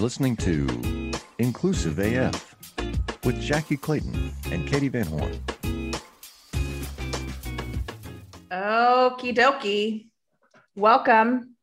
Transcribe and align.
You're 0.00 0.06
listening 0.06 0.36
to 0.36 1.12
Inclusive 1.38 1.98
AF 1.98 2.56
with 3.22 3.38
Jackie 3.38 3.76
Clayton 3.76 4.32
and 4.50 4.66
Katie 4.66 4.88
Van 4.88 5.04
Horn. 5.04 5.30
Okie 8.50 9.36
dokie. 9.36 10.06
Welcome 10.74 11.54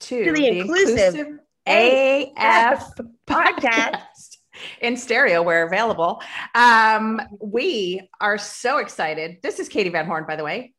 to, 0.00 0.24
To 0.26 0.32
the 0.32 0.58
Inclusive 0.58 1.38
AF 1.66 2.90
podcast. 3.26 4.36
in 4.82 4.98
stereo 4.98 5.42
where 5.42 5.66
available. 5.66 6.22
Um, 6.54 7.22
we 7.40 8.06
are 8.20 8.36
so 8.36 8.76
excited. 8.76 9.38
This 9.42 9.60
is 9.60 9.70
Katie 9.70 9.88
Van 9.88 10.04
Horn, 10.04 10.26
by 10.28 10.36
the 10.36 10.44
way. 10.44 10.74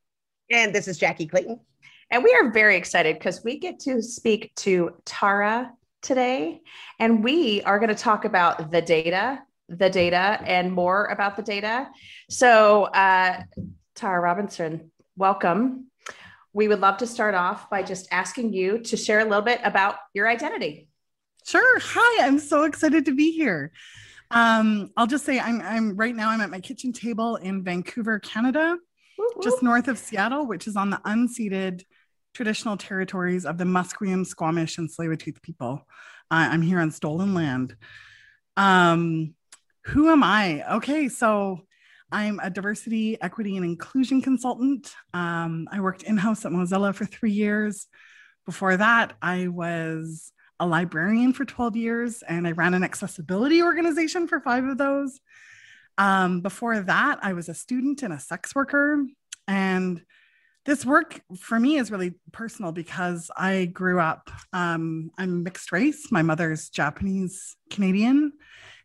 And 0.51 0.75
this 0.75 0.87
is 0.87 0.99
Jackie 0.99 1.25
Clayton. 1.25 1.59
And 2.11 2.23
we 2.23 2.31
are 2.35 2.51
very 2.51 2.77
excited 2.77 3.17
because 3.17 3.43
we 3.43 3.57
get 3.57 3.79
to 3.79 3.99
speak 4.03 4.53
to 4.57 4.91
Tara 5.05 5.71
today. 6.02 6.61
And 7.00 7.23
we 7.23 7.61
are 7.64 7.79
going 7.79 7.89
to 7.89 7.96
talk 7.96 8.25
about 8.25 8.71
the 8.71 8.82
data, 8.82 9.42
the 9.69 9.89
data, 9.89 10.39
and 10.46 10.71
more 10.71 11.05
about 11.05 11.36
the 11.36 11.43
data. 11.43 11.89
So, 12.29 12.86
uh, 12.86 13.42
Tara 13.96 14.19
Robertson, 14.19 14.91
welcome. 15.15 15.88
We 16.54 16.68
would 16.68 16.79
love 16.79 16.97
to 16.97 17.07
start 17.07 17.36
off 17.36 17.69
by 17.69 17.83
just 17.83 18.07
asking 18.11 18.54
you 18.54 18.79
to 18.79 18.97
share 18.97 19.19
a 19.19 19.25
little 19.25 19.41
bit 19.41 19.60
about 19.64 19.96
your 20.14 20.28
identity. 20.28 20.88
Sure. 21.46 21.79
Hi, 21.79 22.25
I'm 22.25 22.39
so 22.39 22.64
excited 22.64 23.05
to 23.05 23.16
be 23.16 23.32
here. 23.32 23.71
Um, 24.32 24.91
I'll 24.97 25.07
just 25.07 25.24
say 25.25 25.39
I'm 25.39 25.61
I'm 25.61 25.96
right 25.96 26.16
now 26.16 26.29
I'm 26.29 26.41
at 26.41 26.50
my 26.50 26.60
kitchen 26.60 26.91
table 26.91 27.38
in 27.38 27.64
Vancouver, 27.64 28.19
Canada, 28.19 28.77
just 29.41 29.64
north 29.64 29.88
of 29.88 29.97
Seattle, 29.97 30.46
which 30.46 30.68
is 30.68 30.75
on 30.75 30.89
the 30.89 30.97
unceded 31.05 31.83
traditional 32.38 32.77
territories 32.77 33.47
of 33.47 33.58
the 33.58 33.64
Musqueam, 33.64 34.23
Squamish, 34.23 34.77
and 34.77 34.88
Tsleil-Waututh 34.88 35.41
people. 35.41 35.88
Uh, 36.30 36.45
I'm 36.52 36.61
here 36.61 36.80
on 36.80 36.91
stolen 36.91 37.33
land. 37.33 37.75
Um, 38.55 39.33
who 39.86 40.11
am 40.11 40.21
I? 40.21 40.75
Okay, 40.75 41.09
so 41.09 41.61
I'm 42.11 42.39
a 42.39 42.52
diversity, 42.52 43.19
equity, 43.19 43.58
and 43.58 43.65
inclusion 43.65 44.21
consultant. 44.21 44.93
Um, 45.15 45.67
I 45.71 45.80
worked 45.80 46.03
in 46.03 46.15
house 46.15 46.45
at 46.45 46.52
Mozilla 46.52 46.93
for 46.93 47.05
three 47.05 47.31
years. 47.31 47.88
Before 48.45 48.77
that, 48.77 49.13
I 49.19 49.47
was 49.47 50.31
a 50.59 50.67
librarian 50.67 51.33
for 51.33 51.43
12 51.43 51.75
years 51.75 52.21
and 52.21 52.47
I 52.47 52.52
ran 52.52 52.75
an 52.75 52.83
accessibility 52.83 53.63
organization 53.63 54.27
for 54.27 54.39
five 54.41 54.63
of 54.63 54.77
those. 54.77 55.19
Um, 55.97 56.41
before 56.41 56.81
that, 56.81 57.17
I 57.23 57.33
was 57.33 57.49
a 57.49 57.55
student 57.55 58.03
and 58.03 58.13
a 58.13 58.19
sex 58.19 58.53
worker. 58.53 59.03
And 59.47 60.03
this 60.67 60.85
work 60.85 61.21
for 61.39 61.57
me 61.57 61.77
is 61.77 61.91
really 61.91 62.13
personal 62.33 62.73
because 62.73 63.31
I 63.37 63.65
grew 63.65 64.01
up, 64.01 64.29
um, 64.51 65.11
I'm 65.17 65.41
mixed 65.41 65.71
race. 65.71 66.11
My 66.11 66.21
mother's 66.21 66.69
Japanese 66.69 67.55
Canadian, 67.71 68.33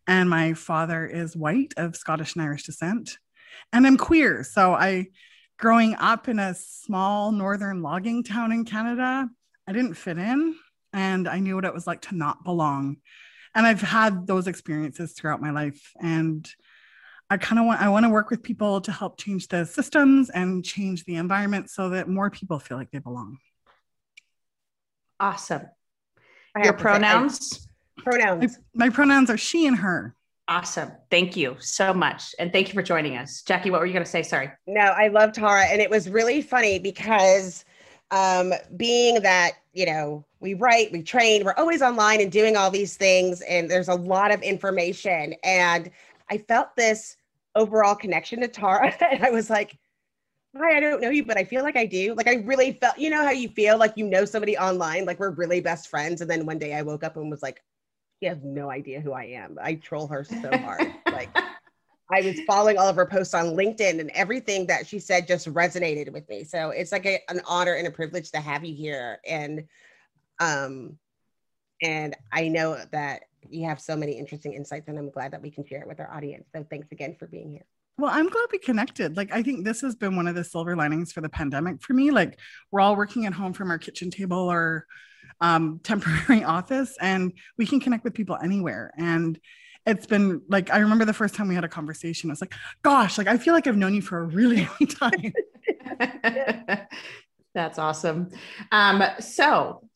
and 0.06 0.30
my 0.30 0.54
father 0.54 1.04
is 1.04 1.36
white 1.36 1.74
of 1.76 1.96
Scottish 1.96 2.36
and 2.36 2.44
Irish 2.44 2.62
descent. 2.62 3.18
And 3.72 3.84
I'm 3.84 3.96
queer. 3.96 4.44
So 4.44 4.74
I, 4.74 5.08
growing 5.58 5.96
up 5.96 6.28
in 6.28 6.38
a 6.38 6.54
small 6.54 7.32
northern 7.32 7.82
logging 7.82 8.22
town 8.22 8.52
in 8.52 8.64
Canada, 8.64 9.28
I 9.66 9.72
didn't 9.72 9.94
fit 9.94 10.18
in 10.18 10.54
and 10.92 11.26
I 11.26 11.40
knew 11.40 11.56
what 11.56 11.64
it 11.64 11.74
was 11.74 11.88
like 11.88 12.02
to 12.02 12.14
not 12.14 12.44
belong. 12.44 12.98
And 13.56 13.66
I've 13.66 13.82
had 13.82 14.28
those 14.28 14.46
experiences 14.46 15.14
throughout 15.14 15.42
my 15.42 15.50
life. 15.50 15.92
And 16.00 16.48
I 17.32 17.38
kind 17.38 17.58
of 17.58 17.64
want 17.64 17.80
I 17.80 17.88
want 17.88 18.04
to 18.04 18.10
work 18.10 18.28
with 18.28 18.42
people 18.42 18.82
to 18.82 18.92
help 18.92 19.18
change 19.18 19.48
the 19.48 19.64
systems 19.64 20.28
and 20.28 20.62
change 20.62 21.06
the 21.06 21.14
environment 21.14 21.70
so 21.70 21.88
that 21.88 22.06
more 22.06 22.28
people 22.28 22.58
feel 22.58 22.76
like 22.76 22.90
they 22.90 22.98
belong. 22.98 23.38
Awesome. 25.18 25.62
I 26.54 26.58
Your 26.58 26.66
have 26.66 26.76
to 26.76 26.78
say, 26.80 26.82
pronouns? 26.82 27.68
I- 27.98 28.02
pronouns. 28.02 28.58
My, 28.74 28.86
my 28.86 28.94
pronouns 28.94 29.30
are 29.30 29.38
she 29.38 29.66
and 29.66 29.78
her. 29.78 30.14
Awesome. 30.46 30.92
Thank 31.10 31.34
you 31.34 31.56
so 31.58 31.94
much. 31.94 32.34
And 32.38 32.52
thank 32.52 32.68
you 32.68 32.74
for 32.74 32.82
joining 32.82 33.16
us. 33.16 33.40
Jackie, 33.40 33.70
what 33.70 33.80
were 33.80 33.86
you 33.86 33.94
going 33.94 34.04
to 34.04 34.10
say? 34.10 34.22
Sorry. 34.22 34.50
No, 34.66 34.82
I 34.82 35.08
love 35.08 35.32
Tara. 35.32 35.64
And 35.64 35.80
it 35.80 35.88
was 35.88 36.10
really 36.10 36.42
funny 36.42 36.78
because 36.78 37.64
um, 38.10 38.52
being 38.76 39.22
that, 39.22 39.52
you 39.72 39.86
know, 39.86 40.26
we 40.40 40.52
write, 40.52 40.92
we 40.92 41.02
train, 41.02 41.44
we're 41.44 41.54
always 41.56 41.80
online 41.80 42.20
and 42.20 42.30
doing 42.30 42.58
all 42.58 42.70
these 42.70 42.96
things, 42.98 43.40
and 43.42 43.70
there's 43.70 43.88
a 43.88 43.94
lot 43.94 44.34
of 44.34 44.42
information. 44.42 45.34
And 45.44 45.90
I 46.28 46.36
felt 46.36 46.76
this 46.76 47.16
overall 47.54 47.94
connection 47.94 48.40
to 48.40 48.48
Tara. 48.48 48.94
And 49.10 49.24
I 49.24 49.30
was 49.30 49.50
like, 49.50 49.78
hi, 50.56 50.76
I 50.76 50.80
don't 50.80 51.00
know 51.00 51.10
you, 51.10 51.24
but 51.24 51.38
I 51.38 51.44
feel 51.44 51.62
like 51.62 51.76
I 51.76 51.86
do. 51.86 52.14
Like 52.14 52.28
I 52.28 52.34
really 52.36 52.72
felt, 52.72 52.98
you 52.98 53.10
know 53.10 53.22
how 53.22 53.30
you 53.30 53.48
feel 53.48 53.78
like 53.78 53.94
you 53.96 54.06
know 54.06 54.24
somebody 54.24 54.56
online, 54.56 55.04
like 55.04 55.18
we're 55.18 55.30
really 55.30 55.60
best 55.60 55.88
friends. 55.88 56.20
And 56.20 56.30
then 56.30 56.46
one 56.46 56.58
day 56.58 56.74
I 56.74 56.82
woke 56.82 57.04
up 57.04 57.16
and 57.16 57.30
was 57.30 57.42
like, 57.42 57.62
he 58.20 58.26
has 58.26 58.38
no 58.42 58.70
idea 58.70 59.00
who 59.00 59.12
I 59.12 59.24
am. 59.24 59.58
I 59.60 59.74
troll 59.74 60.06
her 60.08 60.24
so 60.24 60.50
hard. 60.58 60.94
like 61.06 61.36
I 62.10 62.20
was 62.20 62.38
following 62.46 62.78
all 62.78 62.86
of 62.88 62.96
her 62.96 63.06
posts 63.06 63.34
on 63.34 63.56
LinkedIn 63.56 63.98
and 63.98 64.10
everything 64.10 64.66
that 64.66 64.86
she 64.86 64.98
said 64.98 65.26
just 65.26 65.52
resonated 65.52 66.12
with 66.12 66.28
me. 66.28 66.44
So 66.44 66.70
it's 66.70 66.92
like 66.92 67.06
a, 67.06 67.20
an 67.28 67.40
honor 67.46 67.74
and 67.74 67.86
a 67.86 67.90
privilege 67.90 68.30
to 68.32 68.40
have 68.40 68.64
you 68.64 68.74
here. 68.74 69.18
And 69.26 69.64
um 70.38 70.98
and 71.82 72.14
I 72.30 72.48
know 72.48 72.78
that 72.92 73.24
you 73.50 73.66
have 73.66 73.80
so 73.80 73.96
many 73.96 74.12
interesting 74.18 74.52
insights 74.54 74.88
and 74.88 74.98
I'm 74.98 75.10
glad 75.10 75.32
that 75.32 75.42
we 75.42 75.50
can 75.50 75.64
share 75.64 75.80
it 75.80 75.88
with 75.88 76.00
our 76.00 76.12
audience. 76.12 76.48
So 76.54 76.64
thanks 76.68 76.88
again 76.92 77.16
for 77.18 77.26
being 77.26 77.50
here. 77.50 77.64
Well, 77.98 78.10
I'm 78.12 78.28
glad 78.28 78.46
we 78.50 78.58
connected. 78.58 79.16
Like, 79.16 79.32
I 79.32 79.42
think 79.42 79.64
this 79.64 79.82
has 79.82 79.94
been 79.94 80.16
one 80.16 80.26
of 80.26 80.34
the 80.34 80.44
silver 80.44 80.74
linings 80.74 81.12
for 81.12 81.20
the 81.20 81.28
pandemic 81.28 81.82
for 81.82 81.92
me. 81.92 82.10
Like, 82.10 82.38
we're 82.70 82.80
all 82.80 82.96
working 82.96 83.26
at 83.26 83.34
home 83.34 83.52
from 83.52 83.70
our 83.70 83.78
kitchen 83.78 84.10
table 84.10 84.50
or 84.50 84.86
um, 85.40 85.80
temporary 85.82 86.42
office, 86.44 86.96
and 87.00 87.32
we 87.58 87.66
can 87.66 87.80
connect 87.80 88.02
with 88.04 88.14
people 88.14 88.38
anywhere. 88.42 88.92
And 88.96 89.38
it's 89.84 90.06
been 90.06 90.40
like, 90.48 90.70
I 90.70 90.78
remember 90.78 91.04
the 91.04 91.12
first 91.12 91.34
time 91.34 91.48
we 91.48 91.54
had 91.54 91.64
a 91.64 91.68
conversation, 91.68 92.30
I 92.30 92.32
was 92.32 92.40
like, 92.40 92.54
gosh, 92.82 93.18
like, 93.18 93.26
I 93.26 93.36
feel 93.36 93.52
like 93.52 93.66
I've 93.66 93.76
known 93.76 93.94
you 93.94 94.02
for 94.02 94.20
a 94.20 94.24
really 94.24 94.68
long 94.80 94.88
time. 94.88 95.32
That's 97.54 97.78
awesome. 97.78 98.30
Um, 98.70 99.02
so 99.20 99.86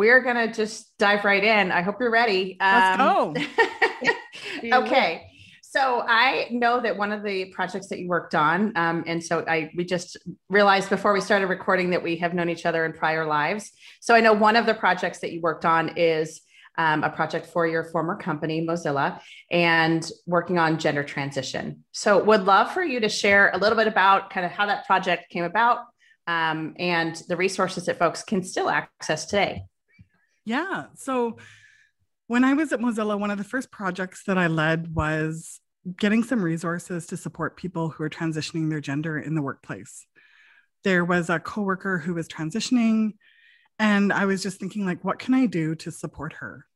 we're 0.00 0.22
going 0.22 0.36
to 0.36 0.50
just 0.50 0.96
dive 0.98 1.26
right 1.26 1.44
in. 1.44 1.70
I 1.70 1.82
hope 1.82 1.96
you're 2.00 2.10
ready. 2.10 2.56
Let's 2.58 2.98
Um, 2.98 3.34
go. 3.34 4.78
okay. 4.80 5.26
So 5.62 6.02
I 6.08 6.48
know 6.50 6.80
that 6.80 6.96
one 6.96 7.12
of 7.12 7.22
the 7.22 7.44
projects 7.56 7.88
that 7.88 7.98
you 7.98 8.08
worked 8.08 8.34
on, 8.34 8.72
um, 8.76 9.04
and 9.06 9.22
so 9.22 9.44
I 9.46 9.70
we 9.76 9.84
just 9.84 10.16
realized 10.48 10.88
before 10.88 11.12
we 11.12 11.20
started 11.20 11.48
recording 11.48 11.90
that 11.90 12.02
we 12.02 12.16
have 12.16 12.32
known 12.32 12.48
each 12.48 12.64
other 12.64 12.86
in 12.86 12.94
prior 12.94 13.26
lives. 13.26 13.72
So 14.00 14.14
I 14.14 14.20
know 14.20 14.32
one 14.32 14.56
of 14.56 14.64
the 14.64 14.72
projects 14.72 15.18
that 15.18 15.32
you 15.32 15.42
worked 15.42 15.66
on 15.66 15.98
is 15.98 16.40
um, 16.78 17.04
a 17.04 17.10
project 17.10 17.44
for 17.44 17.66
your 17.66 17.84
former 17.84 18.16
company, 18.16 18.66
Mozilla, 18.66 19.20
and 19.50 20.10
working 20.26 20.58
on 20.58 20.78
gender 20.78 21.04
transition. 21.04 21.84
So 21.92 22.24
would 22.24 22.44
love 22.44 22.72
for 22.72 22.82
you 22.82 23.00
to 23.00 23.10
share 23.10 23.50
a 23.52 23.58
little 23.58 23.76
bit 23.76 23.86
about 23.86 24.30
kind 24.30 24.46
of 24.46 24.52
how 24.52 24.64
that 24.64 24.86
project 24.86 25.28
came 25.28 25.44
about 25.44 25.80
um, 26.26 26.74
and 26.78 27.14
the 27.28 27.36
resources 27.36 27.84
that 27.84 27.98
folks 27.98 28.22
can 28.22 28.42
still 28.42 28.70
access 28.70 29.26
today. 29.26 29.64
Yeah. 30.50 30.86
So 30.96 31.36
when 32.26 32.42
I 32.42 32.54
was 32.54 32.72
at 32.72 32.80
Mozilla, 32.80 33.16
one 33.16 33.30
of 33.30 33.38
the 33.38 33.44
first 33.44 33.70
projects 33.70 34.24
that 34.24 34.36
I 34.36 34.48
led 34.48 34.92
was 34.92 35.60
getting 35.96 36.24
some 36.24 36.42
resources 36.42 37.06
to 37.06 37.16
support 37.16 37.56
people 37.56 37.88
who 37.88 38.02
are 38.02 38.10
transitioning 38.10 38.68
their 38.68 38.80
gender 38.80 39.16
in 39.16 39.36
the 39.36 39.42
workplace. 39.42 40.04
There 40.82 41.04
was 41.04 41.30
a 41.30 41.38
coworker 41.38 41.98
who 41.98 42.14
was 42.14 42.26
transitioning, 42.26 43.12
and 43.78 44.12
I 44.12 44.24
was 44.24 44.42
just 44.42 44.58
thinking, 44.58 44.84
like, 44.84 45.04
what 45.04 45.20
can 45.20 45.34
I 45.34 45.46
do 45.46 45.76
to 45.76 45.92
support 45.92 46.32
her? 46.40 46.66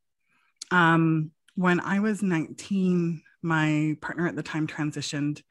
Um, 0.71 1.33
when 1.57 1.81
I 1.81 1.99
was 1.99 2.23
19, 2.23 3.23
my 3.43 3.97
partner 4.01 4.29
at 4.29 4.37
the 4.37 4.45
time 4.45 4.69
transitioned 4.69 5.43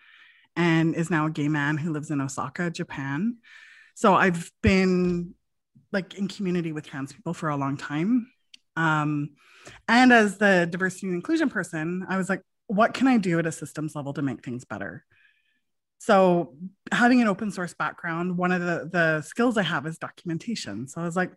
and 0.55 0.95
is 0.95 1.09
now 1.09 1.25
a 1.25 1.29
gay 1.29 1.49
man 1.49 1.75
who 1.75 1.91
lives 1.91 2.09
in 2.09 2.21
Osaka, 2.21 2.71
Japan. 2.71 3.39
So 3.95 4.15
I've 4.15 4.49
been 4.61 5.35
like 5.93 6.15
in 6.15 6.27
community 6.27 6.71
with 6.71 6.85
trans 6.85 7.13
people 7.13 7.33
for 7.33 7.49
a 7.49 7.57
long 7.57 7.77
time. 7.77 8.29
Um, 8.75 9.31
and 9.87 10.11
as 10.11 10.37
the 10.37 10.67
diversity 10.69 11.07
and 11.07 11.15
inclusion 11.15 11.49
person, 11.49 12.05
I 12.09 12.17
was 12.17 12.29
like, 12.29 12.41
what 12.67 12.93
can 12.93 13.07
I 13.07 13.17
do 13.17 13.39
at 13.39 13.45
a 13.45 13.51
systems 13.51 13.95
level 13.95 14.13
to 14.13 14.21
make 14.21 14.43
things 14.43 14.65
better? 14.65 15.05
So, 15.99 16.55
having 16.91 17.21
an 17.21 17.27
open 17.27 17.49
source 17.49 17.73
background, 17.73 18.37
one 18.37 18.51
of 18.51 18.61
the, 18.61 18.89
the 18.91 19.21
skills 19.21 19.57
I 19.57 19.63
have 19.63 19.85
is 19.85 19.97
documentation. 19.97 20.87
So, 20.87 20.99
I 20.99 21.05
was 21.05 21.15
like, 21.15 21.31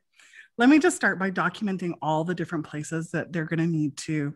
let 0.58 0.68
me 0.68 0.80
just 0.80 0.96
start 0.96 1.20
by 1.20 1.30
documenting 1.30 1.92
all 2.02 2.24
the 2.24 2.34
different 2.34 2.66
places 2.66 3.12
that 3.12 3.32
they're 3.32 3.44
going 3.44 3.60
to 3.60 3.66
need 3.66 3.96
to 3.98 4.34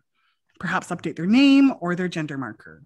perhaps 0.61 0.89
update 0.89 1.17
their 1.17 1.27
name 1.27 1.73
or 1.81 1.97
their 1.97 2.07
gender 2.07 2.39
marker. 2.39 2.85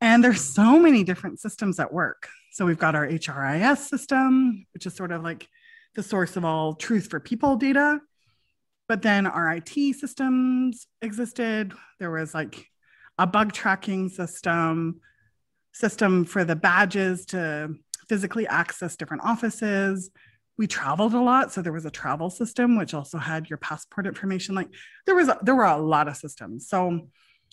And 0.00 0.22
there's 0.22 0.42
so 0.42 0.78
many 0.78 1.02
different 1.02 1.40
systems 1.40 1.80
at 1.80 1.94
work. 1.94 2.28
So, 2.52 2.66
we've 2.66 2.78
got 2.78 2.94
our 2.94 3.06
HRIS 3.06 3.78
system, 3.78 4.66
which 4.74 4.84
is 4.84 4.94
sort 4.94 5.12
of 5.12 5.22
like 5.22 5.48
the 5.94 6.02
source 6.02 6.36
of 6.36 6.44
all 6.44 6.74
truth 6.74 7.08
for 7.10 7.20
people 7.20 7.56
data. 7.56 8.00
But 8.88 9.02
then 9.02 9.26
our 9.26 9.52
IT 9.56 9.94
systems 9.96 10.86
existed. 11.02 11.74
There 11.98 12.10
was 12.10 12.34
like 12.34 12.66
a 13.18 13.26
bug 13.26 13.52
tracking 13.52 14.08
system, 14.08 15.00
system 15.72 16.24
for 16.24 16.44
the 16.44 16.56
badges 16.56 17.26
to 17.26 17.74
physically 18.08 18.46
access 18.46 18.96
different 18.96 19.24
offices. 19.24 20.10
we 20.56 20.66
traveled 20.66 21.14
a 21.14 21.20
lot 21.20 21.52
so 21.52 21.62
there 21.62 21.72
was 21.72 21.84
a 21.84 21.90
travel 21.90 22.30
system 22.30 22.76
which 22.76 22.94
also 22.94 23.18
had 23.18 23.48
your 23.48 23.58
passport 23.58 24.06
information 24.06 24.54
like 24.54 24.68
there 25.06 25.14
was 25.14 25.28
a, 25.28 25.38
there 25.42 25.54
were 25.54 25.64
a 25.64 25.76
lot 25.76 26.08
of 26.08 26.16
systems 26.16 26.68
so 26.68 27.08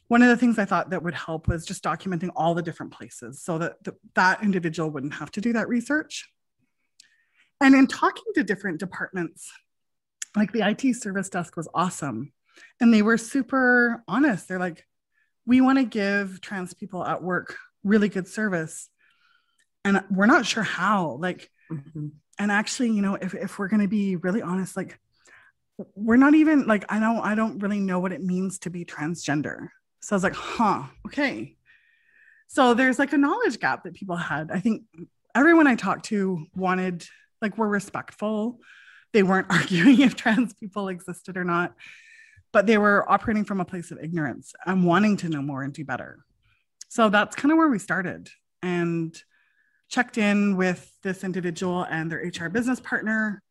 one 0.08 0.24
of 0.24 0.30
the 0.30 0.38
things 0.38 0.58
i 0.58 0.66
thought 0.66 0.90
that 0.90 1.04
would 1.04 1.14
help 1.14 1.48
was 1.48 1.66
just 1.66 1.84
documenting 1.84 2.32
all 2.36 2.56
the 2.56 2.64
different 2.64 2.92
places 2.92 3.44
so 3.44 3.58
that 3.60 3.84
the, 3.84 3.94
that 4.16 4.42
individual 4.44 4.90
wouldn't 4.90 5.14
have 5.14 5.30
to 5.30 5.42
do 5.42 5.54
that 5.54 5.68
research 5.68 6.28
and 7.66 7.74
in 7.74 7.88
talking 7.88 8.32
to 8.36 8.44
different 8.44 8.80
departments 8.80 9.52
like 10.36 10.52
the 10.52 10.62
it 10.62 10.94
service 10.96 11.30
desk 11.30 11.56
was 11.56 11.68
awesome. 11.74 12.32
And 12.80 12.94
they 12.94 13.02
were 13.02 13.18
super 13.18 14.04
honest. 14.08 14.48
They're 14.48 14.60
like 14.60 14.86
we 15.46 15.62
want 15.62 15.78
to 15.78 15.86
give 15.86 16.42
trans 16.42 16.74
people 16.74 17.06
at 17.06 17.22
work 17.22 17.58
really 17.84 18.10
good 18.10 18.28
service. 18.28 18.90
And 19.84 20.04
we're 20.10 20.26
not 20.26 20.46
sure 20.46 20.64
how 20.64 21.18
like 21.20 21.50
mm-hmm. 21.72 22.08
and 22.40 22.52
actually 22.52 22.92
you 22.92 23.02
know 23.02 23.16
if, 23.16 23.34
if 23.34 23.58
we're 23.58 23.68
going 23.68 23.82
to 23.82 23.88
be 23.88 24.16
really 24.16 24.42
honest 24.42 24.76
like 24.76 25.00
we're 25.96 26.16
not 26.16 26.34
even 26.34 26.66
like 26.68 26.86
i 26.88 27.00
don't 27.00 27.20
i 27.20 27.36
don't 27.36 27.60
really 27.60 27.80
know 27.80 28.00
what 28.00 28.14
it 28.14 28.24
means 28.24 28.60
to 28.60 28.70
be 28.70 28.86
transgender. 28.86 29.70
So 30.02 30.16
i 30.16 30.18
was 30.18 30.24
like 30.24 30.36
huh 30.36 30.84
okay. 31.08 31.56
So 32.48 32.76
there's 32.76 33.00
like 33.00 33.14
a 33.14 33.18
knowledge 33.18 33.60
gap 33.60 33.84
that 33.84 33.96
people 33.96 34.16
had. 34.16 34.52
I 34.52 34.60
think 34.60 34.84
everyone 35.34 35.68
i 35.68 35.76
talked 35.76 36.06
to 36.06 36.46
wanted 36.56 37.06
like 37.42 37.58
were 37.58 37.68
respectful 37.68 38.60
they 39.14 39.24
weren't 39.24 39.48
arguing 39.50 40.02
if 40.02 40.16
trans 40.16 40.54
people 40.54 40.88
existed 40.88 41.38
or 41.38 41.44
not 41.44 41.74
but 42.52 42.68
they 42.68 42.78
were 42.78 43.10
operating 43.12 43.44
from 43.44 43.60
a 43.60 43.66
place 43.66 43.92
of 43.92 44.00
ignorance 44.02 44.54
and 44.66 44.86
wanting 44.86 45.18
to 45.18 45.30
know 45.30 45.42
more 45.42 45.64
and 45.64 45.74
do 45.74 45.84
better 45.84 46.26
so 46.88 47.10
that's 47.10 47.36
kind 47.36 47.52
of 47.52 47.58
where 47.58 47.68
we 47.68 47.80
started 47.80 48.30
and 48.62 49.22
checked 49.90 50.18
in 50.18 50.56
with 50.56 50.92
this 51.04 51.24
individual 51.24 51.84
and 51.84 52.12
their 52.12 52.20
HR 52.20 52.50
business 52.50 52.80
partner 52.80 53.42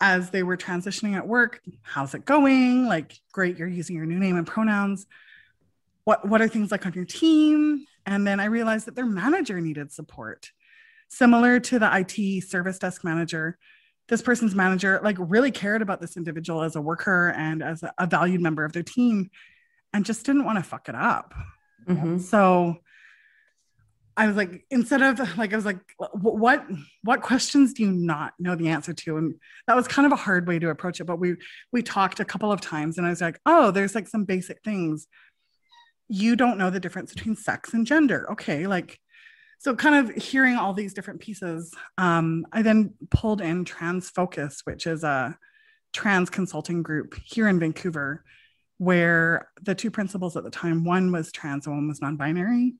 as 0.00 0.30
they 0.30 0.42
were 0.42 0.56
transitioning 0.56 1.16
at 1.16 1.26
work. 1.26 1.60
How's 1.82 2.14
it 2.14 2.24
going? 2.24 2.86
Like, 2.86 3.18
great, 3.32 3.58
you're 3.58 3.68
using 3.68 3.96
your 3.96 4.06
new 4.06 4.18
name 4.18 4.36
and 4.36 4.46
pronouns. 4.46 5.06
What, 6.04 6.28
what 6.28 6.42
are 6.42 6.48
things 6.48 6.70
like 6.70 6.84
on 6.84 6.92
your 6.92 7.04
team? 7.04 7.86
And 8.06 8.26
then 8.26 8.38
I 8.38 8.46
realized 8.46 8.86
that 8.86 8.96
their 8.96 9.06
manager 9.06 9.60
needed 9.60 9.92
support. 9.92 10.50
Similar 11.08 11.60
to 11.60 11.78
the 11.78 11.90
IT 11.92 12.44
service 12.44 12.78
desk 12.78 13.04
manager, 13.04 13.58
this 14.08 14.22
person's 14.22 14.54
manager 14.54 15.00
like 15.02 15.16
really 15.18 15.50
cared 15.50 15.82
about 15.82 16.00
this 16.00 16.16
individual 16.16 16.62
as 16.62 16.76
a 16.76 16.80
worker 16.80 17.32
and 17.36 17.62
as 17.62 17.82
a, 17.82 18.06
valued 18.06 18.40
member 18.40 18.64
of 18.64 18.72
their 18.72 18.82
team 18.82 19.30
and 19.92 20.04
just 20.04 20.26
didn't 20.26 20.44
want 20.44 20.58
to 20.58 20.64
fuck 20.64 20.88
it 20.88 20.94
up. 20.94 21.34
Mm-hmm. 21.88 22.18
So 22.18 22.78
I 24.16 24.26
was 24.26 24.36
like, 24.36 24.64
instead 24.70 25.02
of 25.02 25.38
like, 25.38 25.52
I 25.52 25.56
was 25.56 25.64
like, 25.64 25.78
what, 25.98 26.66
what 27.02 27.22
questions 27.22 27.72
do 27.72 27.82
you 27.82 27.90
not 27.90 28.34
know 28.38 28.54
the 28.54 28.68
answer 28.68 28.92
to? 28.92 29.16
And 29.16 29.34
that 29.66 29.74
was 29.74 29.88
kind 29.88 30.06
of 30.06 30.12
a 30.12 30.16
hard 30.16 30.46
way 30.46 30.58
to 30.58 30.68
approach 30.68 31.00
it. 31.00 31.04
But 31.04 31.18
we, 31.18 31.36
we 31.72 31.82
talked 31.82 32.20
a 32.20 32.24
couple 32.24 32.52
of 32.52 32.60
times 32.60 32.98
and 32.98 33.06
I 33.06 33.10
was 33.10 33.20
like, 33.20 33.40
oh, 33.46 33.70
there's 33.70 33.94
like 33.94 34.06
some 34.06 34.24
basic 34.24 34.62
things. 34.62 35.06
You 36.08 36.36
don't 36.36 36.58
know 36.58 36.70
the 36.70 36.80
difference 36.80 37.14
between 37.14 37.36
sex 37.36 37.72
and 37.72 37.86
gender. 37.86 38.30
Okay. 38.32 38.66
Like, 38.66 39.00
so 39.64 39.74
kind 39.74 39.94
of 39.94 40.14
hearing 40.14 40.56
all 40.56 40.74
these 40.74 40.92
different 40.92 41.20
pieces, 41.20 41.72
um, 41.96 42.46
I 42.52 42.62
then 42.62 42.94
pulled 43.10 43.40
in 43.40 43.64
Trans 43.64 44.10
Focus, 44.10 44.60
which 44.64 44.86
is 44.86 45.04
a 45.04 45.38
trans 45.92 46.28
consulting 46.28 46.82
group 46.82 47.14
here 47.24 47.48
in 47.48 47.58
Vancouver, 47.58 48.24
where 48.78 49.48
the 49.62 49.74
two 49.74 49.90
principals 49.90 50.36
at 50.36 50.44
the 50.44 50.50
time, 50.50 50.84
one 50.84 51.10
was 51.12 51.32
trans 51.32 51.66
and 51.66 51.76
one 51.76 51.88
was 51.88 52.02
non-binary 52.02 52.74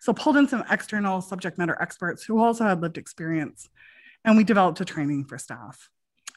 so 0.00 0.12
pulled 0.12 0.36
in 0.36 0.48
some 0.48 0.64
external 0.70 1.20
subject 1.20 1.58
matter 1.58 1.76
experts 1.80 2.24
who 2.24 2.38
also 2.38 2.64
had 2.64 2.80
lived 2.80 2.98
experience, 2.98 3.68
and 4.24 4.36
we 4.36 4.44
developed 4.44 4.80
a 4.80 4.84
training 4.84 5.24
for 5.24 5.38
staff. 5.38 5.88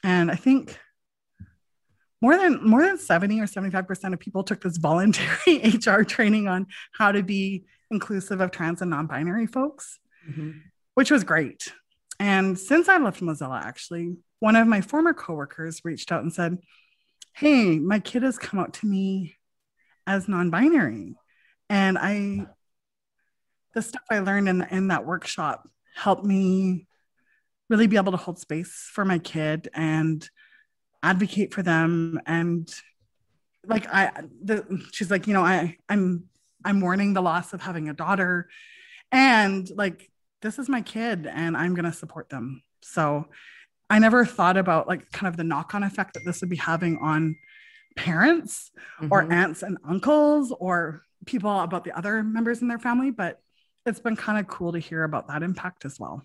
And 0.04 0.32
I 0.32 0.36
think 0.36 0.80
more 2.22 2.38
than 2.38 2.68
more 2.68 2.84
than 2.84 2.98
70 2.98 3.40
or 3.40 3.46
75% 3.46 4.14
of 4.14 4.20
people 4.20 4.44
took 4.44 4.62
this 4.62 4.78
voluntary 4.78 5.80
HR 5.86 6.04
training 6.04 6.48
on 6.48 6.68
how 6.94 7.12
to 7.12 7.24
be 7.24 7.66
inclusive 7.92 8.42
of 8.42 8.52
trans 8.52 8.82
and 8.82 8.92
non-binary 8.92 9.48
folks, 9.48 10.00
mm-hmm. 10.30 10.52
which 10.94 11.12
was 11.12 11.24
great. 11.24 11.74
And 12.20 12.58
since 12.60 12.90
I 12.90 12.98
left 12.98 13.22
Mozilla, 13.22 13.62
actually, 13.64 14.18
one 14.40 14.56
of 14.56 14.68
my 14.68 14.82
former 14.82 15.14
coworkers 15.14 15.82
reached 15.84 16.12
out 16.12 16.24
and 16.24 16.34
said, 16.34 16.58
Hey, 17.34 17.80
my 17.80 18.00
kid 18.00 18.24
has 18.24 18.38
come 18.38 18.60
out 18.60 18.74
to 18.76 18.88
me 18.88 19.36
as 20.06 20.28
non-binary. 20.28 21.16
And 21.70 21.98
I 21.98 22.48
the 23.74 23.82
stuff 23.82 24.02
I 24.10 24.20
learned 24.20 24.50
in, 24.50 24.62
in 24.72 24.88
that 24.88 25.06
workshop 25.06 25.70
helped 25.96 26.26
me 26.26 26.88
really 27.70 27.88
be 27.88 27.98
able 27.98 28.12
to 28.12 28.18
hold 28.18 28.40
space 28.40 28.90
for 28.92 29.06
my 29.06 29.20
kid 29.20 29.70
and 29.74 30.28
advocate 31.04 31.54
for 31.54 31.64
them 31.64 32.20
and 32.26 32.74
like 33.66 33.88
i 33.88 34.12
the, 34.44 34.84
she's 34.92 35.10
like 35.10 35.28
you 35.28 35.34
know 35.34 35.44
i 35.44 35.78
i'm 35.88 36.26
i'm 36.66 36.80
mourning 36.80 37.14
the 37.14 37.22
loss 37.22 37.54
of 37.54 37.62
having 37.62 37.90
a 37.90 37.94
daughter 37.94 38.50
and 39.12 39.70
like 39.76 40.10
this 40.42 40.60
is 40.60 40.70
my 40.70 40.82
kid 40.82 41.28
and 41.28 41.56
i'm 41.58 41.74
going 41.74 41.86
to 41.86 41.94
support 41.94 42.30
them 42.30 42.62
so 42.82 43.26
i 43.90 44.00
never 44.00 44.26
thought 44.26 44.58
about 44.58 44.88
like 44.88 45.12
kind 45.12 45.28
of 45.28 45.38
the 45.38 45.44
knock-on 45.44 45.84
effect 45.84 46.14
that 46.14 46.26
this 46.26 46.42
would 46.42 46.50
be 46.50 46.56
having 46.56 46.98
on 47.02 47.36
parents 47.96 48.72
mm-hmm. 49.02 49.12
or 49.12 49.32
aunts 49.32 49.64
and 49.64 49.78
uncles 49.88 50.54
or 50.60 51.02
people 51.26 51.60
about 51.60 51.84
the 51.84 51.98
other 51.98 52.24
members 52.24 52.62
in 52.62 52.68
their 52.68 52.80
family 52.80 53.12
but 53.12 53.42
it's 53.86 54.00
been 54.00 54.16
kind 54.16 54.40
of 54.40 54.48
cool 54.48 54.72
to 54.72 54.80
hear 54.80 55.04
about 55.04 55.28
that 55.28 55.44
impact 55.44 55.86
as 55.86 56.00
well. 56.00 56.22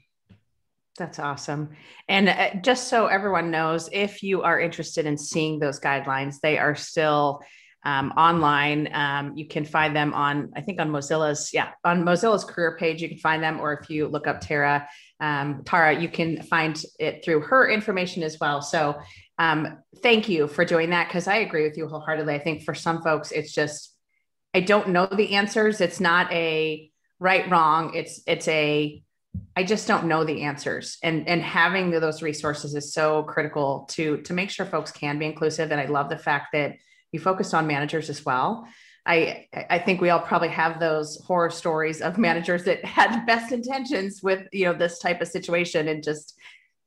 That's 0.96 1.18
awesome. 1.18 1.70
And 2.08 2.28
uh, 2.28 2.54
just 2.62 2.88
so 2.88 3.06
everyone 3.06 3.50
knows, 3.50 3.88
if 3.92 4.22
you 4.22 4.42
are 4.42 4.60
interested 4.60 5.06
in 5.06 5.18
seeing 5.18 5.58
those 5.58 5.80
guidelines, 5.80 6.36
they 6.40 6.56
are 6.56 6.76
still 6.76 7.40
um, 7.84 8.12
online. 8.16 8.88
Um, 8.92 9.36
you 9.36 9.46
can 9.46 9.64
find 9.64 9.94
them 9.94 10.14
on, 10.14 10.52
I 10.56 10.60
think, 10.60 10.80
on 10.80 10.90
Mozilla's, 10.90 11.52
yeah, 11.52 11.70
on 11.84 12.04
Mozilla's 12.04 12.44
career 12.44 12.76
page. 12.78 13.02
You 13.02 13.08
can 13.08 13.18
find 13.18 13.42
them, 13.42 13.60
or 13.60 13.72
if 13.74 13.90
you 13.90 14.08
look 14.08 14.26
up 14.26 14.40
Tara, 14.40 14.88
um, 15.20 15.62
Tara, 15.64 15.98
you 15.98 16.08
can 16.08 16.42
find 16.42 16.82
it 16.98 17.24
through 17.24 17.40
her 17.42 17.68
information 17.68 18.22
as 18.22 18.38
well. 18.40 18.62
So, 18.62 18.98
um, 19.38 19.78
thank 20.02 20.28
you 20.28 20.48
for 20.48 20.64
doing 20.64 20.90
that 20.90 21.08
because 21.08 21.26
I 21.26 21.36
agree 21.36 21.64
with 21.64 21.76
you 21.76 21.88
wholeheartedly. 21.88 22.34
I 22.34 22.38
think 22.38 22.62
for 22.62 22.74
some 22.74 23.02
folks, 23.02 23.32
it's 23.32 23.52
just 23.52 23.92
I 24.54 24.60
don't 24.60 24.90
know 24.90 25.06
the 25.06 25.34
answers. 25.34 25.80
It's 25.80 25.98
not 25.98 26.32
a 26.32 26.90
right 27.20 27.48
wrong 27.50 27.94
it's 27.94 28.20
it's 28.26 28.48
a 28.48 29.02
i 29.56 29.62
just 29.62 29.86
don't 29.86 30.06
know 30.06 30.24
the 30.24 30.42
answers 30.42 30.98
and 31.02 31.28
and 31.28 31.40
having 31.42 31.90
those 31.90 32.22
resources 32.22 32.74
is 32.74 32.92
so 32.92 33.22
critical 33.22 33.86
to 33.90 34.18
to 34.18 34.32
make 34.32 34.50
sure 34.50 34.66
folks 34.66 34.90
can 34.90 35.18
be 35.18 35.26
inclusive 35.26 35.70
and 35.70 35.80
i 35.80 35.86
love 35.86 36.08
the 36.08 36.18
fact 36.18 36.48
that 36.52 36.76
you 37.14 37.20
focused 37.20 37.54
on 37.54 37.66
managers 37.66 38.10
as 38.10 38.24
well 38.26 38.66
I, 39.06 39.48
I 39.68 39.78
think 39.80 40.00
we 40.00 40.08
all 40.08 40.20
probably 40.20 40.48
have 40.48 40.80
those 40.80 41.20
horror 41.26 41.50
stories 41.50 42.00
of 42.00 42.16
managers 42.16 42.64
that 42.64 42.84
had 42.84 43.26
best 43.26 43.52
intentions 43.52 44.22
with 44.22 44.46
you 44.52 44.64
know 44.64 44.72
this 44.72 44.98
type 44.98 45.20
of 45.20 45.28
situation 45.28 45.88
and 45.88 46.02
just 46.02 46.38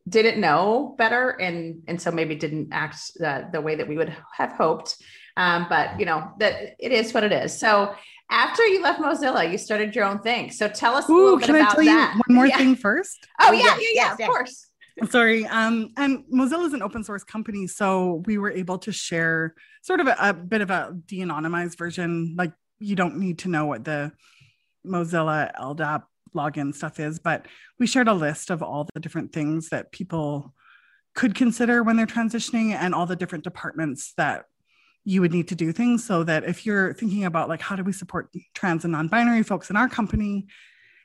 didn't 0.09 0.39
know 0.39 0.95
better 0.97 1.29
and 1.29 1.83
and 1.87 2.01
so 2.01 2.11
maybe 2.11 2.35
didn't 2.35 2.69
act 2.71 2.97
uh, 3.23 3.43
the 3.51 3.61
way 3.61 3.75
that 3.75 3.87
we 3.87 3.97
would 3.97 4.15
have 4.35 4.51
hoped 4.53 4.97
um, 5.35 5.67
but 5.69 5.99
you 5.99 6.05
know 6.05 6.31
that 6.39 6.75
it 6.79 6.91
is 6.91 7.13
what 7.13 7.23
it 7.23 7.31
is 7.31 7.57
so 7.57 7.93
after 8.29 8.65
you 8.65 8.81
left 8.83 8.99
Mozilla, 8.99 9.49
you 9.49 9.57
started 9.57 9.95
your 9.95 10.03
own 10.03 10.19
thing. 10.19 10.51
So 10.51 10.67
tell 10.67 10.95
us 10.95 11.09
Ooh, 11.09 11.13
a 11.13 11.15
little 11.15 11.37
bit 11.39 11.49
about 11.49 11.59
that. 11.59 11.69
I 11.69 11.73
tell 11.75 11.83
you 11.83 12.21
one 12.27 12.35
more 12.35 12.45
yeah. 12.45 12.57
thing 12.57 12.75
first? 12.75 13.25
Oh, 13.39 13.53
yeah, 13.53 13.63
yeah, 13.63 13.77
yeah, 13.79 13.87
yeah, 13.93 14.11
of 14.11 14.17
course. 14.29 14.66
Sorry. 15.09 15.45
Um, 15.45 15.91
and 15.95 16.23
Mozilla 16.33 16.65
is 16.65 16.73
an 16.73 16.81
open 16.81 17.03
source 17.03 17.23
company. 17.23 17.67
So 17.67 18.23
we 18.25 18.37
were 18.37 18.51
able 18.51 18.79
to 18.79 18.91
share 18.91 19.53
sort 19.81 19.99
of 19.99 20.07
a, 20.07 20.15
a 20.19 20.33
bit 20.33 20.61
of 20.61 20.71
a 20.71 20.95
de 21.05 21.19
anonymized 21.19 21.77
version. 21.77 22.35
Like 22.37 22.51
you 22.79 22.95
don't 22.95 23.17
need 23.17 23.39
to 23.39 23.49
know 23.49 23.65
what 23.65 23.83
the 23.83 24.11
Mozilla 24.85 25.55
LDAP 25.55 26.03
login 26.35 26.73
stuff 26.73 26.99
is, 26.99 27.19
but 27.19 27.45
we 27.79 27.87
shared 27.87 28.07
a 28.07 28.13
list 28.13 28.49
of 28.49 28.63
all 28.63 28.87
the 28.93 28.99
different 28.99 29.33
things 29.33 29.69
that 29.69 29.91
people 29.91 30.53
could 31.15 31.35
consider 31.35 31.83
when 31.83 31.95
they're 31.95 32.05
transitioning 32.05 32.73
and 32.73 32.93
all 32.93 33.05
the 33.05 33.15
different 33.15 33.43
departments 33.43 34.13
that 34.17 34.45
you 35.03 35.21
would 35.21 35.31
need 35.31 35.47
to 35.47 35.55
do 35.55 35.71
things 35.71 36.03
so 36.03 36.23
that 36.23 36.43
if 36.43 36.65
you're 36.65 36.93
thinking 36.93 37.25
about 37.25 37.49
like 37.49 37.61
how 37.61 37.75
do 37.75 37.83
we 37.83 37.93
support 37.93 38.29
trans 38.53 38.83
and 38.83 38.91
non-binary 38.91 39.41
folks 39.41 39.69
in 39.69 39.77
our 39.77 39.87
company 39.87 40.45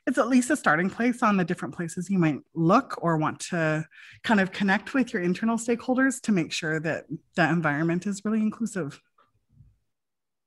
it's 0.05 0.17
at 0.17 0.27
least 0.27 0.49
a 0.49 0.55
starting 0.55 0.89
place 0.89 1.23
on 1.23 1.37
the 1.37 1.43
different 1.43 1.73
places 1.75 2.09
you 2.09 2.19
might 2.19 2.39
look 2.53 2.95
or 3.01 3.17
want 3.17 3.39
to 3.39 3.85
kind 4.23 4.39
of 4.39 4.51
connect 4.51 4.93
with 4.93 5.13
your 5.13 5.21
internal 5.21 5.57
stakeholders 5.57 6.21
to 6.21 6.31
make 6.31 6.51
sure 6.51 6.79
that 6.79 7.05
that 7.35 7.51
environment 7.51 8.05
is 8.05 8.23
really 8.25 8.41
inclusive 8.41 9.01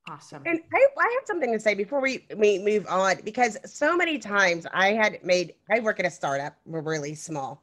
awesome 0.09 0.43
and 0.47 0.61
I, 0.73 0.87
I 0.99 1.17
have 1.19 1.27
something 1.27 1.53
to 1.53 1.59
say 1.59 1.75
before 1.75 2.01
we, 2.01 2.27
we 2.37 2.59
move 2.59 2.87
on 2.89 3.17
because 3.25 3.57
so 3.65 3.97
many 3.97 4.19
times 4.19 4.67
i 4.73 4.93
had 4.93 5.25
made 5.25 5.55
i 5.71 5.81
work 5.81 5.99
at 5.99 6.07
a 6.07 6.11
startup 6.11 6.57
we're 6.65 6.81
really 6.81 7.15
small 7.15 7.63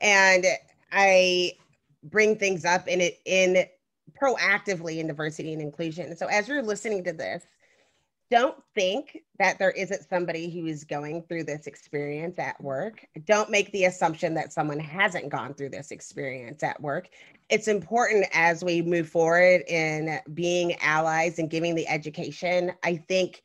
and 0.00 0.44
i 0.92 1.52
bring 2.04 2.36
things 2.36 2.64
up 2.64 2.88
in 2.88 3.00
it 3.00 3.20
in 3.24 3.64
proactively 4.20 4.98
in 4.98 5.06
diversity 5.06 5.52
and 5.52 5.62
inclusion. 5.62 6.16
So 6.16 6.26
as 6.26 6.48
you're 6.48 6.62
listening 6.62 7.04
to 7.04 7.12
this, 7.12 7.46
don't 8.30 8.56
think 8.74 9.18
that 9.38 9.58
there 9.58 9.70
isn't 9.72 10.08
somebody 10.08 10.50
who 10.50 10.66
is 10.66 10.84
going 10.84 11.22
through 11.22 11.44
this 11.44 11.66
experience 11.66 12.38
at 12.38 12.60
work. 12.62 13.04
Don't 13.26 13.50
make 13.50 13.70
the 13.72 13.84
assumption 13.84 14.34
that 14.34 14.52
someone 14.52 14.78
hasn't 14.78 15.28
gone 15.28 15.54
through 15.54 15.70
this 15.70 15.90
experience 15.90 16.62
at 16.62 16.80
work. 16.80 17.08
It's 17.50 17.68
important 17.68 18.26
as 18.32 18.64
we 18.64 18.82
move 18.82 19.08
forward 19.08 19.62
in 19.68 20.18
being 20.32 20.74
allies 20.76 21.38
and 21.38 21.50
giving 21.50 21.74
the 21.74 21.86
education. 21.86 22.72
I 22.82 22.96
think 22.96 23.42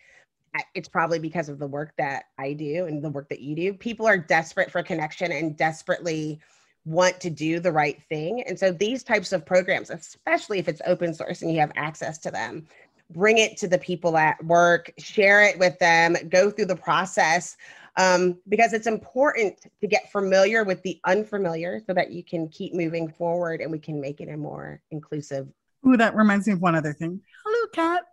it's 0.73 0.89
probably 0.89 1.19
because 1.19 1.49
of 1.49 1.59
the 1.59 1.67
work 1.67 1.93
that 1.97 2.25
I 2.37 2.53
do 2.53 2.85
and 2.85 3.03
the 3.03 3.09
work 3.09 3.29
that 3.29 3.41
you 3.41 3.55
do. 3.55 3.73
People 3.73 4.07
are 4.07 4.17
desperate 4.17 4.71
for 4.71 4.81
connection 4.81 5.31
and 5.31 5.55
desperately 5.55 6.39
want 6.85 7.19
to 7.19 7.29
do 7.29 7.59
the 7.59 7.71
right 7.71 8.01
thing. 8.09 8.43
And 8.47 8.57
so 8.57 8.71
these 8.71 9.03
types 9.03 9.31
of 9.31 9.45
programs, 9.45 9.89
especially 9.89 10.57
if 10.57 10.67
it's 10.67 10.81
open 10.87 11.13
source 11.13 11.41
and 11.41 11.51
you 11.51 11.59
have 11.59 11.71
access 11.75 12.17
to 12.19 12.31
them, 12.31 12.65
bring 13.09 13.37
it 13.37 13.57
to 13.57 13.67
the 13.67 13.77
people 13.77 14.17
at 14.17 14.43
work, 14.45 14.91
share 14.97 15.43
it 15.43 15.57
with 15.57 15.77
them, 15.79 16.15
go 16.29 16.51
through 16.51 16.65
the 16.65 16.75
process 16.75 17.57
um, 17.97 18.37
because 18.47 18.73
it's 18.73 18.87
important 18.87 19.59
to 19.81 19.87
get 19.87 20.11
familiar 20.11 20.63
with 20.63 20.81
the 20.83 20.99
unfamiliar 21.05 21.81
so 21.85 21.93
that 21.93 22.11
you 22.11 22.23
can 22.23 22.47
keep 22.47 22.73
moving 22.73 23.09
forward 23.09 23.61
and 23.61 23.71
we 23.71 23.79
can 23.79 23.99
make 23.99 24.21
it 24.21 24.29
a 24.29 24.37
more 24.37 24.81
inclusive. 24.91 25.47
Ooh, 25.87 25.97
that 25.97 26.15
reminds 26.15 26.47
me 26.47 26.53
of 26.53 26.61
one 26.61 26.75
other 26.75 26.93
thing. 26.93 27.21
Hello, 27.45 27.67
Kat. 27.73 28.03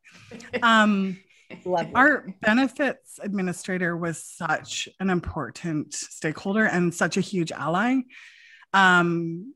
Um, 0.63 1.19
Our 1.95 2.27
benefits 2.41 3.21
administrator 3.23 3.97
was 3.97 4.21
such 4.23 4.89
an 4.99 5.11
important 5.11 5.95
stakeholder 5.95 6.65
and 6.65 6.93
such 6.93 7.17
a 7.17 7.21
huge 7.21 7.53
ally. 7.53 8.01
Um, 8.73 9.55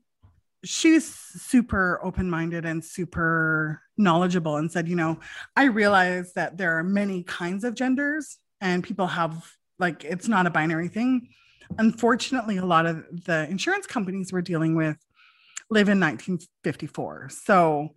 she's 0.63 1.13
super 1.13 1.99
open 2.03 2.29
minded 2.29 2.65
and 2.65 2.83
super 2.83 3.81
knowledgeable 4.01 4.57
and 4.57 4.71
said, 4.71 4.87
you 4.87 4.95
know, 4.95 5.19
I 5.55 5.65
realize 5.65 6.33
that 6.33 6.57
there 6.57 6.77
are 6.77 6.83
many 6.83 7.23
kinds 7.23 7.63
of 7.63 7.75
genders 7.75 8.37
and 8.59 8.83
people 8.83 9.07
have, 9.07 9.51
like, 9.79 10.03
it's 10.03 10.27
not 10.27 10.47
a 10.47 10.49
binary 10.49 10.87
thing. 10.87 11.29
Unfortunately, 11.77 12.57
a 12.57 12.65
lot 12.65 12.85
of 12.85 13.03
the 13.25 13.47
insurance 13.49 13.87
companies 13.87 14.33
we're 14.33 14.41
dealing 14.41 14.75
with 14.75 14.97
live 15.69 15.87
in 15.87 15.99
1954. 15.99 17.29
So 17.29 17.89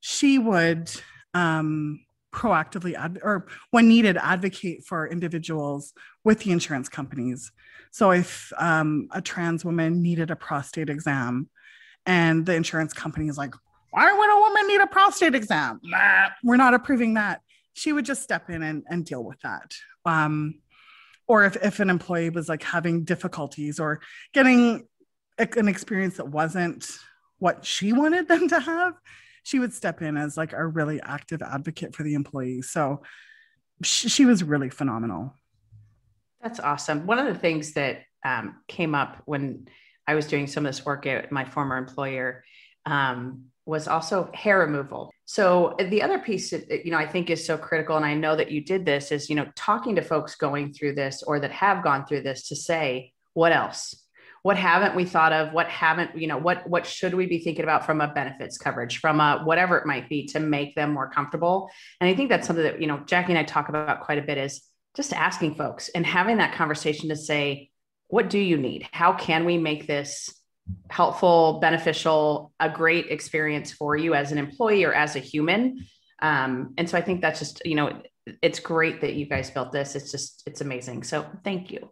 she 0.00 0.38
would 0.38 0.90
um, 1.34 2.00
proactively 2.32 2.94
ad- 2.94 3.20
or 3.22 3.46
when 3.70 3.88
needed 3.88 4.16
advocate 4.16 4.84
for 4.84 5.06
individuals 5.06 5.92
with 6.24 6.40
the 6.40 6.50
insurance 6.50 6.88
companies 6.88 7.52
so 7.92 8.10
if 8.10 8.52
um, 8.56 9.08
a 9.12 9.20
trans 9.20 9.64
woman 9.66 10.02
needed 10.02 10.30
a 10.30 10.36
prostate 10.36 10.88
exam 10.88 11.50
and 12.06 12.44
the 12.44 12.54
insurance 12.54 12.94
company 12.94 13.28
is 13.28 13.36
like, 13.36 13.54
why 13.92 14.10
would 14.10 14.30
a 14.30 14.40
woman 14.40 14.66
need 14.66 14.80
a 14.80 14.86
prostate 14.86 15.34
exam? 15.34 15.78
Nah, 15.84 16.28
we're 16.42 16.56
not 16.56 16.72
approving 16.72 17.14
that. 17.14 17.42
She 17.74 17.92
would 17.92 18.06
just 18.06 18.22
step 18.22 18.48
in 18.48 18.62
and, 18.62 18.82
and 18.88 19.04
deal 19.04 19.22
with 19.22 19.38
that. 19.40 19.74
Um, 20.06 20.60
or 21.28 21.44
if, 21.44 21.56
if 21.56 21.78
an 21.78 21.90
employee 21.90 22.30
was 22.30 22.48
like 22.48 22.62
having 22.62 23.04
difficulties 23.04 23.78
or 23.78 24.00
getting 24.32 24.88
an 25.38 25.68
experience 25.68 26.16
that 26.16 26.28
wasn't 26.28 26.86
what 27.38 27.64
she 27.64 27.92
wanted 27.92 28.28
them 28.28 28.48
to 28.48 28.60
have, 28.60 28.94
she 29.42 29.58
would 29.58 29.74
step 29.74 30.00
in 30.00 30.16
as 30.16 30.36
like 30.36 30.54
a 30.54 30.66
really 30.66 31.00
active 31.02 31.42
advocate 31.42 31.94
for 31.94 32.02
the 32.02 32.14
employee. 32.14 32.62
So 32.62 33.02
she, 33.82 34.08
she 34.08 34.24
was 34.24 34.42
really 34.42 34.70
phenomenal. 34.70 35.34
That's 36.42 36.60
awesome. 36.60 37.06
One 37.06 37.18
of 37.18 37.26
the 37.26 37.38
things 37.38 37.74
that 37.74 38.02
um, 38.24 38.56
came 38.68 38.94
up 38.94 39.22
when 39.26 39.68
I 40.06 40.14
was 40.14 40.26
doing 40.26 40.46
some 40.46 40.64
of 40.64 40.74
this 40.74 40.84
work 40.84 41.06
at 41.06 41.30
my 41.30 41.44
former 41.44 41.76
employer 41.76 42.42
um, 42.86 43.44
was 43.66 43.86
also 43.88 44.30
hair 44.34 44.58
removal. 44.58 45.10
So 45.24 45.76
uh, 45.78 45.84
the 45.84 46.02
other 46.02 46.18
piece 46.18 46.50
that 46.50 46.84
you 46.84 46.90
know 46.90 46.98
I 46.98 47.06
think 47.06 47.30
is 47.30 47.44
so 47.44 47.56
critical, 47.56 47.96
and 47.96 48.04
I 48.04 48.14
know 48.14 48.36
that 48.36 48.50
you 48.50 48.62
did 48.64 48.84
this, 48.84 49.12
is 49.12 49.30
you 49.30 49.36
know 49.36 49.46
talking 49.54 49.96
to 49.96 50.02
folks 50.02 50.34
going 50.34 50.72
through 50.72 50.94
this 50.94 51.22
or 51.22 51.40
that 51.40 51.52
have 51.52 51.82
gone 51.82 52.06
through 52.06 52.22
this 52.22 52.48
to 52.48 52.56
say 52.56 53.12
what 53.34 53.52
else 53.52 53.96
what 54.42 54.56
haven't 54.56 54.96
we 54.96 55.04
thought 55.04 55.32
of 55.32 55.52
what 55.54 55.68
haven't 55.68 56.18
you 56.18 56.26
know 56.26 56.36
what 56.36 56.68
what 56.68 56.84
should 56.84 57.14
we 57.14 57.26
be 57.26 57.38
thinking 57.38 57.62
about 57.62 57.86
from 57.86 58.00
a 58.00 58.08
benefits 58.08 58.58
coverage 58.58 58.98
from 58.98 59.20
a 59.20 59.40
whatever 59.44 59.78
it 59.78 59.86
might 59.86 60.08
be 60.08 60.26
to 60.26 60.40
make 60.40 60.74
them 60.74 60.92
more 60.92 61.08
comfortable 61.08 61.70
and 62.00 62.10
i 62.10 62.14
think 62.14 62.28
that's 62.28 62.46
something 62.46 62.64
that 62.64 62.80
you 62.80 62.86
know 62.86 63.00
jackie 63.06 63.32
and 63.32 63.38
i 63.38 63.44
talk 63.44 63.70
about 63.70 64.02
quite 64.02 64.18
a 64.18 64.22
bit 64.22 64.36
is 64.36 64.60
just 64.94 65.14
asking 65.14 65.54
folks 65.54 65.88
and 65.90 66.04
having 66.04 66.36
that 66.38 66.52
conversation 66.54 67.08
to 67.08 67.16
say 67.16 67.70
what 68.12 68.28
do 68.28 68.38
you 68.38 68.58
need? 68.58 68.86
How 68.92 69.14
can 69.14 69.46
we 69.46 69.56
make 69.56 69.86
this 69.86 70.38
helpful, 70.90 71.58
beneficial, 71.60 72.52
a 72.60 72.68
great 72.68 73.10
experience 73.10 73.72
for 73.72 73.96
you 73.96 74.14
as 74.14 74.32
an 74.32 74.38
employee 74.38 74.84
or 74.84 74.92
as 74.92 75.16
a 75.16 75.18
human? 75.18 75.84
Um, 76.20 76.74
and 76.78 76.88
so 76.88 76.96
I 76.96 77.00
think 77.00 77.20
that's 77.20 77.38
just, 77.38 77.62
you 77.64 77.74
know, 77.74 78.02
it's 78.40 78.60
great 78.60 79.00
that 79.00 79.14
you 79.14 79.26
guys 79.26 79.50
built 79.50 79.72
this. 79.72 79.96
It's 79.96 80.10
just, 80.10 80.44
it's 80.46 80.60
amazing. 80.60 81.02
So 81.02 81.26
thank 81.44 81.72
you. 81.72 81.90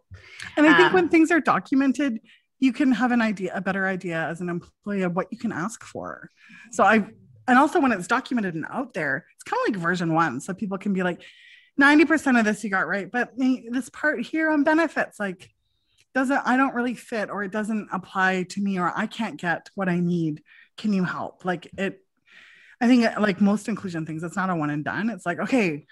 And 0.55 0.65
I 0.65 0.77
think 0.77 0.87
um, 0.87 0.93
when 0.93 1.09
things 1.09 1.31
are 1.31 1.41
documented, 1.41 2.19
you 2.59 2.71
can 2.71 2.91
have 2.93 3.11
an 3.11 3.21
idea, 3.21 3.51
a 3.53 3.61
better 3.61 3.85
idea 3.85 4.27
as 4.29 4.39
an 4.39 4.47
employee 4.47 5.01
of 5.01 5.15
what 5.15 5.27
you 5.31 5.37
can 5.37 5.51
ask 5.51 5.83
for. 5.83 6.29
So 6.71 6.83
I, 6.83 7.05
and 7.47 7.59
also 7.59 7.81
when 7.81 7.91
it's 7.91 8.07
documented 8.07 8.55
and 8.55 8.65
out 8.71 8.93
there, 8.93 9.25
it's 9.35 9.43
kind 9.43 9.59
of 9.67 9.73
like 9.73 9.83
version 9.83 10.13
one. 10.13 10.39
So 10.39 10.53
people 10.53 10.77
can 10.77 10.93
be 10.93 11.03
like, 11.03 11.21
90% 11.79 12.37
of 12.37 12.45
this 12.45 12.63
you 12.63 12.69
got 12.69 12.87
right, 12.87 13.09
but 13.09 13.31
this 13.37 13.89
part 13.89 14.21
here 14.21 14.49
on 14.49 14.63
benefits, 14.63 15.19
like, 15.19 15.49
doesn't 16.13 16.41
I 16.45 16.57
don't 16.57 16.75
really 16.75 16.95
fit 16.95 17.29
or 17.29 17.43
it 17.43 17.51
doesn't 17.51 17.89
apply 17.91 18.43
to 18.49 18.61
me 18.61 18.79
or 18.79 18.91
I 18.95 19.07
can't 19.07 19.39
get 19.39 19.69
what 19.75 19.89
I 19.89 19.99
need. 19.99 20.43
Can 20.77 20.93
you 20.93 21.03
help? 21.03 21.45
Like 21.45 21.69
it 21.77 21.99
I 22.79 22.87
think 22.87 23.05
like 23.19 23.39
most 23.39 23.67
inclusion 23.67 24.05
things, 24.05 24.23
it's 24.23 24.35
not 24.35 24.49
a 24.49 24.55
one 24.55 24.71
and 24.71 24.83
done. 24.83 25.09
It's 25.09 25.25
like, 25.25 25.39
okay, 25.39 25.85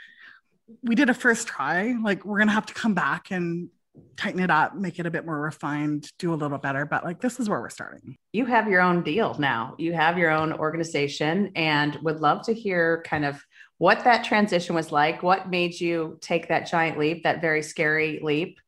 we 0.82 0.96
did 0.96 1.10
a 1.10 1.14
first 1.14 1.48
try. 1.48 1.96
Like 2.04 2.26
we're 2.26 2.40
gonna 2.40 2.52
have 2.52 2.66
to 2.66 2.74
come 2.74 2.94
back 2.96 3.32
and 3.32 3.70
tighten 4.18 4.40
it 4.40 4.50
up, 4.50 4.76
make 4.76 5.00
it 5.00 5.06
a 5.06 5.12
bit 5.12 5.26
more 5.26 5.40
refined, 5.40 6.10
do 6.20 6.34
a 6.34 6.36
little 6.36 6.58
better. 6.58 6.86
But 6.86 7.04
like 7.04 7.22
this 7.22 7.40
is 7.40 7.48
where 7.48 7.60
we're 7.60 7.70
starting. 7.70 8.18
You 8.34 8.46
have 8.46 8.68
your 8.68 8.82
own 8.82 9.04
deal 9.04 9.36
now. 9.40 9.76
You 9.78 9.94
have 9.94 10.18
your 10.18 10.32
own 10.32 10.54
organization 10.54 11.52
and 11.56 11.96
would 12.02 12.20
love 12.20 12.44
to 12.46 12.54
hear 12.54 13.04
kind 13.06 13.26
of 13.26 13.44
what 13.78 14.04
that 14.04 14.24
transition 14.24 14.76
was 14.76 14.92
like. 14.92 15.24
What 15.24 15.50
made 15.50 15.80
you 15.80 16.18
take 16.22 16.48
that 16.50 16.70
giant 16.70 16.98
leap, 16.98 17.24
that 17.24 17.42
very 17.42 17.62
scary 17.62 18.20
leap? 18.22 18.60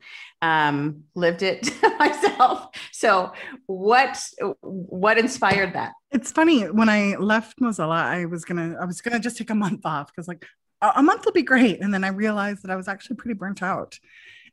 Um, 0.42 1.04
lived 1.16 1.44
it 1.44 1.70
myself. 2.00 2.70
So 2.92 3.34
what 3.68 4.22
what 4.62 5.18
inspired 5.18 5.74
that? 5.74 5.94
It's 6.12 6.32
funny 6.32 6.64
when 6.64 6.90
I 6.90 7.16
left 7.18 7.60
Mozilla, 7.60 8.04
I 8.04 8.26
was 8.26 8.46
gonna 8.46 8.78
I 8.80 8.86
was 8.86 9.02
gonna 9.02 9.20
just 9.20 9.38
take 9.38 9.50
a 9.50 9.56
month 9.56 9.86
off 9.86 10.08
because 10.08 10.28
like 10.28 10.46
a 10.82 11.04
month 11.04 11.26
will 11.26 11.32
be 11.32 11.44
great, 11.44 11.82
and 11.82 11.94
then 11.94 12.04
I 12.04 12.10
realized 12.10 12.64
that 12.64 12.72
I 12.72 12.76
was 12.76 12.88
actually 12.88 13.18
pretty 13.18 13.38
burnt 13.38 13.62
out. 13.62 14.00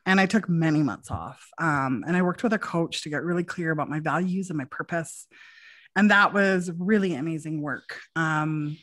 And 0.06 0.20
I 0.20 0.26
took 0.26 0.48
many 0.48 0.82
months 0.82 1.10
off. 1.10 1.46
Um, 1.58 2.02
and 2.06 2.16
I 2.16 2.22
worked 2.22 2.42
with 2.42 2.54
a 2.54 2.58
coach 2.58 3.02
to 3.02 3.10
get 3.10 3.24
really 3.24 3.44
clear 3.44 3.72
about 3.72 3.90
my 3.90 4.00
values 4.00 4.48
and 4.48 4.56
my 4.56 4.64
purpose. 4.64 5.26
And 5.96 6.10
that 6.10 6.32
was 6.32 6.70
really 6.78 7.14
amazing 7.14 7.60
work. 7.60 7.98
Um, 8.16 8.78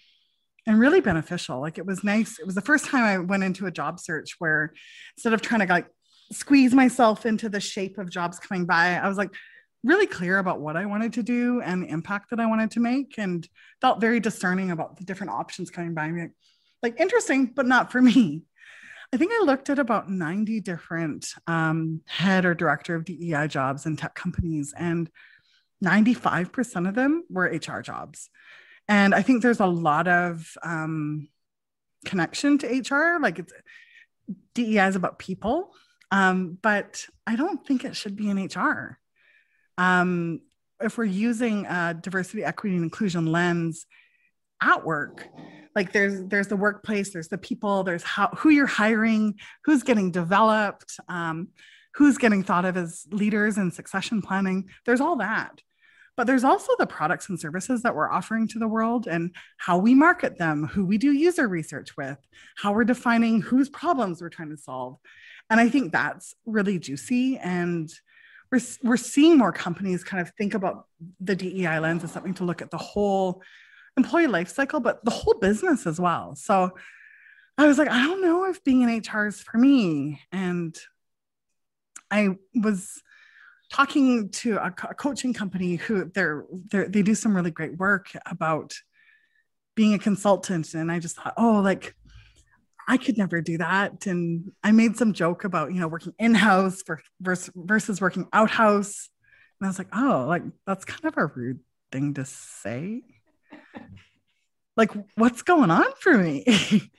and 0.67 0.79
really 0.79 1.01
beneficial. 1.01 1.62
Like 1.62 1.77
it 1.77 1.85
was 1.85 2.03
nice. 2.03 2.39
It 2.39 2.45
was 2.45 2.55
the 2.55 2.62
first 2.62 2.85
time 2.85 3.03
I 3.03 3.17
went 3.19 3.43
into 3.43 3.65
a 3.65 3.71
job 3.71 4.00
search 4.00 4.35
where 4.39 4.74
instead 5.15 5.33
of 5.33 5.41
trying 5.41 5.62
to 5.62 5.71
like 5.71 5.88
squeeze 6.32 6.74
myself 6.74 7.25
into 7.25 7.50
the 7.50 7.60
shape 7.60 7.98
of 7.98 8.10
jobs 8.10 8.39
coming 8.39 8.65
by. 8.65 8.96
I 8.98 9.08
was 9.08 9.17
like 9.17 9.34
really 9.84 10.08
clear 10.08 10.39
about 10.39 10.60
what 10.60 10.75
I 10.75 10.86
wanted 10.86 11.13
to 11.13 11.24
do 11.24 11.62
and 11.62 11.84
the 11.84 11.89
impact 11.89 12.32
that 12.32 12.39
I 12.39 12.48
wanted 12.48 12.72
to 12.72 12.79
make 12.79 13.15
and 13.17 13.48
felt 13.82 14.01
very 14.01 14.20
discerning 14.20 14.72
about 14.72 14.98
the 14.98 15.03
different 15.03 15.34
options 15.34 15.70
coming 15.70 15.94
by 15.94 16.10
me. 16.10 16.27
Like 16.82 17.00
interesting, 17.00 17.46
but 17.46 17.67
not 17.67 17.91
for 17.91 18.01
me. 18.01 18.44
I 19.13 19.17
think 19.17 19.32
I 19.32 19.44
looked 19.44 19.70
at 19.70 19.79
about 19.79 20.10
90 20.10 20.60
different 20.62 21.34
um, 21.48 22.01
head 22.05 22.46
or 22.46 22.55
director 22.55 22.96
of 22.96 23.05
DEI 23.05 23.48
jobs 23.48 23.86
in 23.86 23.96
tech 23.96 24.15
companies, 24.15 24.74
and 24.75 25.10
95% 25.84 26.89
of 26.89 26.96
them 26.96 27.24
were 27.29 27.44
HR 27.44 27.82
jobs. 27.82 28.29
And 28.88 29.13
I 29.13 29.22
think 29.22 29.41
there's 29.41 29.60
a 29.60 29.67
lot 29.67 30.08
of 30.08 30.58
um, 30.63 31.29
connection 32.05 32.58
to 32.60 32.67
HR. 32.67 33.20
Like 33.22 33.39
it's 33.39 33.53
DEI 34.55 34.88
is 34.88 34.96
about 34.96 35.20
people 35.20 35.72
um, 36.12 36.57
but 36.62 37.05
I 37.25 37.35
don't 37.35 37.65
think 37.65 37.83
it 37.83 37.95
should 37.95 38.15
be 38.15 38.29
in 38.29 38.45
HR. 38.45 39.00
Um, 39.77 40.41
if 40.81 40.97
we're 40.97 41.05
using 41.05 41.65
a 41.65 41.93
diversity, 41.93 42.43
equity, 42.43 42.75
and 42.75 42.83
inclusion 42.83 43.25
lens 43.25 43.85
at 44.62 44.85
work, 44.85 45.27
like 45.75 45.91
there's 45.91 46.24
there's 46.25 46.47
the 46.47 46.55
workplace, 46.55 47.12
there's 47.12 47.27
the 47.27 47.38
people, 47.38 47.83
there's 47.83 48.03
how 48.03 48.29
who 48.38 48.50
you're 48.50 48.65
hiring, 48.65 49.35
who's 49.65 49.83
getting 49.83 50.12
developed, 50.12 50.97
um, 51.09 51.50
who's 51.95 52.17
getting 52.17 52.43
thought 52.43 52.65
of 52.65 52.77
as 52.77 53.05
leaders 53.12 53.57
in 53.57 53.71
succession 53.71 54.21
planning. 54.21 54.69
There's 54.85 55.01
all 55.01 55.17
that. 55.17 55.62
But 56.17 56.27
there's 56.27 56.45
also 56.45 56.71
the 56.79 56.88
products 56.88 57.27
and 57.27 57.39
services 57.39 57.81
that 57.81 57.93
we're 57.93 58.09
offering 58.09 58.47
to 58.50 58.59
the 58.59 58.67
world 58.67 59.05
and 59.05 59.35
how 59.57 59.77
we 59.77 59.93
market 59.93 60.38
them, 60.38 60.65
who 60.65 60.85
we 60.85 60.97
do 60.97 61.12
user 61.12 61.47
research 61.47 61.97
with, 61.97 62.17
how 62.55 62.71
we're 62.71 62.85
defining 62.85 63.41
whose 63.41 63.69
problems 63.69 64.21
we're 64.21 64.29
trying 64.29 64.51
to 64.51 64.57
solve. 64.57 64.97
And 65.50 65.60
I 65.60 65.70
think 65.70 65.92
that's 65.92 66.34
really 66.46 66.80
juicy. 66.80 67.38
And 67.38 67.92
we're, 68.52 68.62
we're 68.84 68.98
seeing 68.98 69.38
more 69.38 69.52
companies 69.52 70.04
kind 70.04 70.22
of 70.22 70.34
think 70.38 70.54
about 70.54 70.88
the 71.20 71.36
DEI 71.36 71.80
lens 71.80 72.04
as 72.04 72.12
something 72.12 72.34
to 72.36 72.44
look 72.44 72.62
at 72.62 72.72
the 72.72 72.78
whole 72.78 73.42
employee 73.98 74.28
life 74.28 74.50
cycle, 74.50 74.80
but 74.80 75.04
the 75.06 75.12
whole 75.12 75.36
business 75.36 75.86
as 75.86 76.00
well. 76.00 76.36
So 76.36 76.72
I 77.58 77.68
was 77.68 77.78
like, 77.78 77.90
I 77.90 78.06
don't 78.06 78.22
know 78.22 78.46
if 78.46 78.64
being 78.64 78.82
in 78.82 78.90
HR 78.98 79.28
is 79.28 79.42
for 79.42 79.58
me. 79.58 80.22
And 80.32 80.78
I 82.12 82.38
was 82.54 83.02
talking 83.72 84.30
to 84.30 84.58
a, 84.58 84.72
co- 84.72 84.94
coaching 84.94 85.34
company 85.34 85.75
who 85.75 86.06
they're, 86.06 86.46
they're 86.70 86.88
they 86.88 87.02
do 87.02 87.16
some 87.16 87.36
really 87.36 87.52
great 87.52 87.78
work 87.78 88.12
about 88.25 88.74
being 89.75 89.94
a 89.94 90.00
consultant 90.00 90.74
and 90.74 90.92
i 90.92 91.00
just 91.00 91.16
thought 91.16 91.34
oh 91.38 91.60
like 91.60 91.96
i 92.88 92.98
could 92.98 93.18
never 93.18 93.42
do 93.42 93.58
that. 93.58 94.06
And 94.06 94.51
i 94.63 94.72
made 94.72 94.98
some 94.98 95.13
joke 95.13 95.44
about 95.44 95.74
you 95.74 95.80
know 95.80 95.88
working 95.88 96.13
in-house 96.20 96.84
versus, 97.20 97.50
versus 97.56 98.01
working 98.01 98.27
outhouse. 98.34 99.10
And 99.60 99.68
i 99.68 99.70
was 99.70 99.77
like 99.77 99.89
oh 99.94 100.25
like 100.27 100.44
that's 100.65 100.86
kind 100.86 101.06
of 101.06 101.18
a 101.18 101.27
rude 101.27 101.60
thing 101.92 102.13
to 102.15 102.25
say. 102.25 103.01
Like 104.77 104.92
what's 105.15 105.42
going 105.42 105.72
on 105.72 105.86
for 106.00 106.18
me? 106.18 106.44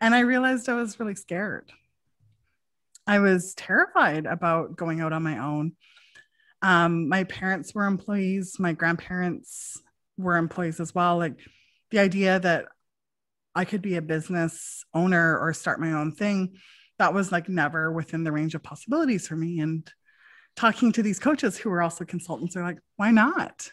And 0.00 0.14
i 0.14 0.20
realized 0.20 0.68
i 0.68 0.74
was 0.74 1.00
really 1.00 1.14
scared. 1.14 1.72
I 3.06 3.20
was 3.20 3.54
terrified 3.54 4.26
about 4.26 4.76
going 4.76 5.00
out 5.00 5.12
on 5.12 5.22
my 5.22 5.38
own. 5.38 5.72
Um, 6.62 7.08
my 7.08 7.24
parents 7.24 7.74
were 7.74 7.84
employees. 7.84 8.56
My 8.58 8.72
grandparents 8.72 9.80
were 10.16 10.36
employees 10.36 10.80
as 10.80 10.94
well. 10.94 11.18
Like 11.18 11.38
the 11.90 11.98
idea 11.98 12.40
that 12.40 12.66
I 13.54 13.64
could 13.64 13.82
be 13.82 13.96
a 13.96 14.02
business 14.02 14.84
owner 14.92 15.38
or 15.38 15.52
start 15.52 15.80
my 15.80 15.92
own 15.92 16.12
thing, 16.12 16.56
that 16.98 17.14
was 17.14 17.32
like 17.32 17.48
never 17.48 17.92
within 17.92 18.24
the 18.24 18.32
range 18.32 18.54
of 18.54 18.62
possibilities 18.62 19.26
for 19.26 19.36
me. 19.36 19.60
And 19.60 19.88
talking 20.56 20.92
to 20.92 21.02
these 21.02 21.18
coaches 21.18 21.56
who 21.56 21.70
were 21.70 21.82
also 21.82 22.04
consultants, 22.04 22.54
they're 22.54 22.62
like, 22.62 22.78
why 22.96 23.10
not? 23.10 23.70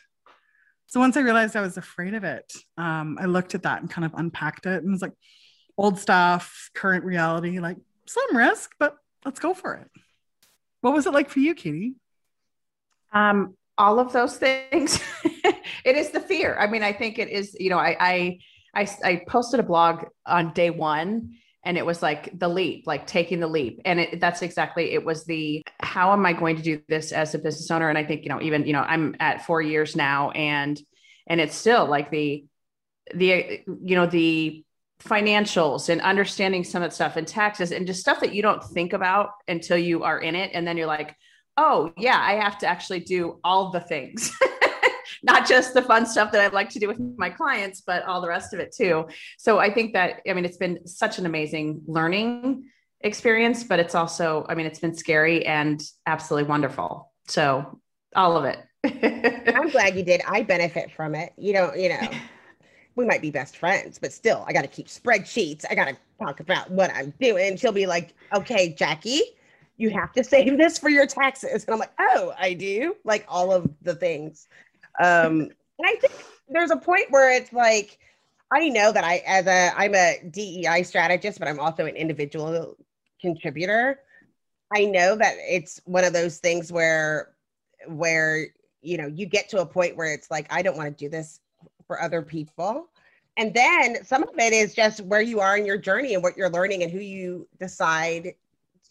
So 0.87 0.99
once 0.99 1.15
I 1.15 1.21
realized 1.21 1.55
I 1.55 1.61
was 1.61 1.77
afraid 1.77 2.13
of 2.13 2.23
it, 2.23 2.51
um, 2.77 3.17
I 3.19 3.25
looked 3.25 3.55
at 3.55 3.63
that 3.63 3.81
and 3.81 3.89
kind 3.89 4.05
of 4.05 4.13
unpacked 4.13 4.65
it 4.65 4.83
and 4.83 4.91
was 4.91 5.01
like, 5.01 5.13
old 5.77 5.97
stuff, 5.97 6.69
current 6.75 7.05
reality, 7.05 7.59
like 7.59 7.77
some 8.05 8.35
risk, 8.35 8.71
but 8.77 8.97
let's 9.25 9.39
go 9.39 9.53
for 9.53 9.75
it. 9.75 9.89
What 10.81 10.93
was 10.93 11.05
it 11.05 11.13
like 11.13 11.29
for 11.29 11.39
you, 11.39 11.55
Katie? 11.55 11.95
Um, 13.13 13.55
all 13.77 13.99
of 13.99 14.13
those 14.13 14.37
things. 14.37 14.99
it 15.85 15.95
is 15.95 16.11
the 16.11 16.19
fear. 16.19 16.57
I 16.59 16.67
mean, 16.67 16.83
I 16.83 16.93
think 16.93 17.19
it 17.19 17.29
is, 17.29 17.55
you 17.59 17.69
know, 17.69 17.77
I, 17.77 17.95
I, 17.99 18.39
I, 18.73 18.87
I 19.03 19.21
posted 19.27 19.59
a 19.59 19.63
blog 19.63 20.05
on 20.25 20.53
day 20.53 20.69
one 20.69 21.37
and 21.63 21.77
it 21.77 21.85
was 21.85 22.01
like 22.01 22.37
the 22.37 22.47
leap 22.47 22.87
like 22.87 23.05
taking 23.05 23.39
the 23.39 23.47
leap. 23.47 23.81
And 23.85 23.99
it, 23.99 24.19
that's 24.19 24.41
exactly 24.41 24.91
it 24.93 25.03
was 25.03 25.25
the 25.25 25.63
how 25.79 26.13
am 26.13 26.25
i 26.25 26.33
going 26.33 26.55
to 26.55 26.61
do 26.61 26.81
this 26.87 27.11
as 27.11 27.35
a 27.35 27.39
business 27.39 27.69
owner? 27.69 27.89
And 27.89 27.97
i 27.97 28.03
think 28.03 28.23
you 28.23 28.29
know 28.29 28.41
even 28.41 28.65
you 28.65 28.73
know 28.73 28.81
i'm 28.81 29.15
at 29.19 29.45
four 29.45 29.61
years 29.61 29.95
now 29.95 30.31
and 30.31 30.79
and 31.27 31.39
it's 31.39 31.55
still 31.55 31.85
like 31.85 32.09
the 32.11 32.45
the 33.13 33.61
you 33.65 33.95
know 33.95 34.05
the 34.05 34.63
financials 35.03 35.89
and 35.89 35.99
understanding 36.01 36.63
some 36.63 36.83
of 36.83 36.91
the 36.91 36.95
stuff 36.95 37.15
and 37.15 37.27
taxes 37.27 37.71
and 37.71 37.87
just 37.87 37.99
stuff 37.99 38.19
that 38.19 38.33
you 38.33 38.41
don't 38.43 38.63
think 38.63 38.93
about 38.93 39.29
until 39.47 39.77
you 39.77 40.03
are 40.03 40.19
in 40.19 40.35
it. 40.35 40.51
And 40.53 40.67
then 40.67 40.77
you're 40.77 40.87
like 40.87 41.15
oh 41.57 41.91
yeah 41.97 42.19
i 42.19 42.33
have 42.33 42.57
to 42.57 42.67
actually 42.67 42.99
do 42.99 43.39
all 43.43 43.71
the 43.71 43.79
things 43.79 44.31
not 45.23 45.47
just 45.47 45.73
the 45.73 45.81
fun 45.81 46.05
stuff 46.05 46.31
that 46.31 46.41
I 46.41 46.47
like 46.53 46.69
to 46.69 46.79
do 46.79 46.87
with 46.87 46.99
my 47.17 47.29
clients, 47.29 47.81
but 47.81 48.03
all 48.03 48.21
the 48.21 48.27
rest 48.27 48.53
of 48.53 48.59
it 48.59 48.73
too. 48.75 49.07
So 49.37 49.59
I 49.59 49.73
think 49.73 49.93
that, 49.93 50.21
I 50.27 50.33
mean, 50.33 50.45
it's 50.45 50.57
been 50.57 50.85
such 50.87 51.19
an 51.19 51.25
amazing 51.25 51.81
learning 51.87 52.65
experience, 53.01 53.63
but 53.63 53.79
it's 53.79 53.95
also, 53.95 54.45
I 54.49 54.55
mean, 54.55 54.65
it's 54.65 54.79
been 54.79 54.95
scary 54.95 55.45
and 55.45 55.81
absolutely 56.05 56.49
wonderful. 56.49 57.11
So 57.27 57.79
all 58.15 58.37
of 58.37 58.45
it. 58.45 58.59
I'm 59.55 59.69
glad 59.69 59.95
you 59.95 60.03
did. 60.03 60.21
I 60.27 60.41
benefit 60.41 60.91
from 60.91 61.15
it. 61.15 61.33
You 61.37 61.53
know, 61.53 61.73
you 61.73 61.89
know, 61.89 62.01
we 62.95 63.05
might 63.05 63.21
be 63.21 63.31
best 63.31 63.57
friends, 63.57 63.99
but 63.99 64.11
still, 64.11 64.43
I 64.47 64.53
got 64.53 64.63
to 64.63 64.67
keep 64.67 64.87
spreadsheets. 64.87 65.65
I 65.69 65.75
got 65.75 65.87
to 65.87 65.97
talk 66.19 66.39
about 66.39 66.69
what 66.71 66.91
I'm 66.93 67.13
doing. 67.19 67.57
She'll 67.57 67.71
be 67.71 67.85
like, 67.85 68.13
okay, 68.33 68.73
Jackie, 68.73 69.21
you 69.77 69.89
have 69.89 70.11
to 70.13 70.23
save 70.23 70.57
this 70.57 70.77
for 70.77 70.89
your 70.89 71.07
taxes. 71.07 71.65
And 71.65 71.73
I'm 71.73 71.79
like, 71.79 71.93
oh, 71.99 72.33
I 72.37 72.53
do. 72.53 72.95
Like 73.03 73.25
all 73.27 73.51
of 73.51 73.69
the 73.81 73.95
things. 73.95 74.47
Um, 75.01 75.49
and 75.79 75.87
I 75.87 75.95
think 75.95 76.13
there's 76.47 76.71
a 76.71 76.77
point 76.77 77.07
where 77.09 77.35
it's 77.35 77.51
like, 77.51 77.97
I 78.51 78.69
know 78.69 78.91
that 78.91 79.03
I, 79.03 79.23
as 79.25 79.47
a, 79.47 79.71
I'm 79.75 79.95
a 79.95 80.19
DEI 80.29 80.83
strategist, 80.83 81.39
but 81.39 81.47
I'm 81.47 81.59
also 81.59 81.85
an 81.85 81.95
individual 81.95 82.77
contributor. 83.19 83.99
I 84.73 84.85
know 84.85 85.15
that 85.15 85.35
it's 85.39 85.81
one 85.85 86.03
of 86.03 86.13
those 86.13 86.37
things 86.37 86.71
where, 86.71 87.31
where, 87.87 88.47
you 88.81 88.97
know, 88.97 89.07
you 89.07 89.25
get 89.25 89.49
to 89.49 89.61
a 89.61 89.65
point 89.65 89.97
where 89.97 90.13
it's 90.13 90.29
like, 90.29 90.45
I 90.53 90.61
don't 90.61 90.77
want 90.77 90.95
to 90.95 91.05
do 91.05 91.09
this 91.09 91.39
for 91.87 92.01
other 92.01 92.21
people. 92.21 92.87
And 93.37 93.53
then 93.53 94.03
some 94.03 94.23
of 94.23 94.37
it 94.37 94.53
is 94.53 94.75
just 94.75 95.01
where 95.01 95.21
you 95.21 95.39
are 95.39 95.57
in 95.57 95.65
your 95.65 95.77
journey 95.77 96.13
and 96.13 96.21
what 96.21 96.37
you're 96.37 96.49
learning 96.49 96.83
and 96.83 96.91
who 96.91 96.99
you 96.99 97.47
decide 97.59 98.35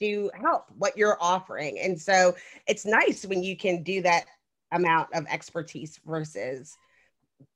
to 0.00 0.30
help, 0.40 0.64
what 0.78 0.96
you're 0.96 1.18
offering. 1.20 1.78
And 1.78 2.00
so 2.00 2.34
it's 2.66 2.86
nice 2.86 3.24
when 3.24 3.42
you 3.42 3.56
can 3.56 3.82
do 3.82 4.00
that 4.02 4.24
amount 4.72 5.08
of 5.14 5.26
expertise 5.26 6.00
versus 6.06 6.76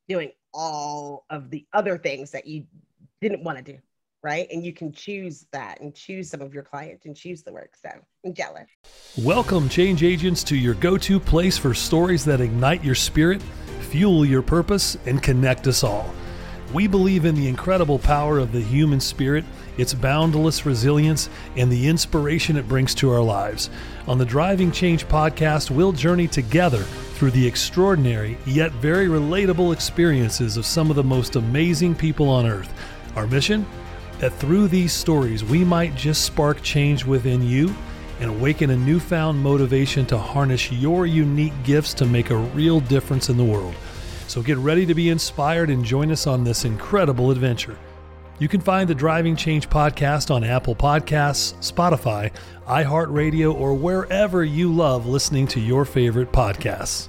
doing 0.07 0.31
all 0.53 1.25
of 1.29 1.49
the 1.49 1.65
other 1.73 1.97
things 1.97 2.31
that 2.31 2.47
you 2.47 2.65
didn't 3.21 3.43
want 3.43 3.57
to 3.57 3.63
do 3.63 3.77
right? 4.23 4.47
And 4.51 4.65
you 4.65 4.73
can 4.73 4.91
choose 4.91 5.45
that 5.51 5.81
and 5.81 5.93
choose 5.93 6.31
some 6.31 6.41
of 6.41 6.51
your 6.51 6.63
clients 6.63 7.05
and 7.05 7.15
choose 7.15 7.43
the 7.43 7.53
work 7.53 7.75
so 7.79 7.91
i'm 8.25 8.33
jealous. 8.33 8.65
Welcome 9.19 9.69
change 9.69 10.01
agents 10.01 10.43
to 10.45 10.55
your 10.55 10.73
go-to 10.73 11.19
place 11.19 11.59
for 11.59 11.75
stories 11.75 12.25
that 12.25 12.41
ignite 12.41 12.83
your 12.83 12.95
spirit 12.95 13.39
fuel 13.85 14.25
your 14.25 14.41
purpose 14.41 14.97
and 15.05 15.23
connect 15.23 15.67
us 15.67 15.83
all. 15.83 16.13
We 16.73 16.87
believe 16.87 17.23
in 17.23 17.35
the 17.35 17.47
incredible 17.47 17.99
power 17.99 18.39
of 18.39 18.51
the 18.51 18.59
human 18.59 18.99
spirit, 18.99 19.45
its 19.77 19.93
boundless 19.93 20.65
resilience, 20.65 21.29
and 21.55 21.71
the 21.71 21.87
inspiration 21.87 22.57
it 22.57 22.67
brings 22.67 22.93
to 22.95 23.11
our 23.11 23.21
lives. 23.21 23.69
On 24.07 24.17
the 24.17 24.25
Driving 24.25 24.71
Change 24.71 25.07
podcast, 25.07 25.71
we'll 25.71 25.93
journey 25.93 26.27
together 26.27 26.83
through 27.15 27.31
the 27.31 27.47
extraordinary 27.47 28.37
yet 28.45 28.71
very 28.73 29.07
relatable 29.07 29.71
experiences 29.71 30.57
of 30.57 30.65
some 30.65 30.89
of 30.89 30.97
the 30.97 31.03
most 31.03 31.37
amazing 31.37 31.95
people 31.95 32.29
on 32.29 32.45
earth. 32.45 32.71
Our 33.15 33.25
mission? 33.25 33.65
That 34.19 34.33
through 34.33 34.67
these 34.67 34.91
stories, 34.91 35.43
we 35.43 35.63
might 35.63 35.95
just 35.95 36.25
spark 36.25 36.61
change 36.61 37.05
within 37.05 37.41
you 37.41 37.73
and 38.19 38.29
awaken 38.29 38.69
a 38.69 38.75
newfound 38.75 39.39
motivation 39.39 40.05
to 40.07 40.17
harness 40.17 40.71
your 40.71 41.05
unique 41.05 41.53
gifts 41.63 41.93
to 41.95 42.05
make 42.05 42.29
a 42.29 42.37
real 42.37 42.81
difference 42.81 43.29
in 43.29 43.37
the 43.37 43.43
world. 43.43 43.75
So 44.27 44.41
get 44.41 44.57
ready 44.57 44.85
to 44.85 44.93
be 44.93 45.09
inspired 45.09 45.69
and 45.69 45.85
join 45.85 46.11
us 46.11 46.27
on 46.27 46.43
this 46.43 46.65
incredible 46.65 47.31
adventure. 47.31 47.77
You 48.37 48.49
can 48.49 48.59
find 48.59 48.89
the 48.89 48.95
Driving 48.95 49.37
Change 49.37 49.69
podcast 49.69 50.29
on 50.29 50.43
Apple 50.43 50.75
Podcasts, 50.75 51.53
Spotify, 51.59 52.33
iHeartRadio, 52.67 53.53
or 53.53 53.73
wherever 53.73 54.43
you 54.43 54.73
love 54.73 55.07
listening 55.07 55.47
to 55.47 55.61
your 55.61 55.85
favorite 55.85 56.33
podcasts. 56.33 57.07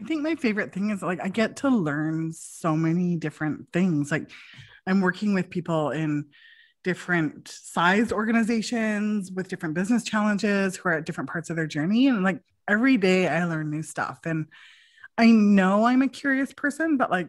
I 0.00 0.04
think 0.04 0.22
my 0.22 0.34
favorite 0.34 0.72
thing 0.72 0.90
is 0.90 1.00
like 1.00 1.20
I 1.22 1.28
get 1.28 1.58
to 1.58 1.68
learn 1.68 2.32
so 2.32 2.76
many 2.76 3.14
different 3.14 3.68
things. 3.72 4.10
Like 4.10 4.28
I'm 4.84 5.00
working 5.00 5.32
with 5.32 5.48
people 5.48 5.90
in 5.90 6.24
different 6.82 7.46
sized 7.46 8.10
organizations 8.10 9.30
with 9.30 9.46
different 9.46 9.76
business 9.76 10.02
challenges 10.02 10.76
who 10.76 10.88
are 10.88 10.94
at 10.94 11.06
different 11.06 11.30
parts 11.30 11.50
of 11.50 11.56
their 11.56 11.68
journey. 11.68 12.08
And 12.08 12.24
like 12.24 12.40
every 12.66 12.96
day 12.96 13.28
I 13.28 13.44
learn 13.44 13.70
new 13.70 13.84
stuff. 13.84 14.18
And 14.24 14.46
I 15.16 15.30
know 15.30 15.84
I'm 15.84 16.02
a 16.02 16.08
curious 16.08 16.52
person, 16.52 16.96
but 16.96 17.12
like 17.12 17.28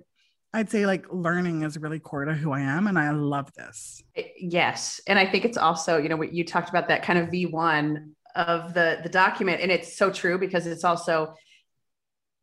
I'd 0.53 0.69
say 0.69 0.85
like 0.85 1.05
learning 1.11 1.63
is 1.63 1.77
really 1.77 1.99
core 1.99 2.25
to 2.25 2.33
who 2.33 2.51
I 2.51 2.61
am. 2.61 2.87
And 2.87 2.97
I 2.99 3.09
love 3.11 3.51
this. 3.53 4.03
Yes. 4.37 5.01
And 5.07 5.17
I 5.17 5.25
think 5.25 5.45
it's 5.45 5.57
also, 5.57 5.97
you 5.97 6.09
know, 6.09 6.15
what 6.15 6.33
you 6.33 6.45
talked 6.45 6.69
about 6.69 6.87
that 6.89 7.01
kind 7.03 7.17
of 7.17 7.29
V1 7.29 8.11
of 8.35 8.73
the 8.73 8.99
the 9.01 9.09
document. 9.09 9.61
And 9.61 9.71
it's 9.71 9.97
so 9.97 10.11
true 10.11 10.37
because 10.37 10.67
it's 10.67 10.83
also 10.83 11.33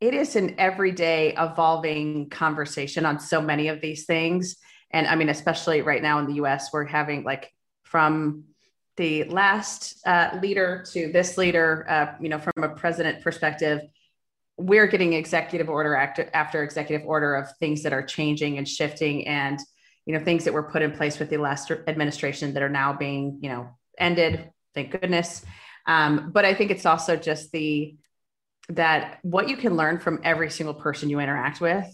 it 0.01 0.13
is 0.13 0.35
an 0.35 0.55
everyday 0.57 1.33
evolving 1.37 2.29
conversation 2.29 3.05
on 3.05 3.19
so 3.19 3.39
many 3.39 3.67
of 3.67 3.81
these 3.81 4.05
things. 4.05 4.57
And 4.89 5.07
I 5.07 5.15
mean, 5.15 5.29
especially 5.29 5.81
right 5.81 6.01
now 6.01 6.19
in 6.19 6.25
the 6.25 6.33
US, 6.33 6.73
we're 6.73 6.85
having 6.85 7.23
like 7.23 7.53
from 7.83 8.45
the 8.97 9.23
last 9.25 10.01
uh, 10.05 10.37
leader 10.41 10.83
to 10.91 11.11
this 11.11 11.37
leader, 11.37 11.85
uh, 11.89 12.07
you 12.19 12.29
know, 12.29 12.39
from 12.39 12.63
a 12.63 12.69
president 12.69 13.23
perspective, 13.23 13.81
we're 14.57 14.87
getting 14.87 15.13
executive 15.13 15.69
order 15.69 15.95
after, 15.95 16.29
after 16.33 16.63
executive 16.63 17.07
order 17.07 17.35
of 17.35 17.55
things 17.57 17.83
that 17.83 17.93
are 17.93 18.03
changing 18.03 18.57
and 18.57 18.67
shifting 18.67 19.27
and 19.27 19.59
you 20.05 20.17
know 20.17 20.23
things 20.23 20.45
that 20.45 20.53
were 20.53 20.63
put 20.63 20.81
in 20.81 20.91
place 20.91 21.19
with 21.19 21.29
the 21.29 21.37
last 21.37 21.71
administration 21.87 22.53
that 22.53 22.63
are 22.63 22.69
now 22.69 22.93
being 22.93 23.39
you 23.41 23.49
know 23.49 23.69
ended. 23.97 24.49
Thank 24.73 24.91
goodness. 24.91 25.43
Um, 25.85 26.31
but 26.31 26.45
i 26.45 26.53
think 26.53 26.71
it's 26.71 26.85
also 26.85 27.15
just 27.15 27.51
the 27.51 27.95
that 28.69 29.19
what 29.23 29.49
you 29.49 29.57
can 29.57 29.75
learn 29.75 29.99
from 29.99 30.21
every 30.23 30.49
single 30.49 30.75
person 30.75 31.09
you 31.09 31.19
interact 31.19 31.59
with 31.59 31.87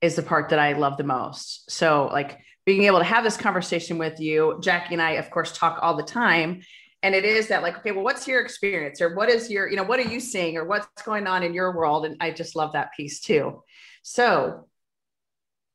is 0.00 0.14
the 0.16 0.22
part 0.22 0.50
that 0.50 0.58
i 0.58 0.72
love 0.72 0.96
the 0.96 1.04
most. 1.04 1.70
So 1.70 2.08
like 2.12 2.38
being 2.64 2.84
able 2.84 2.98
to 2.98 3.04
have 3.04 3.24
this 3.24 3.36
conversation 3.36 3.98
with 3.98 4.20
you 4.20 4.58
jackie 4.62 4.94
and 4.94 5.02
i 5.02 5.12
of 5.12 5.30
course 5.30 5.56
talk 5.56 5.78
all 5.80 5.96
the 5.96 6.02
time 6.02 6.62
and 7.06 7.14
it 7.14 7.24
is 7.24 7.48
that 7.48 7.62
like 7.62 7.78
okay 7.78 7.92
well 7.92 8.04
what's 8.04 8.26
your 8.26 8.40
experience 8.40 9.00
or 9.00 9.14
what 9.14 9.28
is 9.28 9.50
your 9.50 9.68
you 9.70 9.76
know 9.76 9.84
what 9.84 9.98
are 9.98 10.10
you 10.10 10.20
seeing 10.20 10.56
or 10.56 10.64
what's 10.64 11.02
going 11.02 11.26
on 11.26 11.42
in 11.42 11.54
your 11.54 11.74
world 11.76 12.04
and 12.04 12.16
i 12.20 12.30
just 12.30 12.56
love 12.56 12.72
that 12.72 12.90
piece 12.96 13.20
too 13.20 13.62
so 14.02 14.66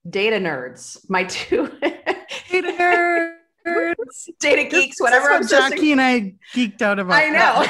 data 0.09 0.37
nerds, 0.37 0.97
my 1.09 1.23
two 1.25 1.67
data 1.79 3.35
nerds, 3.65 4.29
data 4.39 4.63
geeks, 4.69 4.99
whatever. 4.99 5.31
I'm 5.31 5.47
Jackie 5.47 5.91
and 5.91 6.01
I 6.01 6.35
geeked 6.53 6.81
out 6.81 6.99
about. 6.99 7.13
I 7.13 7.29
know. 7.29 7.65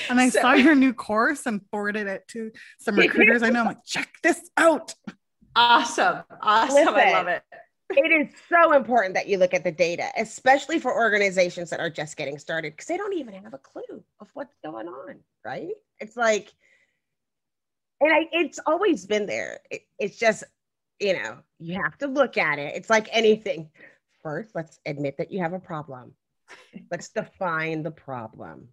and 0.10 0.20
I 0.20 0.28
so, 0.28 0.40
saw 0.40 0.52
your 0.52 0.74
new 0.74 0.92
course 0.92 1.46
and 1.46 1.60
forwarded 1.70 2.06
it 2.06 2.28
to 2.28 2.52
some 2.78 2.96
recruiters. 2.98 3.42
I 3.42 3.50
know. 3.50 3.60
I'm 3.60 3.66
like, 3.66 3.84
check 3.84 4.08
this 4.22 4.40
out. 4.56 4.94
Awesome. 5.54 6.22
Awesome. 6.42 6.76
Listen, 6.76 6.94
I 6.94 7.12
love 7.12 7.28
it. 7.28 7.42
It 7.90 8.10
is 8.12 8.34
so 8.48 8.72
important 8.72 9.14
that 9.14 9.28
you 9.28 9.38
look 9.38 9.54
at 9.54 9.64
the 9.64 9.70
data, 9.70 10.08
especially 10.16 10.78
for 10.78 10.94
organizations 10.94 11.70
that 11.70 11.80
are 11.80 11.90
just 11.90 12.16
getting 12.16 12.38
started, 12.38 12.72
because 12.72 12.86
they 12.86 12.96
don't 12.96 13.14
even 13.14 13.34
have 13.34 13.54
a 13.54 13.58
clue 13.58 14.02
of 14.20 14.28
what's 14.34 14.54
going 14.64 14.88
on, 14.88 15.20
right? 15.44 15.74
It's 16.00 16.16
like, 16.16 16.52
and 18.00 18.12
I, 18.12 18.28
it's 18.32 18.58
always 18.66 19.06
been 19.06 19.26
there. 19.26 19.60
It, 19.70 19.82
it's 19.98 20.18
just, 20.18 20.44
you 20.98 21.14
know, 21.14 21.38
you 21.58 21.80
have 21.80 21.96
to 21.98 22.08
look 22.08 22.36
at 22.36 22.58
it. 22.58 22.74
It's 22.74 22.90
like 22.90 23.08
anything. 23.12 23.70
First, 24.22 24.50
let's 24.54 24.80
admit 24.84 25.18
that 25.18 25.30
you 25.30 25.40
have 25.40 25.52
a 25.52 25.60
problem. 25.60 26.12
Let's 26.90 27.08
define 27.08 27.82
the 27.82 27.90
problem 27.92 28.68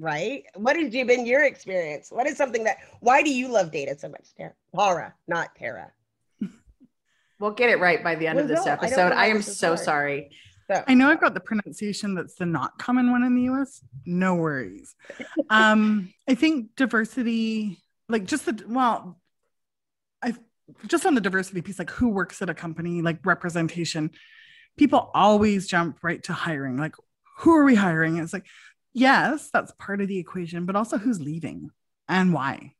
right? 0.00 0.44
What 0.54 0.76
has 0.76 0.90
been 0.90 1.26
your 1.26 1.44
experience? 1.44 2.10
What 2.10 2.26
is 2.26 2.36
something 2.36 2.64
that 2.64 2.78
why 3.00 3.22
do 3.22 3.32
you 3.32 3.48
love 3.48 3.70
data 3.70 3.96
so 3.98 4.08
much, 4.08 4.34
Tara? 4.34 4.54
Laura, 4.72 5.14
not 5.28 5.54
Tara. 5.54 5.92
We'll 7.40 7.52
get 7.52 7.70
it 7.70 7.80
right 7.80 8.04
by 8.04 8.16
the 8.16 8.26
end 8.26 8.36
well, 8.36 8.44
of 8.44 8.48
this 8.48 8.66
no, 8.66 8.72
episode. 8.72 9.12
I, 9.12 9.24
I 9.24 9.26
am 9.28 9.40
so 9.40 9.74
sorry. 9.74 10.30
So. 10.70 10.84
I 10.86 10.94
know 10.94 11.10
I've 11.10 11.20
got 11.20 11.32
the 11.32 11.40
pronunciation 11.40 12.14
that's 12.14 12.34
the 12.34 12.44
not 12.46 12.78
common 12.78 13.10
one 13.10 13.24
in 13.24 13.34
the 13.34 13.50
US. 13.50 13.82
No 14.04 14.34
worries. 14.36 14.94
um, 15.48 16.12
I 16.28 16.34
think 16.34 16.76
diversity, 16.76 17.78
like 18.08 18.26
just 18.26 18.44
the 18.44 18.62
well, 18.68 19.18
I 20.22 20.34
just 20.86 21.06
on 21.06 21.14
the 21.14 21.20
diversity 21.20 21.62
piece, 21.62 21.78
like 21.78 21.90
who 21.90 22.10
works 22.10 22.42
at 22.42 22.50
a 22.50 22.54
company, 22.54 23.00
like 23.00 23.24
representation. 23.24 24.10
People 24.76 25.10
always 25.14 25.66
jump 25.66 25.98
right 26.02 26.22
to 26.24 26.34
hiring. 26.34 26.76
Like, 26.76 26.94
who 27.38 27.56
are 27.56 27.64
we 27.64 27.74
hiring? 27.74 28.18
It's 28.18 28.32
like, 28.32 28.46
yes, 28.92 29.48
that's 29.52 29.72
part 29.78 30.00
of 30.02 30.08
the 30.08 30.18
equation, 30.18 30.66
but 30.66 30.76
also 30.76 30.98
who's 30.98 31.20
leaving 31.20 31.70
and 32.06 32.32
why. 32.34 32.74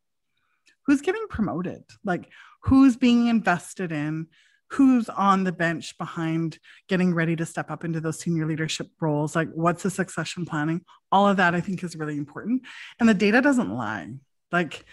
Who's 0.86 1.00
getting 1.00 1.26
promoted? 1.28 1.82
Like, 2.04 2.28
who's 2.62 2.96
being 2.96 3.26
invested 3.26 3.90
in? 3.90 4.28
Who's 4.72 5.08
on 5.08 5.44
the 5.44 5.52
bench 5.52 5.98
behind 5.98 6.58
getting 6.88 7.12
ready 7.14 7.36
to 7.36 7.46
step 7.46 7.70
up 7.70 7.84
into 7.84 8.00
those 8.00 8.20
senior 8.20 8.46
leadership 8.46 8.88
roles? 9.00 9.34
Like, 9.34 9.48
what's 9.52 9.82
the 9.82 9.90
succession 9.90 10.46
planning? 10.46 10.82
All 11.10 11.28
of 11.28 11.38
that 11.38 11.54
I 11.54 11.60
think 11.60 11.82
is 11.82 11.96
really 11.96 12.16
important. 12.16 12.62
And 12.98 13.08
the 13.08 13.14
data 13.14 13.40
doesn't 13.40 13.70
lie. 13.70 14.12
Like, 14.52 14.84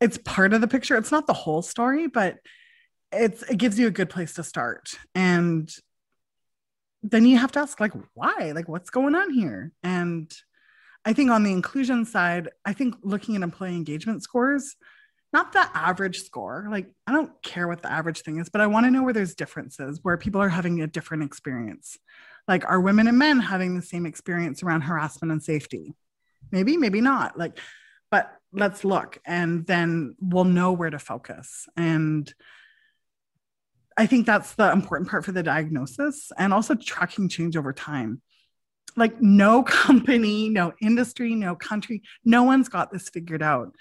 it's 0.00 0.18
part 0.18 0.54
of 0.54 0.60
the 0.60 0.68
picture. 0.68 0.96
It's 0.96 1.12
not 1.12 1.26
the 1.26 1.34
whole 1.34 1.62
story, 1.62 2.06
but 2.06 2.38
it's 3.12 3.42
it 3.42 3.58
gives 3.58 3.78
you 3.78 3.86
a 3.86 3.90
good 3.90 4.08
place 4.08 4.34
to 4.34 4.42
start. 4.42 4.94
And 5.14 5.70
then 7.02 7.26
you 7.26 7.36
have 7.38 7.52
to 7.52 7.60
ask 7.60 7.80
like 7.80 7.92
why 8.14 8.52
like 8.54 8.68
what's 8.68 8.90
going 8.90 9.14
on 9.14 9.32
here 9.32 9.72
and 9.82 10.30
I 11.04 11.12
think 11.12 11.30
on 11.30 11.42
the 11.42 11.52
inclusion 11.52 12.04
side, 12.04 12.50
I 12.64 12.72
think 12.72 12.94
looking 13.02 13.36
at 13.36 13.42
employee 13.42 13.74
engagement 13.74 14.22
scores, 14.22 14.76
not 15.32 15.52
the 15.52 15.66
average 15.74 16.22
score. 16.22 16.66
Like, 16.70 16.88
I 17.06 17.12
don't 17.12 17.30
care 17.42 17.68
what 17.68 17.82
the 17.82 17.90
average 17.90 18.22
thing 18.22 18.38
is, 18.40 18.48
but 18.48 18.60
I 18.60 18.66
want 18.66 18.86
to 18.86 18.90
know 18.90 19.02
where 19.02 19.12
there's 19.12 19.34
differences, 19.34 20.00
where 20.02 20.16
people 20.16 20.40
are 20.40 20.48
having 20.48 20.80
a 20.80 20.86
different 20.86 21.22
experience. 21.22 21.98
Like, 22.48 22.64
are 22.68 22.80
women 22.80 23.06
and 23.06 23.18
men 23.18 23.38
having 23.40 23.76
the 23.76 23.82
same 23.82 24.06
experience 24.06 24.62
around 24.62 24.82
harassment 24.82 25.30
and 25.30 25.42
safety? 25.42 25.94
Maybe, 26.50 26.76
maybe 26.76 27.00
not. 27.00 27.38
Like, 27.38 27.58
but 28.10 28.32
let's 28.52 28.84
look 28.84 29.18
and 29.24 29.64
then 29.66 30.16
we'll 30.20 30.44
know 30.44 30.72
where 30.72 30.90
to 30.90 30.98
focus. 30.98 31.68
And 31.76 32.32
I 33.96 34.06
think 34.06 34.26
that's 34.26 34.54
the 34.54 34.72
important 34.72 35.10
part 35.10 35.24
for 35.24 35.32
the 35.32 35.42
diagnosis 35.42 36.32
and 36.36 36.52
also 36.52 36.74
tracking 36.74 37.28
change 37.28 37.56
over 37.56 37.72
time 37.72 38.22
like 38.96 39.20
no 39.20 39.62
company, 39.64 40.48
no 40.48 40.72
industry, 40.80 41.34
no 41.34 41.54
country, 41.54 42.02
no 42.24 42.44
one's 42.44 42.68
got 42.68 42.92
this 42.92 43.08
figured 43.08 43.42
out. 43.42 43.74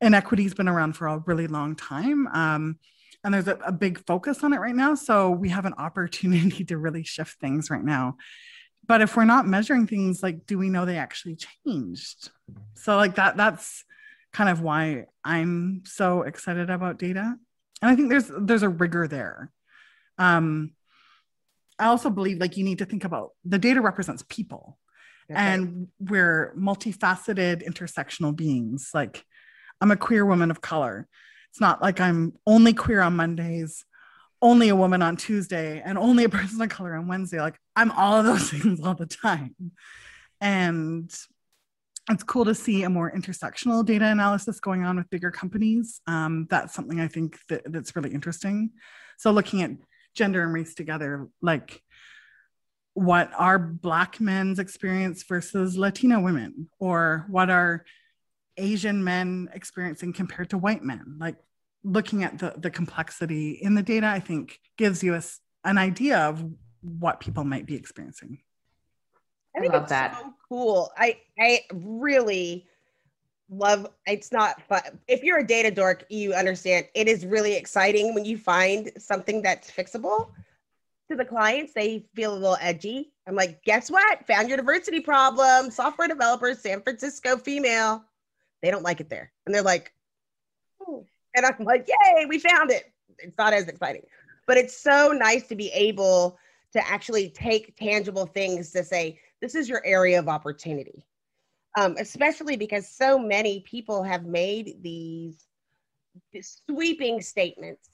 Inequity's 0.00 0.54
been 0.54 0.68
around 0.68 0.94
for 0.94 1.06
a 1.06 1.18
really 1.26 1.46
long 1.46 1.76
time. 1.76 2.26
Um, 2.28 2.78
and 3.22 3.32
there's 3.32 3.48
a, 3.48 3.58
a 3.64 3.72
big 3.72 4.04
focus 4.06 4.44
on 4.44 4.52
it 4.52 4.60
right 4.60 4.74
now. 4.74 4.94
So 4.94 5.30
we 5.30 5.48
have 5.48 5.64
an 5.64 5.74
opportunity 5.78 6.64
to 6.64 6.78
really 6.78 7.04
shift 7.04 7.40
things 7.40 7.70
right 7.70 7.84
now. 7.84 8.16
But 8.86 9.00
if 9.00 9.16
we're 9.16 9.24
not 9.24 9.46
measuring 9.46 9.86
things, 9.86 10.22
like, 10.22 10.44
do 10.44 10.58
we 10.58 10.68
know 10.68 10.84
they 10.84 10.98
actually 10.98 11.38
changed? 11.66 12.30
So, 12.74 12.96
like, 12.96 13.14
that, 13.14 13.34
that's 13.34 13.82
kind 14.34 14.50
of 14.50 14.60
why 14.60 15.06
I'm 15.24 15.84
so 15.86 16.22
excited 16.22 16.68
about 16.68 16.98
data. 16.98 17.34
And 17.80 17.90
I 17.90 17.96
think 17.96 18.10
there's 18.10 18.30
there's 18.38 18.62
a 18.62 18.68
rigor 18.68 19.08
there. 19.08 19.50
Um, 20.18 20.72
I 21.78 21.86
also 21.86 22.10
believe 22.10 22.38
like 22.38 22.56
you 22.56 22.64
need 22.64 22.78
to 22.78 22.84
think 22.84 23.04
about 23.04 23.30
the 23.44 23.58
data 23.58 23.80
represents 23.80 24.24
people 24.28 24.78
okay. 25.30 25.40
and 25.40 25.88
we're 25.98 26.54
multifaceted 26.58 27.66
intersectional 27.66 28.34
beings. 28.34 28.90
Like 28.94 29.24
I'm 29.80 29.90
a 29.90 29.96
queer 29.96 30.24
woman 30.24 30.50
of 30.50 30.60
color. 30.60 31.08
It's 31.50 31.60
not 31.60 31.82
like 31.82 32.00
I'm 32.00 32.34
only 32.46 32.72
queer 32.72 33.00
on 33.00 33.16
Mondays, 33.16 33.84
only 34.42 34.68
a 34.68 34.76
woman 34.76 35.02
on 35.02 35.16
Tuesday, 35.16 35.82
and 35.84 35.96
only 35.98 36.24
a 36.24 36.28
person 36.30 36.60
of 36.60 36.68
color 36.68 36.94
on 36.94 37.08
Wednesday. 37.08 37.40
Like 37.40 37.58
I'm 37.76 37.90
all 37.92 38.14
of 38.18 38.24
those 38.24 38.50
things 38.50 38.80
all 38.80 38.94
the 38.94 39.06
time. 39.06 39.54
And 40.40 41.14
it's 42.10 42.22
cool 42.22 42.44
to 42.44 42.54
see 42.54 42.82
a 42.82 42.90
more 42.90 43.10
intersectional 43.10 43.84
data 43.84 44.06
analysis 44.06 44.60
going 44.60 44.84
on 44.84 44.96
with 44.96 45.08
bigger 45.08 45.30
companies. 45.30 46.00
Um, 46.06 46.46
that's 46.50 46.74
something 46.74 47.00
I 47.00 47.08
think 47.08 47.38
that, 47.48 47.62
that's 47.72 47.96
really 47.96 48.12
interesting. 48.12 48.70
So 49.16 49.30
looking 49.30 49.62
at 49.62 49.70
gender 50.14 50.42
and 50.42 50.52
race 50.52 50.74
together 50.74 51.28
like 51.42 51.82
what 52.94 53.30
are 53.36 53.58
black 53.58 54.20
men's 54.20 54.60
experience 54.60 55.24
versus 55.24 55.76
latino 55.76 56.20
women 56.20 56.68
or 56.78 57.26
what 57.28 57.50
are 57.50 57.84
asian 58.56 59.02
men 59.02 59.48
experiencing 59.52 60.12
compared 60.12 60.50
to 60.50 60.58
white 60.58 60.82
men. 60.82 61.16
Like 61.18 61.36
looking 61.82 62.24
at 62.24 62.38
the, 62.38 62.54
the 62.56 62.70
complexity 62.70 63.52
in 63.60 63.74
the 63.74 63.82
data 63.82 64.06
i 64.06 64.18
think 64.18 64.58
gives 64.78 65.02
you 65.02 65.14
a, 65.14 65.22
an 65.64 65.76
idea 65.76 66.18
of 66.18 66.44
what 66.84 67.20
people 67.20 67.44
might 67.44 67.66
be 67.66 67.74
experiencing. 67.74 68.38
I 69.56 69.60
think 69.60 69.74
I 69.74 69.78
it's 69.78 69.88
that. 69.88 70.18
so 70.20 70.34
cool. 70.48 70.92
I 70.96 71.18
i 71.38 71.60
really 71.72 72.66
love 73.50 73.86
it's 74.06 74.32
not 74.32 74.60
but 74.68 74.94
if 75.06 75.22
you're 75.22 75.38
a 75.38 75.46
data 75.46 75.70
dork 75.70 76.04
you 76.08 76.32
understand 76.32 76.86
it 76.94 77.06
is 77.06 77.26
really 77.26 77.54
exciting 77.54 78.14
when 78.14 78.24
you 78.24 78.38
find 78.38 78.90
something 78.98 79.42
that's 79.42 79.70
fixable 79.70 80.30
to 81.10 81.16
the 81.16 81.24
clients. 81.24 81.74
They 81.74 82.06
feel 82.14 82.32
a 82.32 82.38
little 82.38 82.56
edgy. 82.60 83.12
I'm 83.26 83.34
like 83.34 83.62
guess 83.64 83.90
what? 83.90 84.26
Found 84.26 84.48
your 84.48 84.56
diversity 84.56 85.00
problem. 85.00 85.70
Software 85.70 86.08
developers 86.08 86.60
san 86.60 86.82
francisco 86.82 87.36
female 87.36 88.04
they 88.64 88.70
don't 88.70 88.82
like 88.82 89.00
it 89.00 89.08
there 89.08 89.30
and 89.46 89.54
they're 89.54 89.62
like 89.62 89.92
oh. 90.86 91.04
and 91.34 91.44
i'm 91.46 91.64
like 91.64 91.86
yay 91.88 92.26
we 92.26 92.38
found 92.38 92.70
it 92.70 92.92
it's 93.18 93.36
not 93.38 93.52
as 93.52 93.68
exciting 93.68 94.02
but 94.46 94.56
it's 94.56 94.76
so 94.76 95.12
nice 95.12 95.46
to 95.46 95.54
be 95.54 95.70
able 95.72 96.38
to 96.72 96.86
actually 96.88 97.28
take 97.30 97.76
tangible 97.76 98.26
things 98.26 98.70
to 98.70 98.82
say 98.82 99.18
this 99.40 99.54
is 99.54 99.68
your 99.68 99.84
area 99.84 100.18
of 100.18 100.28
opportunity 100.28 101.04
um, 101.76 101.96
especially 101.98 102.56
because 102.56 102.88
so 102.88 103.18
many 103.18 103.60
people 103.60 104.02
have 104.02 104.24
made 104.24 104.76
these 104.80 105.46
sweeping 106.40 107.20
statements 107.20 107.90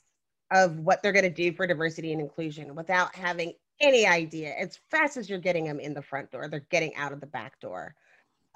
of 0.51 0.79
what 0.81 1.03
they're 1.03 1.13
going 1.13 1.25
to 1.25 1.31
do 1.31 1.53
for 1.53 1.67
diversity 1.67 2.13
and 2.13 2.21
inclusion 2.21 2.75
without 2.75 3.15
having 3.15 3.55
any 3.81 4.07
idea. 4.07 4.55
As 4.55 4.79
fast 4.91 5.17
as 5.17 5.31
you're 5.31 5.39
getting 5.39 5.65
them 5.65 5.81
in 5.81 5.95
the 5.95 6.03
front 6.03 6.31
door, 6.31 6.49
they're 6.49 6.67
getting 6.71 6.95
out 6.97 7.13
of 7.13 7.21
the 7.21 7.27
back 7.27 7.59
door. 7.61 7.95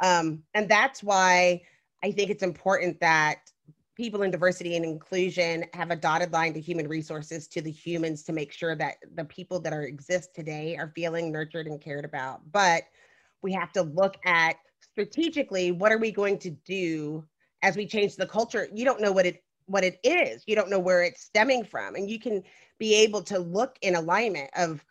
Um, 0.00 0.42
and 0.54 0.68
that's 0.68 1.02
why 1.02 1.62
I 2.04 2.12
think 2.12 2.28
it's 2.28 2.42
important 2.42 3.00
that 3.00 3.50
people 3.96 4.24
in 4.24 4.30
diversity 4.30 4.76
and 4.76 4.84
inclusion 4.84 5.64
have 5.72 5.90
a 5.90 5.96
dotted 5.96 6.34
line 6.34 6.52
to 6.52 6.60
human 6.60 6.86
resources 6.86 7.48
to 7.48 7.62
the 7.62 7.70
humans 7.70 8.22
to 8.24 8.34
make 8.34 8.52
sure 8.52 8.76
that 8.76 8.96
the 9.14 9.24
people 9.24 9.58
that 9.60 9.72
are 9.72 9.84
exist 9.84 10.34
today 10.34 10.76
are 10.76 10.92
feeling 10.94 11.32
nurtured 11.32 11.66
and 11.66 11.80
cared 11.80 12.04
about. 12.04 12.40
But 12.52 12.82
we 13.40 13.54
have 13.54 13.72
to 13.72 13.82
look 13.82 14.16
at 14.26 14.56
strategically 14.82 15.72
what 15.72 15.92
are 15.92 15.98
we 15.98 16.12
going 16.12 16.38
to 16.40 16.50
do 16.50 17.24
as 17.62 17.74
we 17.74 17.86
change 17.86 18.16
the 18.16 18.26
culture? 18.26 18.68
You 18.74 18.84
don't 18.84 19.00
know 19.00 19.12
what 19.12 19.24
it 19.24 19.42
what 19.64 19.82
it 19.82 19.98
is. 20.04 20.42
You 20.46 20.56
don't 20.56 20.68
know 20.68 20.78
where 20.78 21.02
it's 21.02 21.22
stemming 21.22 21.64
from. 21.64 21.94
And 21.94 22.10
you 22.10 22.20
can 22.20 22.42
be 22.78 22.94
able 22.96 23.22
to 23.22 23.38
look 23.38 23.78
in 23.80 23.94
alignment 23.94 24.50
of 24.54 24.84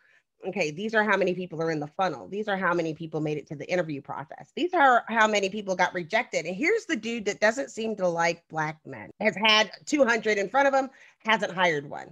okay 0.46 0.70
these 0.70 0.94
are 0.94 1.04
how 1.04 1.16
many 1.16 1.34
people 1.34 1.60
are 1.62 1.70
in 1.70 1.80
the 1.80 1.86
funnel. 1.86 2.28
These 2.28 2.48
are 2.48 2.56
how 2.56 2.74
many 2.74 2.94
people 2.94 3.20
made 3.20 3.38
it 3.38 3.46
to 3.48 3.54
the 3.54 3.70
interview 3.70 4.00
process. 4.00 4.52
These 4.54 4.74
are 4.74 5.04
how 5.08 5.26
many 5.26 5.48
people 5.48 5.74
got 5.74 5.94
rejected. 5.94 6.46
And 6.46 6.54
here's 6.54 6.86
the 6.86 6.96
dude 6.96 7.24
that 7.26 7.40
doesn't 7.40 7.70
seem 7.70 7.96
to 7.96 8.08
like 8.08 8.46
black 8.48 8.78
men. 8.86 9.10
Has 9.20 9.36
had 9.36 9.70
200 9.86 10.38
in 10.38 10.48
front 10.48 10.68
of 10.68 10.74
him 10.74 10.90
hasn't 11.24 11.52
hired 11.52 11.88
one. 11.88 12.10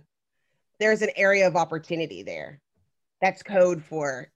There's 0.79 1.03
an 1.03 1.11
area 1.17 1.47
of 1.47 1.57
opportunity 1.57 2.23
there. 2.23 2.61
That's 3.21 3.43
code 3.43 3.85
for 3.85 4.31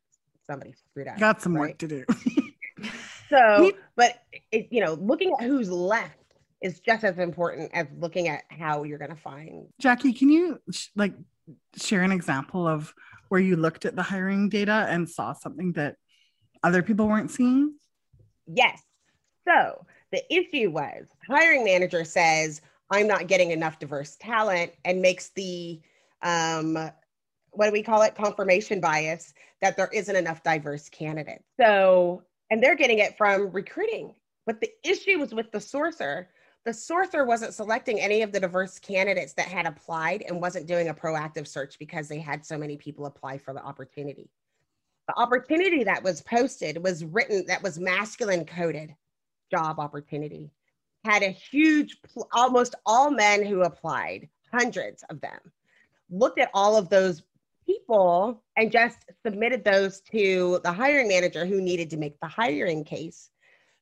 somebody 0.47 0.75
screwed 0.91 1.09
up 1.09 1.19
got 1.19 1.43
some 1.43 1.57
right? 1.57 1.71
work 1.71 1.79
to 1.79 1.89
do. 1.89 2.05
So, 3.29 3.73
but 3.97 4.23
it, 4.53 4.69
you 4.71 4.85
know, 4.85 4.95
looking 4.95 5.33
at 5.39 5.45
who's 5.45 5.71
left 5.71 6.19
is 6.63 6.81
just 6.81 7.05
as 7.05 7.19
important 7.19 7.71
as 7.75 7.87
looking 7.99 8.29
at 8.29 8.45
how 8.49 8.85
you're 8.85 8.99
going 8.99 9.15
to 9.15 9.21
find. 9.21 9.67
Jackie, 9.81 10.13
can 10.13 10.29
you 10.31 10.61
sh- 10.71 10.89
like 10.95 11.15
share 11.77 12.03
an 12.03 12.13
example 12.13 12.67
of 12.67 12.95
where 13.29 13.41
you 13.41 13.57
looked 13.57 13.85
at 13.85 13.97
the 13.97 14.03
hiring 14.03 14.49
data 14.49 14.87
and 14.89 15.09
saw 15.09 15.33
something 15.33 15.73
that 15.73 15.97
other 16.63 16.83
people 16.83 17.09
weren't 17.09 17.31
seeing? 17.31 17.75
Yes. 18.47 18.81
So 19.47 19.85
the 20.13 20.23
issue 20.33 20.71
was 20.71 21.07
hiring 21.29 21.65
manager 21.65 22.05
says, 22.05 22.61
I'm 22.91 23.07
not 23.07 23.27
getting 23.27 23.51
enough 23.51 23.79
diverse 23.79 24.17
talent 24.17 24.73
and 24.85 25.03
makes 25.03 25.31
the 25.31 25.81
um, 26.23 26.75
what 27.57 27.67
do 27.67 27.73
we 27.73 27.83
call 27.83 28.03
it 28.03 28.15
confirmation 28.15 28.81
bias 28.81 29.33
that 29.63 29.77
there 29.77 29.89
isn't 29.93 30.15
enough 30.15 30.43
diverse 30.43 30.89
candidates 30.89 31.45
so 31.59 32.23
and 32.51 32.63
they're 32.63 32.77
getting 32.77 32.99
it 32.99 33.17
from 33.17 33.51
recruiting 33.51 34.15
but 34.45 34.61
the 34.61 34.71
issue 34.85 35.19
was 35.19 35.35
with 35.35 35.51
the 35.53 35.59
sourcer 35.59 36.27
the 36.67 36.73
sourcer 36.73 37.25
wasn't 37.25 37.55
selecting 37.55 38.01
any 38.01 38.23
of 38.23 38.33
the 38.33 38.41
diverse 38.41 38.81
candidates 38.81 39.33
that 39.35 39.47
had 39.47 39.67
applied 39.67 40.25
and 40.27 40.43
wasn't 40.43 40.67
doing 40.67 40.89
a 40.89 40.95
proactive 40.95 41.47
search 41.47 41.79
because 41.79 42.09
they 42.09 42.19
had 42.19 42.45
so 42.45 42.59
many 42.59 42.77
people 42.77 43.07
apply 43.07 43.39
for 43.39 43.55
the 43.55 43.63
opportunity. 43.63 44.29
The 45.07 45.17
opportunity 45.17 45.85
that 45.85 46.03
was 46.03 46.23
posted 46.23 46.83
was 46.83 47.05
written 47.05 47.47
that 47.47 47.63
was 47.63 47.79
masculine 47.79 48.45
coded 48.45 48.97
job 49.49 49.79
opportunity. 49.79 50.51
Had 51.05 51.23
a 51.23 51.29
huge 51.29 51.99
almost 52.33 52.75
all 52.85 53.13
men 53.13 53.47
who 53.47 53.63
applied 53.63 54.29
hundreds 54.53 55.05
of 55.09 55.21
them 55.21 55.39
looked 56.11 56.41
at 56.41 56.51
all 56.53 56.77
of 56.77 56.89
those 56.89 57.23
people 57.65 58.43
and 58.57 58.73
just 58.73 58.99
submitted 59.25 59.63
those 59.63 60.01
to 60.01 60.59
the 60.65 60.73
hiring 60.73 61.07
manager 61.07 61.47
who 61.47 61.61
needed 61.61 61.91
to 61.91 61.97
make 61.97 62.19
the 62.19 62.27
hiring 62.27 62.83
case 62.83 63.31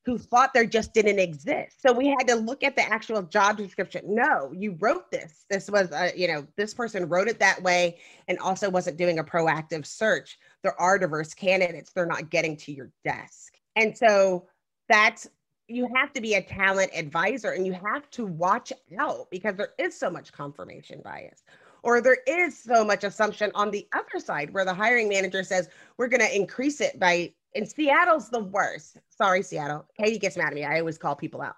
who 0.05 0.19
thought 0.19 0.53
there 0.53 0.65
just 0.65 0.93
didn't 0.93 1.17
exist. 1.17 1.81
So 1.81 1.91
we 1.91 2.07
had 2.07 2.27
to 2.27 2.35
look 2.35 2.63
at 2.63 2.75
the 2.75 2.83
actual 2.83 3.23
job 3.23 3.57
description. 3.57 4.03
No, 4.07 4.51
you 4.53 4.77
wrote 4.79 5.09
this. 5.11 5.45
This 5.49 5.69
was 5.69 5.91
a, 5.91 6.11
you 6.15 6.27
know, 6.27 6.45
this 6.57 6.73
person 6.73 7.09
wrote 7.09 7.27
it 7.27 7.39
that 7.39 7.61
way 7.63 7.97
and 8.27 8.37
also 8.37 8.69
wasn't 8.69 8.97
doing 8.97 9.17
a 9.17 9.23
proactive 9.23 9.85
search. 9.85 10.37
There 10.61 10.79
are 10.79 10.99
diverse 10.99 11.33
candidates, 11.33 11.91
they're 11.91 12.05
not 12.05 12.29
getting 12.29 12.55
to 12.57 12.71
your 12.71 12.91
desk. 13.03 13.53
And 13.75 13.97
so 13.97 14.47
that's 14.87 15.27
you 15.67 15.89
have 15.95 16.13
to 16.13 16.21
be 16.21 16.35
a 16.35 16.41
talent 16.43 16.91
advisor 16.93 17.51
and 17.51 17.65
you 17.65 17.73
have 17.73 18.07
to 18.11 18.27
watch 18.27 18.71
out 18.99 19.27
because 19.31 19.55
there 19.55 19.73
is 19.79 19.97
so 19.99 20.11
much 20.11 20.31
confirmation 20.31 21.01
bias 21.03 21.43
or 21.81 22.01
there 22.01 22.17
is 22.27 22.55
so 22.55 22.85
much 22.85 23.03
assumption 23.03 23.51
on 23.55 23.71
the 23.71 23.87
other 23.93 24.23
side 24.23 24.53
where 24.53 24.65
the 24.65 24.73
hiring 24.73 25.09
manager 25.09 25.43
says 25.43 25.67
we're 25.97 26.07
going 26.07 26.21
to 26.21 26.35
increase 26.35 26.81
it 26.81 26.99
by 26.99 27.33
and 27.55 27.67
seattle's 27.69 28.29
the 28.29 28.43
worst. 28.43 28.97
Sorry 29.09 29.41
seattle. 29.41 29.85
Katie 29.97 30.19
gets 30.19 30.37
mad 30.37 30.47
at 30.47 30.53
me. 30.53 30.65
I 30.65 30.79
always 30.79 30.97
call 30.97 31.15
people 31.15 31.41
out. 31.41 31.55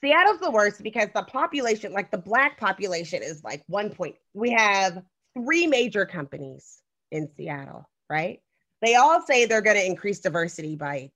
Seattle's 0.00 0.40
the 0.40 0.50
worst 0.50 0.82
because 0.82 1.08
the 1.14 1.22
population 1.22 1.92
like 1.92 2.10
the 2.10 2.18
black 2.18 2.58
population 2.58 3.22
is 3.22 3.44
like 3.44 3.62
one 3.68 3.90
point 3.90 4.16
we 4.34 4.50
have 4.50 5.02
three 5.34 5.66
major 5.66 6.04
companies 6.04 6.82
in 7.12 7.28
seattle 7.36 7.88
right? 8.12 8.40
They 8.82 8.94
all 8.94 9.22
say 9.22 9.46
they're 9.46 9.62
going 9.62 9.76
to 9.76 9.86
increase 9.86 10.20
diversity 10.20 10.76
by 10.76 11.10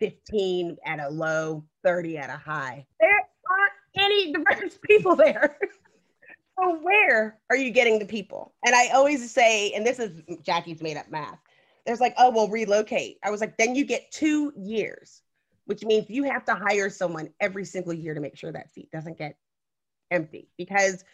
15 0.00 0.76
at 0.86 0.98
a 0.98 1.08
low 1.08 1.64
30 1.84 2.18
at 2.18 2.30
a 2.30 2.36
high. 2.36 2.86
There 2.98 3.10
aren't 3.10 3.72
any 3.96 4.32
diverse 4.32 4.78
people 4.82 5.14
there. 5.14 5.58
So 6.56 6.78
where 6.82 7.40
are 7.50 7.56
you 7.56 7.72
getting 7.72 7.98
the 7.98 8.06
people? 8.06 8.54
And 8.64 8.76
I 8.76 8.90
always 8.90 9.28
say, 9.28 9.72
and 9.72 9.84
this 9.84 9.98
is 9.98 10.22
Jackie's 10.40 10.80
made 10.80 10.96
up 10.96 11.10
math. 11.10 11.40
There's 11.86 12.00
like, 12.00 12.14
oh, 12.18 12.30
well, 12.30 12.48
relocate. 12.48 13.18
I 13.22 13.30
was 13.30 13.40
like, 13.40 13.56
then 13.58 13.74
you 13.74 13.84
get 13.84 14.10
two 14.10 14.52
years, 14.56 15.22
which 15.66 15.84
means 15.84 16.08
you 16.08 16.24
have 16.24 16.44
to 16.46 16.54
hire 16.54 16.88
someone 16.88 17.30
every 17.40 17.64
single 17.64 17.92
year 17.92 18.14
to 18.14 18.20
make 18.20 18.36
sure 18.36 18.52
that 18.52 18.72
seat 18.72 18.90
doesn't 18.90 19.18
get 19.18 19.36
empty 20.10 20.48
because 20.56 21.04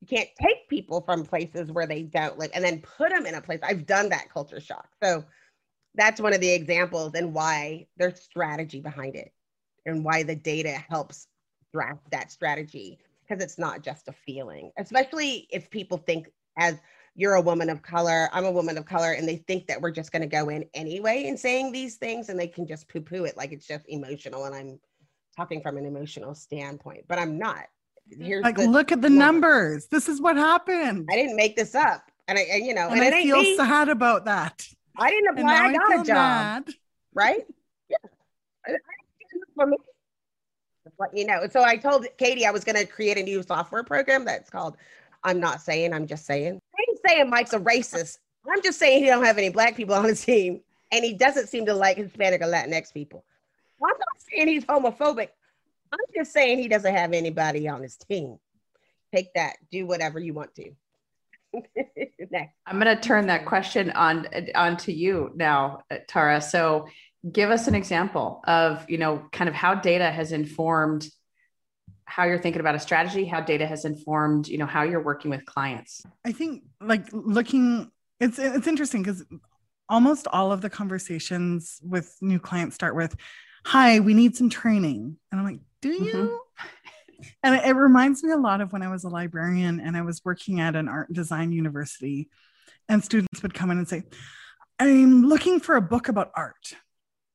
you 0.00 0.06
can't 0.06 0.28
take 0.40 0.68
people 0.68 1.00
from 1.02 1.24
places 1.24 1.70
where 1.70 1.86
they 1.86 2.02
don't 2.02 2.38
live 2.38 2.50
and 2.54 2.64
then 2.64 2.80
put 2.80 3.10
them 3.10 3.26
in 3.26 3.34
a 3.34 3.40
place. 3.40 3.60
I've 3.62 3.86
done 3.86 4.08
that 4.10 4.30
culture 4.32 4.60
shock. 4.60 4.88
So 5.02 5.24
that's 5.94 6.20
one 6.20 6.32
of 6.32 6.40
the 6.40 6.52
examples 6.52 7.14
and 7.14 7.34
why 7.34 7.86
there's 7.96 8.20
strategy 8.20 8.80
behind 8.80 9.16
it 9.16 9.32
and 9.84 10.04
why 10.04 10.22
the 10.22 10.36
data 10.36 10.70
helps 10.70 11.26
draft 11.72 12.10
that 12.10 12.30
strategy 12.30 12.98
because 13.22 13.42
it's 13.42 13.58
not 13.58 13.82
just 13.82 14.08
a 14.08 14.12
feeling, 14.12 14.70
especially 14.78 15.46
if 15.50 15.70
people 15.70 15.98
think 15.98 16.30
as 16.56 16.76
you're 17.14 17.34
a 17.34 17.40
woman 17.40 17.68
of 17.70 17.82
color, 17.82 18.28
I'm 18.32 18.44
a 18.44 18.50
woman 18.50 18.78
of 18.78 18.86
color, 18.86 19.12
and 19.12 19.28
they 19.28 19.36
think 19.36 19.66
that 19.66 19.80
we're 19.80 19.90
just 19.90 20.12
going 20.12 20.22
to 20.22 20.28
go 20.28 20.48
in 20.48 20.64
anyway 20.74 21.26
and 21.26 21.38
saying 21.38 21.72
these 21.72 21.96
things 21.96 22.28
and 22.28 22.38
they 22.38 22.46
can 22.46 22.66
just 22.66 22.88
poo 22.88 23.00
poo 23.00 23.24
it 23.24 23.36
like 23.36 23.52
it's 23.52 23.66
just 23.66 23.84
emotional. 23.88 24.44
And 24.44 24.54
I'm 24.54 24.80
talking 25.36 25.60
from 25.60 25.76
an 25.76 25.86
emotional 25.86 26.34
standpoint, 26.34 27.04
but 27.08 27.18
I'm 27.18 27.38
not. 27.38 27.66
Mm-hmm. 28.12 28.24
Here's 28.24 28.44
like, 28.44 28.56
the, 28.56 28.66
look 28.66 28.92
at 28.92 29.02
the 29.02 29.10
numbers. 29.10 29.86
This 29.86 30.08
is 30.08 30.20
what 30.20 30.36
happened. 30.36 31.08
I 31.10 31.16
didn't 31.16 31.36
make 31.36 31.56
this 31.56 31.74
up. 31.74 32.02
And 32.28 32.38
I, 32.38 32.42
you 32.56 32.74
know, 32.74 32.88
and, 32.88 33.00
and 33.00 33.14
I 33.14 33.22
feel 33.22 33.56
sad 33.56 33.88
about 33.88 34.24
that. 34.26 34.66
I 34.96 35.10
didn't 35.10 35.38
apply. 35.38 35.52
I 35.52 35.72
got 35.72 35.92
I 35.92 35.94
a 35.94 36.04
job. 36.04 36.06
Mad. 36.06 36.68
Right? 37.14 37.42
Yeah. 38.68 38.76
For 39.56 39.66
me, 39.66 39.76
let 41.00 41.16
you 41.16 41.26
know. 41.26 41.40
So 41.50 41.64
I 41.64 41.76
told 41.76 42.06
Katie 42.18 42.46
I 42.46 42.52
was 42.52 42.62
going 42.62 42.76
to 42.76 42.86
create 42.86 43.18
a 43.18 43.22
new 43.22 43.42
software 43.42 43.82
program 43.82 44.24
that's 44.24 44.48
called 44.48 44.76
I'm 45.22 45.40
not 45.40 45.60
saying, 45.60 45.92
I'm 45.92 46.06
just 46.06 46.24
saying. 46.24 46.60
I 46.80 46.84
ain't 46.88 47.00
saying 47.06 47.30
Mike's 47.30 47.52
a 47.52 47.60
racist. 47.60 48.18
I'm 48.50 48.62
just 48.62 48.78
saying 48.78 49.04
he 49.04 49.10
don't 49.10 49.24
have 49.24 49.38
any 49.38 49.50
black 49.50 49.76
people 49.76 49.94
on 49.94 50.04
his 50.04 50.24
team 50.24 50.60
and 50.90 51.04
he 51.04 51.12
doesn't 51.12 51.48
seem 51.48 51.66
to 51.66 51.74
like 51.74 51.98
Hispanic 51.98 52.40
or 52.40 52.46
Latinx 52.46 52.92
people. 52.92 53.24
I'm 53.82 53.88
not 53.88 54.22
saying 54.30 54.48
he's 54.48 54.64
homophobic. 54.64 55.28
I'm 55.92 55.98
just 56.14 56.32
saying 56.32 56.58
he 56.58 56.68
doesn't 56.68 56.94
have 56.94 57.12
anybody 57.12 57.68
on 57.68 57.82
his 57.82 57.96
team. 57.96 58.38
Take 59.14 59.32
that, 59.34 59.56
do 59.70 59.86
whatever 59.86 60.18
you 60.18 60.34
want 60.34 60.54
to. 60.54 60.70
Next. 62.30 62.54
I'm 62.66 62.80
going 62.80 62.96
to 62.96 63.02
turn 63.02 63.26
that 63.26 63.44
question 63.44 63.90
on 63.90 64.26
on 64.54 64.76
to 64.78 64.92
you 64.92 65.32
now, 65.34 65.82
Tara. 66.06 66.40
So 66.40 66.86
give 67.30 67.50
us 67.50 67.66
an 67.66 67.74
example 67.74 68.40
of 68.46 68.88
you 68.88 68.98
know 68.98 69.24
kind 69.32 69.48
of 69.48 69.54
how 69.54 69.74
data 69.74 70.10
has 70.10 70.30
informed 70.30 71.08
how 72.10 72.24
you're 72.24 72.38
thinking 72.38 72.60
about 72.60 72.74
a 72.74 72.78
strategy 72.78 73.24
how 73.24 73.40
data 73.40 73.66
has 73.66 73.84
informed 73.84 74.48
you 74.48 74.58
know 74.58 74.66
how 74.66 74.82
you're 74.82 75.02
working 75.02 75.30
with 75.30 75.44
clients 75.44 76.02
i 76.24 76.32
think 76.32 76.62
like 76.80 77.06
looking 77.12 77.90
it's 78.20 78.38
it's 78.38 78.66
interesting 78.66 79.02
because 79.02 79.24
almost 79.88 80.26
all 80.28 80.52
of 80.52 80.60
the 80.60 80.70
conversations 80.70 81.80
with 81.82 82.16
new 82.20 82.38
clients 82.38 82.74
start 82.74 82.94
with 82.94 83.16
hi 83.64 84.00
we 84.00 84.14
need 84.14 84.36
some 84.36 84.50
training 84.50 85.16
and 85.30 85.40
i'm 85.40 85.46
like 85.46 85.60
do 85.80 85.90
you 85.90 86.12
mm-hmm. 86.12 87.24
and 87.42 87.54
it, 87.56 87.64
it 87.64 87.72
reminds 87.72 88.22
me 88.22 88.32
a 88.32 88.36
lot 88.36 88.60
of 88.60 88.72
when 88.72 88.82
i 88.82 88.90
was 88.90 89.04
a 89.04 89.08
librarian 89.08 89.80
and 89.80 89.96
i 89.96 90.02
was 90.02 90.22
working 90.24 90.60
at 90.60 90.76
an 90.76 90.88
art 90.88 91.12
design 91.12 91.52
university 91.52 92.28
and 92.88 93.04
students 93.04 93.42
would 93.42 93.54
come 93.54 93.70
in 93.70 93.78
and 93.78 93.88
say 93.88 94.02
i'm 94.78 95.22
looking 95.26 95.60
for 95.60 95.76
a 95.76 95.80
book 95.80 96.08
about 96.08 96.30
art 96.36 96.74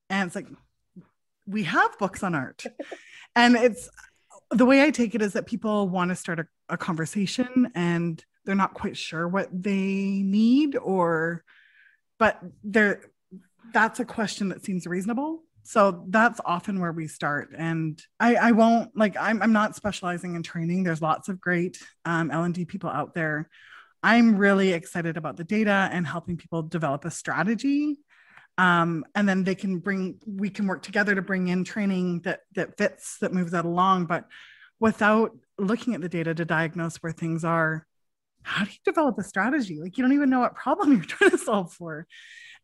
and 0.09 0.27
it's 0.27 0.35
like, 0.35 0.47
we 1.47 1.63
have 1.63 1.97
books 1.99 2.23
on 2.23 2.35
art. 2.35 2.63
and 3.35 3.55
it's 3.55 3.89
the 4.51 4.65
way 4.65 4.83
I 4.83 4.91
take 4.91 5.15
it 5.15 5.21
is 5.21 5.33
that 5.33 5.45
people 5.45 5.89
want 5.89 6.09
to 6.09 6.15
start 6.15 6.39
a, 6.39 6.47
a 6.69 6.77
conversation 6.77 7.71
and 7.75 8.23
they're 8.45 8.55
not 8.55 8.73
quite 8.73 8.97
sure 8.97 9.27
what 9.27 9.49
they 9.51 10.21
need 10.23 10.75
or, 10.77 11.43
but 12.19 12.39
they're, 12.63 13.01
that's 13.73 13.99
a 13.99 14.05
question 14.05 14.49
that 14.49 14.63
seems 14.63 14.85
reasonable. 14.85 15.41
So 15.63 16.05
that's 16.09 16.39
often 16.45 16.79
where 16.79 16.91
we 16.91 17.07
start. 17.07 17.49
And 17.57 17.99
i, 18.19 18.35
I 18.35 18.51
won't 18.51 18.95
like 18.95 19.15
I'm, 19.19 19.41
I'm 19.41 19.51
not 19.51 19.75
specializing 19.75 20.35
in 20.35 20.43
training. 20.43 20.83
There's 20.83 21.01
lots 21.01 21.27
of 21.27 21.41
great 21.41 21.79
um, 22.05 22.29
l&d 22.29 22.65
people 22.65 22.89
out 22.89 23.15
there. 23.15 23.49
I'm 24.03 24.37
really 24.37 24.73
excited 24.73 25.17
about 25.17 25.37
the 25.37 25.43
data 25.43 25.89
and 25.91 26.05
helping 26.05 26.37
people 26.37 26.61
develop 26.61 27.05
a 27.05 27.11
strategy 27.11 27.97
um, 28.57 29.05
and 29.15 29.27
then 29.27 29.43
they 29.43 29.55
can 29.55 29.79
bring 29.79 30.19
we 30.25 30.49
can 30.49 30.67
work 30.67 30.81
together 30.81 31.15
to 31.15 31.21
bring 31.21 31.47
in 31.49 31.63
training 31.63 32.21
that 32.21 32.41
that 32.55 32.77
fits 32.77 33.17
that 33.19 33.33
moves 33.33 33.51
that 33.51 33.65
along. 33.65 34.05
But 34.05 34.25
without 34.79 35.31
looking 35.57 35.95
at 35.95 36.01
the 36.01 36.09
data 36.09 36.33
to 36.33 36.45
diagnose 36.45 36.97
where 36.97 37.11
things 37.11 37.43
are 37.45 37.85
how 38.45 38.63
do 38.63 38.69
you 38.69 38.77
develop 38.85 39.17
a 39.17 39.23
strategy? 39.23 39.79
Like 39.81 39.97
you 39.97 40.03
don't 40.03 40.13
even 40.13 40.29
know 40.29 40.41
what 40.41 40.55
problem 40.55 40.91
you're 40.93 41.01
trying 41.01 41.31
to 41.31 41.37
solve 41.37 41.73
for. 41.73 42.07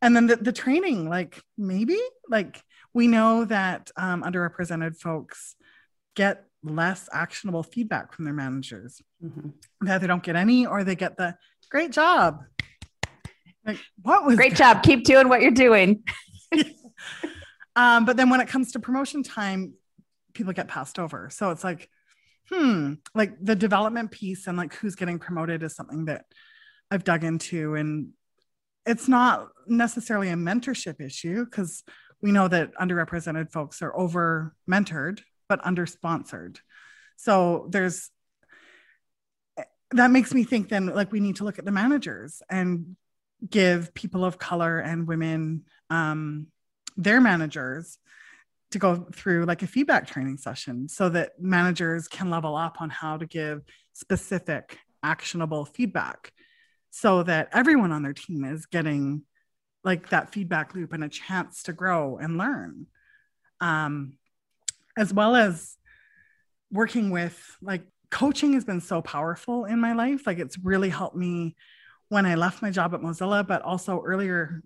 And 0.01 0.15
then 0.15 0.27
the, 0.27 0.36
the 0.36 0.51
training 0.54 1.10
like 1.10 1.41
maybe 1.58 1.99
like 2.30 2.62
we 2.93 3.08
know 3.08 3.45
that 3.45 3.89
um, 3.97 4.21
underrepresented 4.23 4.97
folks 4.97 5.56
get 6.15 6.45
less 6.63 7.10
actionable 7.12 7.63
feedback 7.63 8.13
from 8.13 8.25
their 8.25 8.34
managers. 8.34 9.01
Mm-hmm. 9.23 9.49
that 9.86 10.01
they 10.01 10.08
don't 10.08 10.23
get 10.23 10.36
any 10.36 10.65
or 10.65 10.84
they 10.84 10.95
get 10.95 11.17
the 11.17 11.36
great 11.69 11.91
job 11.91 12.43
like, 13.65 13.80
what 14.02 14.26
was 14.26 14.36
great 14.36 14.58
that? 14.58 14.58
job? 14.76 14.84
Keep 14.84 15.04
doing 15.04 15.30
what 15.30 15.41
you're 15.41 15.52
doing. 15.52 16.04
um, 17.76 18.06
but 18.06 18.17
then 18.17 18.30
when 18.30 18.41
it 18.41 18.47
comes 18.47 18.74
to 18.74 18.80
promotion 18.80 19.24
time, 19.24 19.74
people 20.34 20.54
get 20.54 20.67
passed 20.67 21.00
over. 21.00 21.30
So 21.32 21.52
it's 21.52 21.63
like, 21.63 21.89
hmm, 22.50 22.93
like 23.13 23.34
the 23.41 23.56
development 23.56 24.12
piece 24.12 24.47
and 24.47 24.58
like 24.58 24.74
who's 24.76 24.95
getting 24.95 25.19
promoted 25.19 25.63
is 25.63 25.76
something 25.76 26.06
that 26.06 26.26
I've 26.89 27.04
dug 27.04 27.24
into. 27.24 27.76
And 27.76 28.10
it's 28.86 29.08
not 29.08 29.50
necessarily 29.67 30.30
a 30.30 30.36
mentorship 30.36 31.00
issue 31.00 31.45
because 31.45 31.84
we 32.21 32.32
know 32.32 32.47
that 32.47 32.76
underrepresented 32.76 33.52
folks 33.52 33.82
are 33.82 33.95
over 33.97 34.56
mentored, 34.69 35.21
but 35.47 35.65
under 35.65 35.86
sponsored. 35.86 36.60
So 37.17 37.67
there's 37.69 38.10
that 39.91 40.10
makes 40.10 40.34
me 40.34 40.43
think 40.43 40.69
then 40.69 40.88
like 40.88 41.12
we 41.12 41.19
need 41.19 41.36
to 41.38 41.43
look 41.43 41.60
at 41.60 41.65
the 41.65 41.71
managers 41.71 42.41
and 42.50 42.95
give 43.49 43.93
people 43.93 44.23
of 44.23 44.38
color 44.38 44.80
and 44.80 45.08
women 45.08 45.63
um, 45.89 46.47
their 46.97 47.21
managers 47.21 47.97
to 48.71 48.80
go 48.80 49.08
through 49.13 49.45
like 49.45 49.62
a 49.62 49.67
feedback 49.67 50.08
training 50.08 50.38
session 50.38 50.88
so 50.88 51.10
that 51.10 51.32
managers 51.39 52.08
can 52.08 52.30
level 52.30 52.56
up 52.56 52.82
on 52.82 52.89
how 52.89 53.17
to 53.17 53.25
give 53.25 53.62
specific 53.93 54.77
actionable 55.04 55.65
feedback 55.65 56.32
so 56.89 57.23
that 57.23 57.49
everyone 57.51 57.91
on 57.91 58.04
their 58.04 58.13
team 58.13 58.45
is 58.45 58.65
getting 58.65 59.23
like 59.84 60.10
that 60.10 60.32
feedback 60.32 60.75
loop 60.75 60.93
and 60.93 61.04
a 61.04 61.10
chance 61.10 61.63
to 61.63 61.73
grow 61.73 62.17
and 62.17 62.38
learn. 62.38 62.86
Um, 63.60 64.17
as 64.97 65.13
well 65.13 65.36
as 65.36 65.77
working 66.71 67.12
with 67.12 67.58
like 67.62 67.84
coaching 68.10 68.54
has 68.54 68.65
been 68.65 68.82
so 68.82 69.01
powerful 69.01 69.65
in 69.65 69.80
my 69.80 69.93
life. 69.93 70.27
Like 70.27 70.39
it's 70.39 70.58
really 70.58 70.89
helped 70.89 71.15
me 71.15 71.56
when 72.12 72.26
i 72.26 72.36
left 72.36 72.62
my 72.62 72.69
job 72.69 72.93
at 72.93 73.02
mozilla 73.02 73.45
but 73.47 73.62
also 73.62 74.04
earlier 74.06 74.62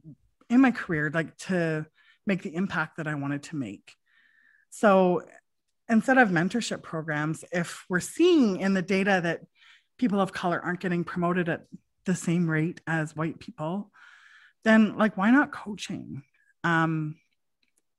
in 0.50 0.60
my 0.60 0.72
career 0.72 1.12
like 1.14 1.38
to 1.38 1.86
make 2.26 2.42
the 2.42 2.56
impact 2.56 2.98
that 2.98 3.08
i 3.08 3.14
wanted 3.14 3.44
to 3.44 3.56
make. 3.56 3.94
So 4.72 5.22
instead 5.88 6.18
of 6.18 6.30
mentorship 6.30 6.82
programs 6.82 7.46
if 7.52 7.86
we're 7.88 8.00
seeing 8.00 8.60
in 8.60 8.74
the 8.74 8.82
data 8.82 9.22
that 9.24 9.42
people 9.98 10.20
of 10.20 10.34
color 10.34 10.60
aren't 10.60 10.80
getting 10.80 11.04
promoted 11.04 11.48
at 11.48 11.66
the 12.06 12.16
same 12.16 12.50
rate 12.50 12.82
as 12.88 13.16
white 13.16 13.40
people 13.40 13.92
then 14.64 14.98
like 14.98 15.16
why 15.16 15.30
not 15.30 15.52
coaching? 15.52 16.24
Um, 16.64 17.18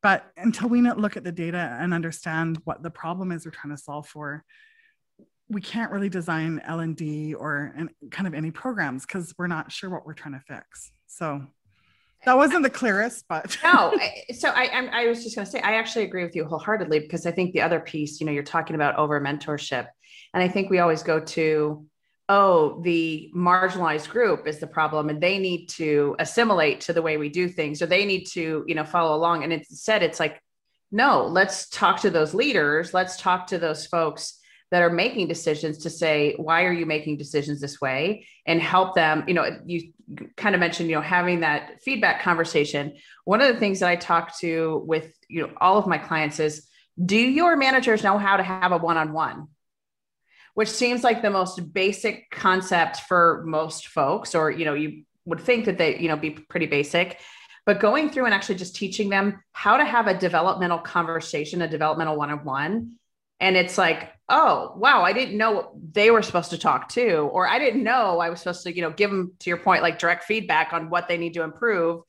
but 0.02 0.26
until 0.36 0.68
we 0.68 0.82
look 0.82 1.16
at 1.16 1.24
the 1.24 1.32
data 1.32 1.76
and 1.80 1.94
understand 1.94 2.60
what 2.64 2.82
the 2.82 2.90
problem 2.90 3.30
is 3.30 3.44
we're 3.44 3.52
trying 3.52 3.74
to 3.74 3.80
solve 3.80 4.08
for 4.08 4.44
we 5.48 5.60
can't 5.60 5.90
really 5.90 6.08
design 6.08 6.60
l&d 6.64 7.34
or 7.34 7.74
kind 8.10 8.26
of 8.26 8.34
any 8.34 8.50
programs 8.50 9.06
because 9.06 9.34
we're 9.38 9.46
not 9.46 9.70
sure 9.70 9.90
what 9.90 10.06
we're 10.06 10.14
trying 10.14 10.34
to 10.34 10.40
fix 10.40 10.92
so 11.06 11.42
that 12.24 12.36
wasn't 12.36 12.62
the 12.62 12.70
clearest 12.70 13.24
but 13.28 13.56
no 13.62 13.92
I, 14.00 14.32
so 14.32 14.50
I, 14.50 14.88
I 14.92 15.06
was 15.06 15.22
just 15.22 15.36
going 15.36 15.46
to 15.46 15.50
say 15.50 15.60
i 15.60 15.74
actually 15.74 16.04
agree 16.04 16.24
with 16.24 16.34
you 16.34 16.44
wholeheartedly 16.44 17.00
because 17.00 17.26
i 17.26 17.30
think 17.30 17.52
the 17.52 17.62
other 17.62 17.80
piece 17.80 18.20
you 18.20 18.26
know 18.26 18.32
you're 18.32 18.42
talking 18.42 18.74
about 18.74 18.96
over 18.96 19.20
mentorship 19.20 19.86
and 20.34 20.42
i 20.42 20.48
think 20.48 20.70
we 20.70 20.78
always 20.78 21.02
go 21.02 21.20
to 21.20 21.86
oh, 22.28 22.80
the 22.82 23.30
marginalized 23.34 24.08
group 24.08 24.46
is 24.46 24.58
the 24.58 24.66
problem 24.66 25.08
and 25.08 25.20
they 25.20 25.38
need 25.38 25.66
to 25.66 26.16
assimilate 26.18 26.80
to 26.80 26.92
the 26.92 27.02
way 27.02 27.16
we 27.16 27.28
do 27.28 27.48
things 27.48 27.80
or 27.80 27.86
they 27.86 28.04
need 28.04 28.24
to, 28.24 28.64
you 28.66 28.74
know, 28.74 28.84
follow 28.84 29.16
along. 29.16 29.44
And 29.44 29.52
instead, 29.52 30.02
it's 30.02 30.18
like, 30.18 30.40
no, 30.90 31.26
let's 31.26 31.68
talk 31.68 32.00
to 32.00 32.10
those 32.10 32.34
leaders. 32.34 32.92
Let's 32.92 33.16
talk 33.16 33.46
to 33.48 33.58
those 33.58 33.86
folks 33.86 34.35
that 34.70 34.82
are 34.82 34.90
making 34.90 35.28
decisions 35.28 35.78
to 35.78 35.90
say, 35.90 36.34
why 36.36 36.64
are 36.64 36.72
you 36.72 36.86
making 36.86 37.16
decisions 37.16 37.60
this 37.60 37.80
way? 37.80 38.26
And 38.46 38.60
help 38.60 38.94
them, 38.94 39.24
you 39.28 39.34
know, 39.34 39.58
you 39.64 39.92
kind 40.36 40.54
of 40.54 40.60
mentioned, 40.60 40.88
you 40.88 40.96
know, 40.96 41.02
having 41.02 41.40
that 41.40 41.82
feedback 41.82 42.22
conversation. 42.22 42.94
One 43.24 43.40
of 43.40 43.52
the 43.52 43.60
things 43.60 43.80
that 43.80 43.88
I 43.88 43.96
talk 43.96 44.38
to 44.38 44.82
with, 44.86 45.12
you 45.28 45.42
know, 45.42 45.52
all 45.60 45.78
of 45.78 45.86
my 45.86 45.98
clients 45.98 46.40
is, 46.40 46.66
do 47.04 47.16
your 47.16 47.56
managers 47.56 48.02
know 48.02 48.18
how 48.18 48.36
to 48.36 48.42
have 48.42 48.72
a 48.72 48.78
one-on-one? 48.78 49.48
which 50.56 50.70
seems 50.70 51.04
like 51.04 51.20
the 51.20 51.28
most 51.28 51.74
basic 51.74 52.30
concept 52.30 53.00
for 53.00 53.44
most 53.44 53.88
folks, 53.88 54.34
or, 54.34 54.50
you 54.50 54.64
know, 54.64 54.72
you 54.72 55.02
would 55.26 55.38
think 55.38 55.66
that 55.66 55.76
they, 55.76 55.98
you 55.98 56.08
know, 56.08 56.16
be 56.16 56.30
pretty 56.30 56.64
basic. 56.64 57.20
But 57.66 57.78
going 57.78 58.08
through 58.08 58.24
and 58.24 58.32
actually 58.32 58.54
just 58.54 58.74
teaching 58.74 59.10
them 59.10 59.42
how 59.52 59.76
to 59.76 59.84
have 59.84 60.06
a 60.06 60.16
developmental 60.16 60.78
conversation, 60.78 61.60
a 61.60 61.68
developmental 61.68 62.16
one 62.16 62.30
on 62.30 62.42
one. 62.42 62.92
And 63.40 63.56
it's 63.56 63.76
like, 63.76 64.12
oh, 64.28 64.72
wow, 64.76 65.02
I 65.02 65.12
didn't 65.12 65.36
know 65.36 65.78
they 65.92 66.10
were 66.10 66.22
supposed 66.22 66.50
to 66.50 66.58
talk 66.58 66.88
to, 66.90 67.18
or 67.18 67.46
I 67.48 67.58
didn't 67.58 67.84
know 67.84 68.18
I 68.18 68.30
was 68.30 68.40
supposed 68.40 68.62
to, 68.64 68.74
you 68.74 68.82
know, 68.82 68.90
give 68.90 69.10
them, 69.10 69.32
to 69.40 69.50
your 69.50 69.58
point, 69.58 69.82
like 69.82 69.98
direct 69.98 70.24
feedback 70.24 70.72
on 70.72 70.90
what 70.90 71.06
they 71.06 71.16
need 71.16 71.34
to 71.34 71.42
improve. 71.42 72.02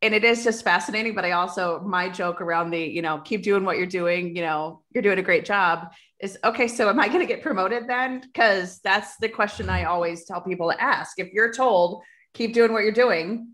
And 0.00 0.14
it 0.14 0.24
is 0.24 0.42
just 0.42 0.64
fascinating 0.64 1.14
but 1.14 1.24
i 1.24 1.30
also 1.30 1.78
my 1.78 2.08
joke 2.08 2.40
around 2.40 2.70
the 2.70 2.80
you 2.80 3.02
know 3.02 3.18
keep 3.18 3.44
doing 3.44 3.64
what 3.64 3.76
you're 3.76 3.86
doing 3.86 4.34
you 4.34 4.42
know 4.42 4.82
you're 4.90 5.00
doing 5.00 5.20
a 5.20 5.22
great 5.22 5.44
job 5.44 5.92
is 6.18 6.36
okay 6.42 6.66
so 6.66 6.88
am 6.88 6.98
i 6.98 7.06
going 7.06 7.20
to 7.20 7.26
get 7.26 7.40
promoted 7.40 7.86
then? 7.86 8.20
Because 8.20 8.80
that's 8.80 9.16
the 9.18 9.28
question 9.28 9.70
i 9.70 9.84
always 9.84 10.24
tell 10.24 10.40
people 10.40 10.72
to 10.72 10.82
ask. 10.82 11.20
If 11.20 11.32
you're 11.32 11.52
told 11.52 12.02
keep 12.34 12.52
doing 12.52 12.72
what 12.72 12.82
you're 12.82 12.90
doing 12.90 13.52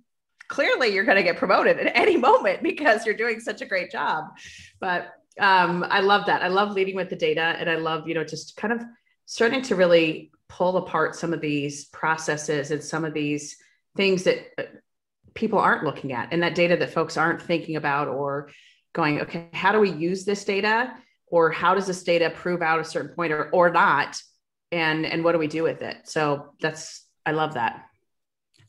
clearly 0.49 0.89
you're 0.89 1.05
going 1.05 1.19
to 1.19 1.23
get 1.23 1.37
promoted 1.37 1.79
at 1.79 1.95
any 1.95 2.17
moment 2.29 2.63
because 2.63 3.05
you're 3.05 3.15
doing 3.15 3.39
such 3.41 3.61
a 3.61 3.67
great 3.67 3.91
job. 3.91 4.25
But 4.81 5.13
um, 5.39 5.85
i 5.89 6.01
love 6.01 6.27
that. 6.27 6.43
I 6.43 6.49
love 6.49 6.73
leading 6.73 6.97
with 6.97 7.11
the 7.11 7.17
data 7.17 7.41
and 7.41 7.69
i 7.71 7.77
love 7.77 8.09
you 8.09 8.15
know 8.15 8.25
just 8.25 8.57
kind 8.57 8.73
of 8.73 8.83
starting 9.27 9.63
to 9.63 9.77
really 9.77 10.31
pull 10.49 10.79
apart 10.79 11.15
some 11.15 11.33
of 11.33 11.41
these 11.41 11.87
processes 11.87 12.71
and 12.71 12.83
some 12.83 13.05
of 13.05 13.13
these 13.13 13.57
things 13.97 14.25
that 14.25 14.39
uh, 14.59 14.63
people 15.35 15.59
aren't 15.59 15.85
looking 15.85 16.13
at 16.13 16.29
and 16.33 16.43
that 16.43 16.55
data 16.55 16.77
that 16.77 16.93
folks 16.93 17.17
aren't 17.17 17.43
thinking 17.43 17.77
about 17.77 18.09
or 18.09 18.51
going 18.95 19.21
okay 19.21 19.49
how 19.53 19.73
do 19.73 19.81
we 19.81 19.91
use 19.91 20.25
this 20.25 20.45
data? 20.45 20.95
Or 21.31 21.51
how 21.51 21.75
does 21.75 21.87
this 21.87 22.03
data 22.03 22.31
prove 22.31 22.63
out 22.63 22.81
a 22.81 22.85
certain 22.85 23.15
point 23.15 23.33
or, 23.33 23.51
or 23.51 23.71
not? 23.71 24.21
And 24.73 25.05
and 25.05 25.23
what 25.23 25.33
do 25.33 25.39
we 25.39 25.47
do 25.47 25.63
with 25.63 25.83
it? 25.83 25.97
So 26.05 26.55
that's 26.61 27.07
i 27.27 27.33
love 27.33 27.55
that. 27.55 27.85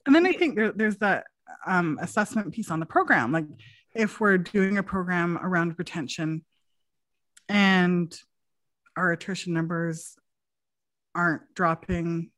And 0.06 0.16
then 0.16 0.26
i 0.26 0.34
think 0.34 0.56
there, 0.56 0.72
there's 0.72 0.98
that 0.98 1.26
um, 1.66 1.98
assessment 2.02 2.54
piece 2.54 2.70
on 2.70 2.80
the 2.80 2.86
program. 2.86 3.32
Like 3.32 3.46
if 3.96 4.20
we're 4.20 4.38
doing 4.38 4.78
a 4.78 4.84
program 4.84 5.38
around 5.42 5.76
retention 5.78 6.44
and 7.50 8.16
our 8.96 9.12
attrition 9.12 9.54
numbers 9.54 10.16
aren't 11.16 11.42
dropping 11.56 12.32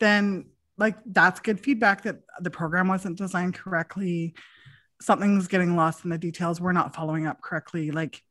then 0.00 0.46
like 0.76 0.96
that's 1.06 1.40
good 1.40 1.60
feedback 1.60 2.02
that 2.02 2.20
the 2.40 2.50
program 2.50 2.88
wasn't 2.88 3.18
designed 3.18 3.54
correctly. 3.54 4.34
Something's 5.00 5.48
getting 5.48 5.76
lost 5.76 6.04
in 6.04 6.10
the 6.10 6.18
details. 6.18 6.60
We're 6.60 6.72
not 6.72 6.94
following 6.94 7.26
up 7.26 7.40
correctly. 7.42 7.90
Like 7.90 8.22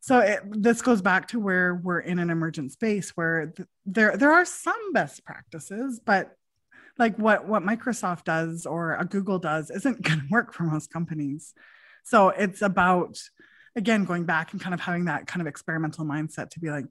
so 0.00 0.20
it, 0.20 0.40
this 0.50 0.82
goes 0.82 1.02
back 1.02 1.28
to 1.28 1.40
where 1.40 1.74
we're 1.74 1.98
in 1.98 2.20
an 2.20 2.30
emergent 2.30 2.72
space 2.72 3.10
where 3.16 3.46
th- 3.56 3.68
there 3.84 4.16
there 4.16 4.32
are 4.32 4.44
some 4.44 4.92
best 4.92 5.24
practices 5.24 6.00
but 6.04 6.36
like 6.96 7.16
what 7.18 7.48
what 7.48 7.64
microsoft 7.64 8.22
does 8.22 8.66
or 8.66 8.94
a 8.94 9.04
google 9.04 9.40
does 9.40 9.70
isn't 9.70 10.02
going 10.08 10.20
to 10.20 10.26
work 10.30 10.54
for 10.54 10.62
most 10.62 10.92
companies. 10.92 11.54
So 12.04 12.28
it's 12.28 12.62
about 12.62 13.18
again 13.76 14.04
going 14.04 14.24
back 14.24 14.52
and 14.52 14.60
kind 14.60 14.74
of 14.74 14.80
having 14.80 15.04
that 15.04 15.26
kind 15.26 15.40
of 15.40 15.46
experimental 15.46 16.04
mindset 16.04 16.50
to 16.50 16.60
be 16.60 16.70
like 16.70 16.86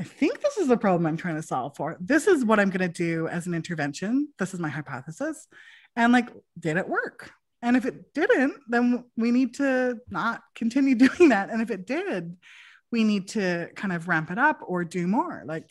I 0.00 0.04
think 0.04 0.40
this 0.40 0.58
is 0.58 0.68
the 0.68 0.76
problem 0.76 1.06
I'm 1.06 1.16
trying 1.16 1.34
to 1.34 1.42
solve 1.42 1.76
for. 1.76 1.96
This 2.00 2.28
is 2.28 2.44
what 2.44 2.60
I'm 2.60 2.70
going 2.70 2.88
to 2.88 2.88
do 2.88 3.26
as 3.26 3.48
an 3.48 3.54
intervention. 3.54 4.28
This 4.38 4.54
is 4.54 4.60
my 4.60 4.68
hypothesis. 4.68 5.48
And 5.96 6.12
like, 6.12 6.28
did 6.58 6.76
it 6.76 6.88
work? 6.88 7.32
And 7.62 7.76
if 7.76 7.84
it 7.84 8.14
didn't, 8.14 8.54
then 8.68 9.04
we 9.16 9.32
need 9.32 9.54
to 9.54 9.98
not 10.08 10.42
continue 10.54 10.94
doing 11.08 11.30
that. 11.30 11.50
And 11.50 11.60
if 11.60 11.70
it 11.70 11.84
did, 11.84 12.36
we 12.92 13.02
need 13.02 13.28
to 13.28 13.70
kind 13.74 13.92
of 13.92 14.06
ramp 14.06 14.30
it 14.30 14.38
up 14.38 14.60
or 14.64 14.84
do 14.84 15.06
more. 15.08 15.42
Like, 15.44 15.68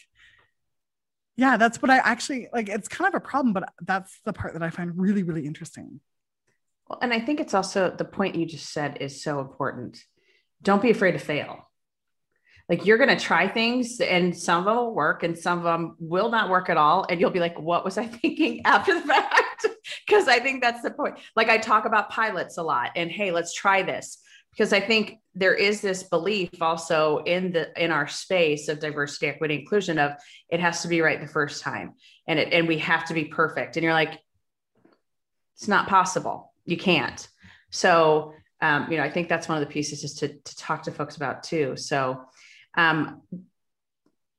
yeah, 1.38 1.56
that's 1.56 1.82
what 1.82 1.90
I 1.90 1.98
actually 1.98 2.50
like. 2.52 2.68
It's 2.68 2.90
kind 2.90 3.08
of 3.08 3.16
a 3.16 3.24
problem, 3.24 3.54
but 3.54 3.72
that's 3.82 4.20
the 4.26 4.34
part 4.34 4.54
that 4.54 4.64
I 4.64 4.72
find 4.72 4.92
really, 4.98 5.24
really 5.24 5.46
interesting. 5.46 6.02
Well, 6.90 7.00
and 7.02 7.14
I 7.14 7.22
think 7.22 7.40
it's 7.40 7.54
also 7.54 7.92
the 7.96 8.06
point 8.06 8.36
you 8.36 8.46
just 8.46 8.74
said 8.74 8.98
is 9.00 9.24
so 9.24 9.40
important. 9.40 10.04
Don't 10.62 10.82
be 10.82 10.92
afraid 10.92 11.14
to 11.14 11.20
fail. 11.20 11.68
Like 12.70 12.86
you're 12.86 12.98
going 12.98 13.16
to 13.16 13.24
try 13.24 13.48
things 13.48 14.02
and 14.02 14.38
some 14.38 14.60
of 14.60 14.66
them 14.66 14.76
will 14.76 14.94
work 14.94 15.24
and 15.24 15.38
some 15.38 15.60
of 15.60 15.64
them 15.64 15.96
will 16.00 16.30
not 16.30 16.50
work 16.50 16.70
at 16.70 16.78
all. 16.78 17.06
And 17.10 17.20
you'll 17.20 17.30
be 17.30 17.40
like 17.40 17.58
what 17.60 17.86
was 17.86 17.98
i 17.98 18.06
thinking 18.22 18.62
after 18.66 18.94
the 18.94 19.08
fact? 19.08 19.66
Because 20.06 20.28
i 20.28 20.40
think 20.40 20.62
that's 20.62 20.82
the 20.82 20.92
point. 20.92 21.18
Like 21.36 21.50
i 21.50 21.58
talk 21.58 21.86
about 21.86 22.10
pilots 22.10 22.58
a 22.58 22.64
lot 22.64 22.92
and 22.96 23.10
hey 23.10 23.32
let's 23.32 23.54
try 23.54 23.84
this. 23.84 24.20
Because 24.52 24.74
i 24.74 24.80
think 24.80 25.20
there 25.34 25.54
is 25.54 25.82
this 25.82 26.04
belief 26.04 26.50
also 26.62 27.20
in 27.20 27.52
the 27.52 27.72
in 27.82 27.92
our 27.92 28.08
space 28.08 28.68
of 28.68 28.80
diversity 28.80 29.28
equity 29.28 29.56
inclusion 29.56 29.98
of 29.98 30.12
it 30.50 30.60
has 30.60 30.82
to 30.82 30.88
be 30.88 31.02
right 31.02 31.22
the 31.22 31.28
first 31.28 31.62
time 31.62 31.94
and 32.28 32.40
it 32.40 32.52
and 32.52 32.68
we 32.68 32.80
have 32.80 33.06
to 33.06 33.14
be 33.14 33.26
perfect. 33.26 33.78
And 33.78 33.84
you're 33.84 33.94
like 33.94 34.20
it's 35.56 35.68
not 35.68 35.88
possible. 35.88 36.54
You 36.66 36.78
can't. 36.78 37.28
So 37.72 38.34
um, 38.62 38.92
you 38.92 38.98
know 38.98 39.04
i 39.04 39.10
think 39.10 39.30
that's 39.30 39.48
one 39.48 39.62
of 39.62 39.68
the 39.68 39.72
pieces 39.72 40.02
just 40.02 40.20
to, 40.20 40.30
to 40.30 40.56
talk 40.58 40.84
to 40.84 40.92
folks 40.92 41.16
about 41.16 41.44
too 41.44 41.76
so 41.76 42.22
um, 42.76 43.22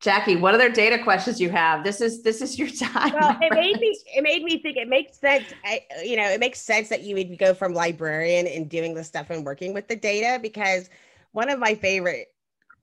Jackie, 0.00 0.36
what 0.36 0.54
other 0.54 0.68
data 0.68 1.02
questions 1.02 1.40
you 1.40 1.50
have? 1.50 1.82
This 1.82 2.00
is 2.00 2.22
this 2.22 2.40
is 2.40 2.56
your 2.58 2.68
time. 2.92 3.12
Well, 3.12 3.36
it 3.40 3.52
made 3.52 3.80
me 3.80 3.98
it 4.16 4.22
made 4.22 4.44
me 4.44 4.58
think 4.62 4.76
it 4.76 4.88
makes 4.88 5.18
sense. 5.18 5.46
I, 5.64 5.82
you 6.04 6.16
know, 6.16 6.28
it 6.28 6.38
makes 6.38 6.60
sense 6.60 6.88
that 6.88 7.02
you 7.02 7.16
would 7.16 7.36
go 7.36 7.52
from 7.52 7.74
librarian 7.74 8.46
and 8.46 8.68
doing 8.68 8.94
the 8.94 9.02
stuff 9.02 9.30
and 9.30 9.44
working 9.44 9.74
with 9.74 9.88
the 9.88 9.96
data 9.96 10.38
because 10.40 10.88
one 11.32 11.50
of 11.50 11.58
my 11.58 11.74
favorite 11.74 12.28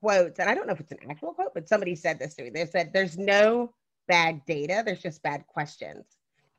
quotes, 0.00 0.38
and 0.38 0.48
I 0.50 0.54
don't 0.54 0.66
know 0.66 0.74
if 0.74 0.80
it's 0.80 0.92
an 0.92 0.98
actual 1.10 1.32
quote, 1.32 1.54
but 1.54 1.68
somebody 1.68 1.94
said 1.94 2.18
this 2.18 2.34
to 2.34 2.42
me. 2.42 2.50
They 2.50 2.66
said, 2.66 2.92
"There's 2.92 3.16
no 3.16 3.72
bad 4.06 4.44
data. 4.44 4.82
There's 4.84 5.02
just 5.02 5.22
bad 5.22 5.46
questions." 5.46 6.04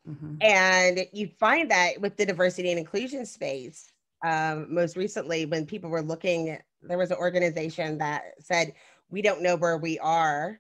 Mm-hmm. 0.10 0.36
And 0.42 1.06
you 1.14 1.30
find 1.40 1.70
that 1.70 2.02
with 2.02 2.18
the 2.18 2.26
diversity 2.26 2.72
and 2.72 2.80
inclusion 2.80 3.28
space, 3.28 3.92
um, 4.24 4.74
most 4.74 4.98
recently 4.98 5.46
when 5.46 5.66
people 5.66 5.90
were 5.90 6.02
looking 6.02 6.58
there 6.82 6.98
was 6.98 7.12
an 7.12 7.18
organization 7.18 7.98
that 7.98 8.24
said 8.40 8.74
we 9.10 9.22
don't 9.22 9.42
know 9.42 9.56
where 9.56 9.78
we 9.78 9.98
are 10.00 10.60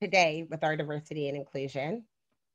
today 0.00 0.46
with 0.50 0.64
our 0.64 0.76
diversity 0.76 1.28
and 1.28 1.36
inclusion. 1.36 2.04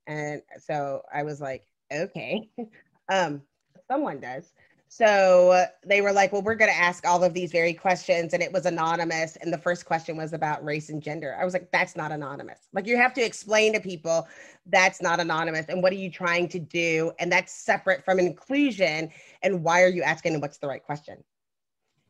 And 0.08 0.42
so 0.60 1.02
I 1.14 1.24
was 1.24 1.40
like, 1.42 1.66
okay, 1.92 2.50
um, 3.12 3.42
someone 3.88 4.20
does. 4.20 4.52
So 4.96 5.66
they 5.84 6.02
were 6.02 6.12
like, 6.12 6.32
well, 6.32 6.44
we're 6.44 6.54
going 6.54 6.70
to 6.70 6.78
ask 6.78 7.08
all 7.08 7.24
of 7.24 7.34
these 7.34 7.52
very 7.52 7.74
questions. 7.74 8.32
And 8.36 8.44
it 8.44 8.54
was 8.54 8.68
anonymous. 8.68 9.38
And 9.38 9.52
the 9.52 9.58
first 9.58 9.88
question 9.88 10.16
was 10.16 10.34
about 10.34 10.64
race 10.64 10.90
and 10.90 11.02
gender. 11.02 11.36
I 11.42 11.44
was 11.46 11.54
like, 11.56 11.72
that's 11.72 11.96
not 11.96 12.12
anonymous. 12.12 12.68
Like, 12.74 12.86
you 12.86 12.96
have 12.96 13.12
to 13.16 13.26
explain 13.26 13.74
to 13.74 13.80
people 13.80 14.28
that's 14.68 15.02
not 15.02 15.20
anonymous. 15.20 15.66
And 15.68 15.82
what 15.82 15.94
are 15.94 15.96
you 15.96 16.12
trying 16.12 16.48
to 16.50 16.60
do? 16.60 17.12
And 17.18 17.32
that's 17.32 17.52
separate 17.52 18.06
from 18.06 18.20
inclusion. 18.20 19.10
And 19.42 19.64
why 19.64 19.82
are 19.82 19.88
you 19.88 20.04
asking? 20.04 20.40
what's 20.40 20.60
the 20.60 20.68
right 20.68 20.84
question? 20.84 21.24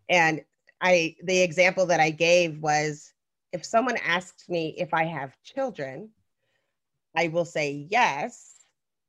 And 0.10 0.42
I, 0.82 1.16
the 1.24 1.40
example 1.40 1.86
that 1.86 2.02
I 2.02 2.10
gave 2.10 2.60
was 2.60 3.14
if 3.54 3.64
someone 3.64 3.96
asks 4.06 4.50
me 4.50 4.76
if 4.78 4.94
I 4.94 5.06
have 5.06 5.42
children, 5.42 6.10
I 7.16 7.30
will 7.30 7.46
say 7.46 7.88
yes 7.90 8.66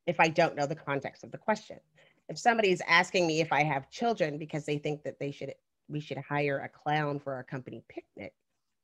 if 0.07 0.21
I 0.21 0.29
don't 0.29 0.55
know 0.55 0.67
the 0.67 0.77
context 0.77 1.25
of 1.25 1.33
the 1.33 1.39
question 1.39 1.81
if 2.29 2.39
somebody 2.39 2.71
is 2.71 2.83
asking 2.87 3.27
me 3.27 3.41
if 3.41 3.53
I 3.53 3.63
have 3.63 3.91
children 3.91 4.39
because 4.39 4.65
they 4.65 4.79
think 4.79 5.03
that 5.05 5.19
they 5.19 5.31
should 5.31 5.55
we 5.89 6.01
should 6.01 6.19
hire 6.19 6.61
a 6.61 6.69
clown 6.69 7.19
for 7.21 7.35
our 7.35 7.45
company 7.45 7.83
picnic, 7.89 8.33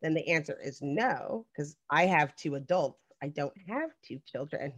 then 0.03 0.13
the 0.15 0.29
answer 0.29 0.59
is 0.63 0.81
no, 0.83 1.47
because 1.53 1.77
I 1.89 2.07
have 2.07 2.37
two 2.37 2.57
adults. 2.57 3.01
I 3.23 3.29
don't 3.29 3.55
have 3.69 3.91
two 4.07 4.21
children. 4.27 4.73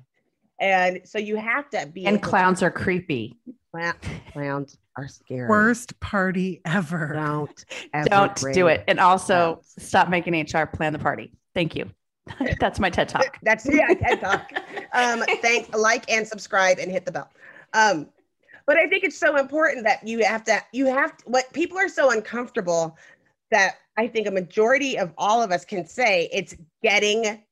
And 0.61 1.01
so 1.05 1.19
you 1.19 1.37
have 1.37 1.69
to 1.71 1.87
be 1.87 2.07
And 2.07 2.23
clowns 2.23 2.61
to- 2.61 2.67
are 2.67 2.71
creepy. 2.71 3.37
clowns 4.33 4.79
are 4.97 5.09
scary. 5.09 5.49
Worst 5.49 5.99
party 5.99 6.61
ever. 6.65 7.13
Don't 7.15 7.65
don't 8.05 8.37
do 8.53 8.69
it. 8.69 8.85
And 8.87 9.01
also 9.01 9.55
clowns. 9.55 9.75
stop 9.79 10.09
making 10.09 10.35
HR 10.41 10.67
plan 10.67 10.93
the 10.93 10.99
party. 11.01 11.33
Thank 11.55 11.75
you. 11.75 11.91
That's 12.61 12.79
my 12.79 12.91
TED 12.91 13.09
talk. 13.09 13.39
That's 13.43 13.67
yeah, 13.69 13.89
TED 13.89 14.21
talk. 14.21 14.53
Um, 14.95 15.25
thanks, 15.41 15.71
like 15.75 16.09
and 16.13 16.29
subscribe 16.29 16.79
and 16.79 16.93
hit 16.93 17.07
the 17.07 17.13
bell. 17.13 17.31
Um, 17.73 18.09
but 18.67 18.77
I 18.77 18.87
think 18.87 19.05
it's 19.05 19.19
so 19.19 19.37
important 19.37 19.85
that 19.85 20.07
you 20.07 20.25
have 20.25 20.45
to, 20.45 20.61
you 20.73 20.87
have 20.87 21.17
to, 21.19 21.25
what 21.27 21.53
people 21.53 21.79
are 21.79 21.89
so 21.89 22.11
uncomfortable 22.11 22.97
that 23.51 23.77
I 23.97 24.09
think 24.09 24.27
a 24.27 24.31
majority 24.31 24.99
of 24.99 25.13
all 25.19 25.43
of 25.43 25.53
us 25.53 25.65
can 25.65 25.87
say 25.87 26.29
it's 26.33 26.57
getting 26.83 27.43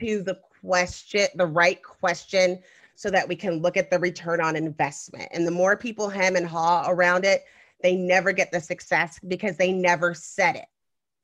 to 0.00 0.22
the 0.22 0.38
question, 0.60 1.26
the 1.36 1.46
right 1.46 1.82
question, 1.82 2.60
so 2.96 3.10
that 3.10 3.28
we 3.28 3.36
can 3.36 3.60
look 3.60 3.76
at 3.76 3.90
the 3.90 3.98
return 3.98 4.40
on 4.40 4.56
investment. 4.56 5.28
And 5.32 5.46
the 5.46 5.50
more 5.50 5.76
people 5.76 6.08
hem 6.08 6.36
and 6.36 6.46
haw 6.46 6.86
around 6.88 7.24
it, 7.24 7.44
they 7.82 7.94
never 7.94 8.32
get 8.32 8.50
the 8.50 8.60
success 8.60 9.20
because 9.28 9.56
they 9.56 9.72
never 9.72 10.14
said 10.14 10.56
it. 10.56 10.66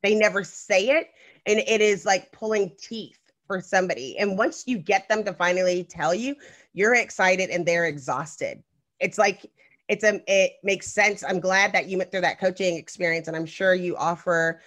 They 0.03 0.15
never 0.15 0.45
say 0.45 0.91
it. 0.91 1.09
And 1.47 1.59
it 1.59 1.81
is 1.81 2.05
like 2.05 2.31
pulling 2.31 2.73
teeth 2.79 3.19
for 3.47 3.61
somebody. 3.61 4.19
And 4.19 4.37
once 4.37 4.65
you 4.67 4.79
get 4.79 5.09
them 5.09 5.25
to 5.25 5.33
finally 5.33 5.85
tell 5.85 6.15
you, 6.15 6.37
you're 6.75 6.95
excited 6.95 7.51
and 7.51 7.65
they're 7.67 7.87
exhausted 7.87 8.63
it's 9.03 9.19
like 9.19 9.51
it's 9.89 10.05
a 10.05 10.23
it 10.27 10.53
makes 10.63 10.91
sense. 10.93 11.23
I'm 11.23 11.41
glad 11.41 11.73
that 11.73 11.87
you 11.87 11.99
went 11.99 12.11
through 12.11 12.23
that 12.23 12.41
coaching 12.41 12.77
experience, 12.77 13.29
and 13.29 13.37
I'm 13.37 13.47
sure 13.47 13.75
you 13.75 13.97
offer 13.97 14.61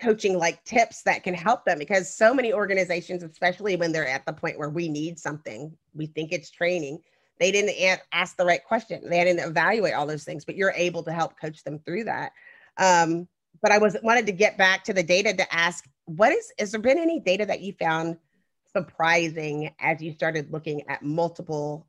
coaching 0.00 0.36
like 0.36 0.64
tips 0.64 1.02
that 1.02 1.22
can 1.22 1.34
help 1.34 1.64
them 1.64 1.78
because 1.78 2.12
so 2.12 2.34
many 2.34 2.52
organizations, 2.52 3.22
especially 3.22 3.76
when 3.76 3.92
they're 3.92 4.08
at 4.08 4.26
the 4.26 4.32
point 4.32 4.58
where 4.58 4.70
we 4.70 4.88
need 4.88 5.18
something, 5.18 5.72
we 5.94 6.06
think 6.06 6.32
it's 6.32 6.50
training. 6.50 6.98
They 7.38 7.52
didn't 7.52 8.00
ask 8.12 8.36
the 8.36 8.44
right 8.44 8.64
question. 8.64 9.08
They 9.08 9.22
didn't 9.22 9.48
evaluate 9.48 9.94
all 9.94 10.06
those 10.06 10.24
things, 10.24 10.44
but 10.44 10.56
you're 10.56 10.72
able 10.72 11.02
to 11.04 11.12
help 11.12 11.38
coach 11.40 11.62
them 11.62 11.78
through 11.80 12.04
that. 12.04 12.32
Um, 12.76 13.28
but 13.62 13.72
I 13.72 13.78
was 13.78 13.96
wanted 14.02 14.26
to 14.26 14.32
get 14.32 14.58
back 14.58 14.84
to 14.84 14.92
the 14.92 15.02
data 15.02 15.32
to 15.32 15.54
ask, 15.54 15.84
what 16.06 16.32
is, 16.32 16.52
has 16.58 16.72
there 16.72 16.80
been 16.80 16.98
any 16.98 17.20
data 17.20 17.46
that 17.46 17.60
you 17.60 17.72
found 17.72 18.16
surprising 18.72 19.70
as 19.80 20.02
you 20.02 20.12
started 20.12 20.50
looking 20.52 20.82
at 20.88 21.02
multiple 21.02 21.86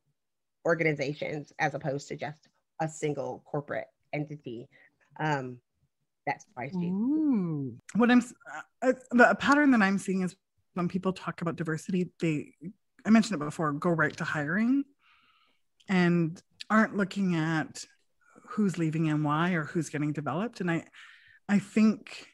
organizations 0.65 1.53
as 1.59 1.73
opposed 1.73 2.07
to 2.09 2.15
just 2.15 2.47
a 2.81 2.87
single 2.87 3.43
corporate 3.45 3.87
entity. 4.13 4.67
Um, 5.19 5.59
that's 6.25 6.45
spicy. 6.45 6.89
What 7.95 8.09
I'm 8.09 8.23
uh, 8.81 8.93
the 9.11 9.35
pattern 9.39 9.71
that 9.71 9.81
I'm 9.81 9.97
seeing 9.97 10.21
is 10.21 10.35
when 10.73 10.87
people 10.87 11.13
talk 11.13 11.41
about 11.41 11.55
diversity, 11.55 12.09
they 12.19 12.53
I 13.05 13.11
mentioned 13.11 13.41
it 13.41 13.45
before, 13.45 13.71
go 13.73 13.91
right 13.91 14.15
to 14.17 14.23
hiring, 14.23 14.83
and 15.87 16.41
aren't 16.69 16.97
looking 16.97 17.35
at 17.35 17.85
who's 18.49 18.77
leaving 18.77 19.09
and 19.09 19.23
why 19.23 19.51
or 19.51 19.65
who's 19.65 19.89
getting 19.89 20.13
developed. 20.13 20.61
And 20.61 20.71
I 20.71 20.85
I 21.47 21.59
think 21.59 22.27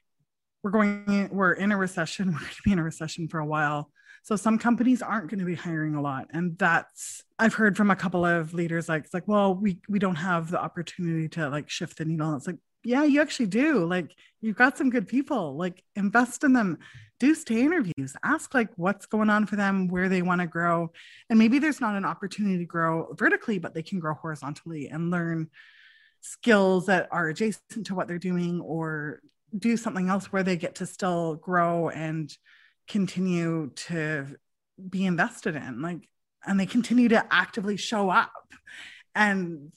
we're 0.64 0.72
going 0.72 1.04
in, 1.08 1.30
we're 1.32 1.54
in 1.54 1.72
a 1.72 1.78
recession. 1.78 2.28
We're 2.32 2.40
going 2.40 2.52
to 2.52 2.62
be 2.64 2.72
in 2.72 2.80
a 2.80 2.84
recession 2.84 3.28
for 3.28 3.40
a 3.40 3.46
while. 3.46 3.92
So 4.24 4.36
some 4.36 4.59
companies 4.59 5.01
aren't 5.01 5.30
going 5.30 5.39
to 5.39 5.45
be 5.45 5.55
hiring 5.55 5.95
a 5.95 6.01
lot. 6.01 6.28
And 6.32 6.57
that's 6.57 7.24
I've 7.39 7.55
heard 7.55 7.76
from 7.76 7.89
a 7.89 7.95
couple 7.95 8.24
of 8.24 8.53
leaders 8.53 8.88
like 8.88 9.05
it's 9.05 9.13
like, 9.13 9.28
well, 9.28 9.55
we 9.55 9.80
we 9.89 9.99
don't 9.99 10.15
have 10.15 10.51
the 10.51 10.61
opportunity 10.61 11.28
to 11.30 11.49
like 11.49 11.69
shift 11.69 11.97
the 11.97 12.05
needle. 12.05 12.30
And 12.30 12.38
it's 12.38 12.47
like, 12.47 12.59
yeah, 12.84 13.03
you 13.03 13.22
actually 13.22 13.47
do. 13.47 13.86
Like 13.86 14.15
you've 14.39 14.55
got 14.57 14.78
some 14.78 14.89
good 14.89 15.07
people. 15.07 15.55
Like 15.57 15.84
invest 15.95 16.43
in 16.43 16.53
them. 16.53 16.78
Do 17.19 17.36
stay 17.36 17.61
interviews. 17.61 18.15
Ask 18.24 18.53
like 18.53 18.69
what's 18.76 19.05
going 19.05 19.30
on 19.30 19.45
for 19.45 19.55
them, 19.55 19.88
where 19.88 20.09
they 20.09 20.22
want 20.22 20.41
to 20.41 20.47
grow. 20.47 20.91
And 21.30 21.38
maybe 21.38 21.59
there's 21.59 21.82
not 21.82 21.95
an 21.95 22.05
opportunity 22.05 22.59
to 22.59 22.65
grow 22.65 23.13
vertically, 23.13 23.59
but 23.59 23.74
they 23.74 23.84
can 23.84 23.99
grow 23.99 24.13
horizontally 24.13 24.89
and 24.89 25.11
learn 25.11 25.49
skills 26.22 26.86
that 26.86 27.07
are 27.11 27.30
adjacent 27.30 27.88
to 27.88 27.95
what 27.95 28.07
they're 28.07 28.19
doing 28.19 28.61
or 28.61 29.22
do 29.57 29.76
something 29.76 30.09
else 30.09 30.32
where 30.32 30.43
they 30.43 30.55
get 30.55 30.76
to 30.76 30.86
still 30.86 31.36
grow 31.36 31.89
and 31.89 32.36
continue 32.92 33.72
to 33.76 34.28
be 34.89 35.06
invested 35.06 35.56
in 35.56 35.82
like 35.82 36.08
and 36.46 36.60
they 36.60 36.66
continue 36.66 37.08
to 37.10 37.26
actively 37.32 37.78
show 37.78 38.10
up. 38.10 38.32
And 39.14 39.72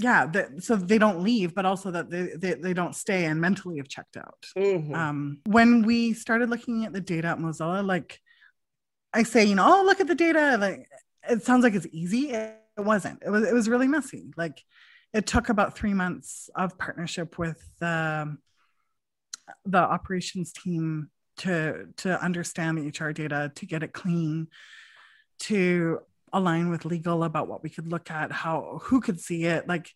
yeah 0.00 0.26
that, 0.26 0.62
so 0.62 0.76
they 0.76 0.98
don't 0.98 1.22
leave 1.24 1.56
but 1.56 1.66
also 1.66 1.90
that 1.90 2.08
they, 2.08 2.30
they, 2.36 2.54
they 2.54 2.72
don't 2.72 2.94
stay 2.94 3.24
and 3.24 3.40
mentally 3.40 3.78
have 3.78 3.88
checked 3.88 4.16
out. 4.16 4.46
Mm-hmm. 4.56 4.94
um, 4.94 5.38
when 5.44 5.82
we 5.82 6.12
started 6.12 6.48
looking 6.50 6.84
at 6.84 6.92
the 6.92 7.00
data 7.00 7.26
at 7.28 7.38
mozilla 7.38 7.84
like 7.84 8.20
i 9.12 9.24
say 9.24 9.44
you 9.44 9.56
know 9.56 9.66
oh 9.66 9.82
look 9.84 9.98
at 9.98 10.06
the 10.06 10.14
data 10.14 10.56
like 10.60 10.88
it 11.28 11.44
sounds 11.44 11.62
like 11.62 11.74
it's 11.74 11.86
easy. 11.92 12.30
It, 12.30 12.56
it 12.76 12.80
wasn't. 12.80 13.22
It 13.24 13.30
was 13.30 13.46
it 13.46 13.54
was 13.54 13.68
really 13.68 13.88
messy. 13.88 14.30
Like 14.36 14.62
it 15.12 15.26
took 15.26 15.48
about 15.48 15.76
three 15.76 15.94
months 15.94 16.50
of 16.54 16.78
partnership 16.78 17.38
with 17.38 17.62
um, 17.80 18.38
the 19.64 19.78
operations 19.78 20.52
team 20.52 21.10
to 21.38 21.86
to 21.98 22.22
understand 22.22 22.78
the 22.78 22.88
HR 22.88 23.12
data, 23.12 23.52
to 23.54 23.66
get 23.66 23.82
it 23.82 23.92
clean, 23.92 24.48
to 25.40 26.00
align 26.32 26.70
with 26.70 26.84
legal 26.84 27.24
about 27.24 27.48
what 27.48 27.62
we 27.62 27.70
could 27.70 27.88
look 27.88 28.10
at, 28.10 28.32
how 28.32 28.80
who 28.82 29.00
could 29.00 29.20
see 29.20 29.44
it. 29.44 29.68
Like 29.68 29.90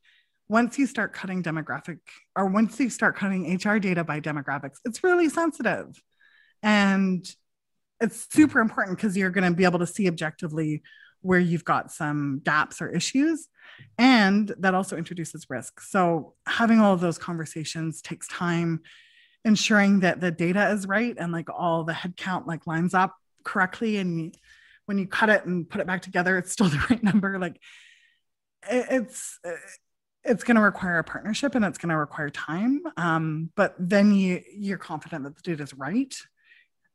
once 0.48 0.78
you 0.78 0.86
start 0.86 1.12
cutting 1.12 1.42
demographic 1.42 1.98
or 2.36 2.46
once 2.46 2.78
you 2.78 2.90
start 2.90 3.16
cutting 3.16 3.54
HR 3.56 3.78
data 3.78 4.04
by 4.04 4.20
demographics, 4.20 4.78
it's 4.84 5.02
really 5.02 5.28
sensitive. 5.28 6.00
And 6.62 7.28
it's 8.00 8.26
super 8.32 8.60
important 8.60 8.96
because 8.96 9.16
you're 9.16 9.30
going 9.30 9.50
to 9.50 9.56
be 9.56 9.64
able 9.64 9.78
to 9.78 9.86
see 9.86 10.08
objectively 10.08 10.82
where 11.22 11.38
you've 11.38 11.64
got 11.64 11.92
some 11.92 12.40
gaps 12.44 12.82
or 12.82 12.88
issues. 12.88 13.48
And 13.96 14.52
that 14.58 14.74
also 14.74 14.96
introduces 14.96 15.46
risk. 15.48 15.80
So 15.80 16.34
having 16.46 16.80
all 16.80 16.92
of 16.92 17.00
those 17.00 17.16
conversations 17.16 18.02
takes 18.02 18.26
time 18.28 18.80
ensuring 19.44 20.00
that 20.00 20.20
the 20.20 20.30
data 20.30 20.70
is 20.70 20.86
right 20.86 21.16
and 21.18 21.32
like 21.32 21.48
all 21.50 21.84
the 21.84 21.92
head 21.92 22.16
count 22.16 22.46
like 22.46 22.66
lines 22.66 22.94
up 22.94 23.16
correctly 23.44 23.96
and 23.96 24.36
when 24.86 24.98
you 24.98 25.06
cut 25.06 25.28
it 25.28 25.44
and 25.44 25.68
put 25.68 25.80
it 25.80 25.86
back 25.86 26.02
together 26.02 26.38
it's 26.38 26.52
still 26.52 26.68
the 26.68 26.84
right 26.90 27.02
number 27.02 27.38
like 27.38 27.60
it's 28.70 29.40
it's 30.24 30.44
going 30.44 30.54
to 30.54 30.62
require 30.62 30.98
a 30.98 31.04
partnership 31.04 31.56
and 31.56 31.64
it's 31.64 31.78
going 31.78 31.90
to 31.90 31.96
require 31.96 32.30
time 32.30 32.80
um, 32.96 33.50
but 33.56 33.74
then 33.78 34.14
you 34.14 34.40
you're 34.56 34.78
confident 34.78 35.24
that 35.24 35.34
the 35.36 35.42
data 35.42 35.62
is 35.62 35.74
right 35.74 36.14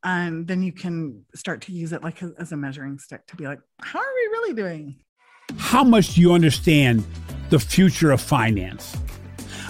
and 0.04 0.48
then 0.48 0.64
you 0.64 0.72
can 0.72 1.26
start 1.36 1.62
to 1.62 1.74
use 1.74 1.91
it 1.91 2.04
like 2.04 2.22
a, 2.22 2.32
as 2.39 2.52
a 2.52 2.58
measuring 2.58 2.98
stick 3.00 3.26
to 3.28 3.36
be 3.36 3.45
like 3.45 3.60
how 3.82 4.00
are 4.00 4.14
we 4.16 4.28
really 4.28 4.54
doing? 4.54 4.95
How 5.58 5.84
much 5.84 6.16
do 6.16 6.22
you 6.22 6.34
understand 6.34 7.06
the 7.50 7.60
future 7.60 8.12
of 8.12 8.22
finance 8.22 8.95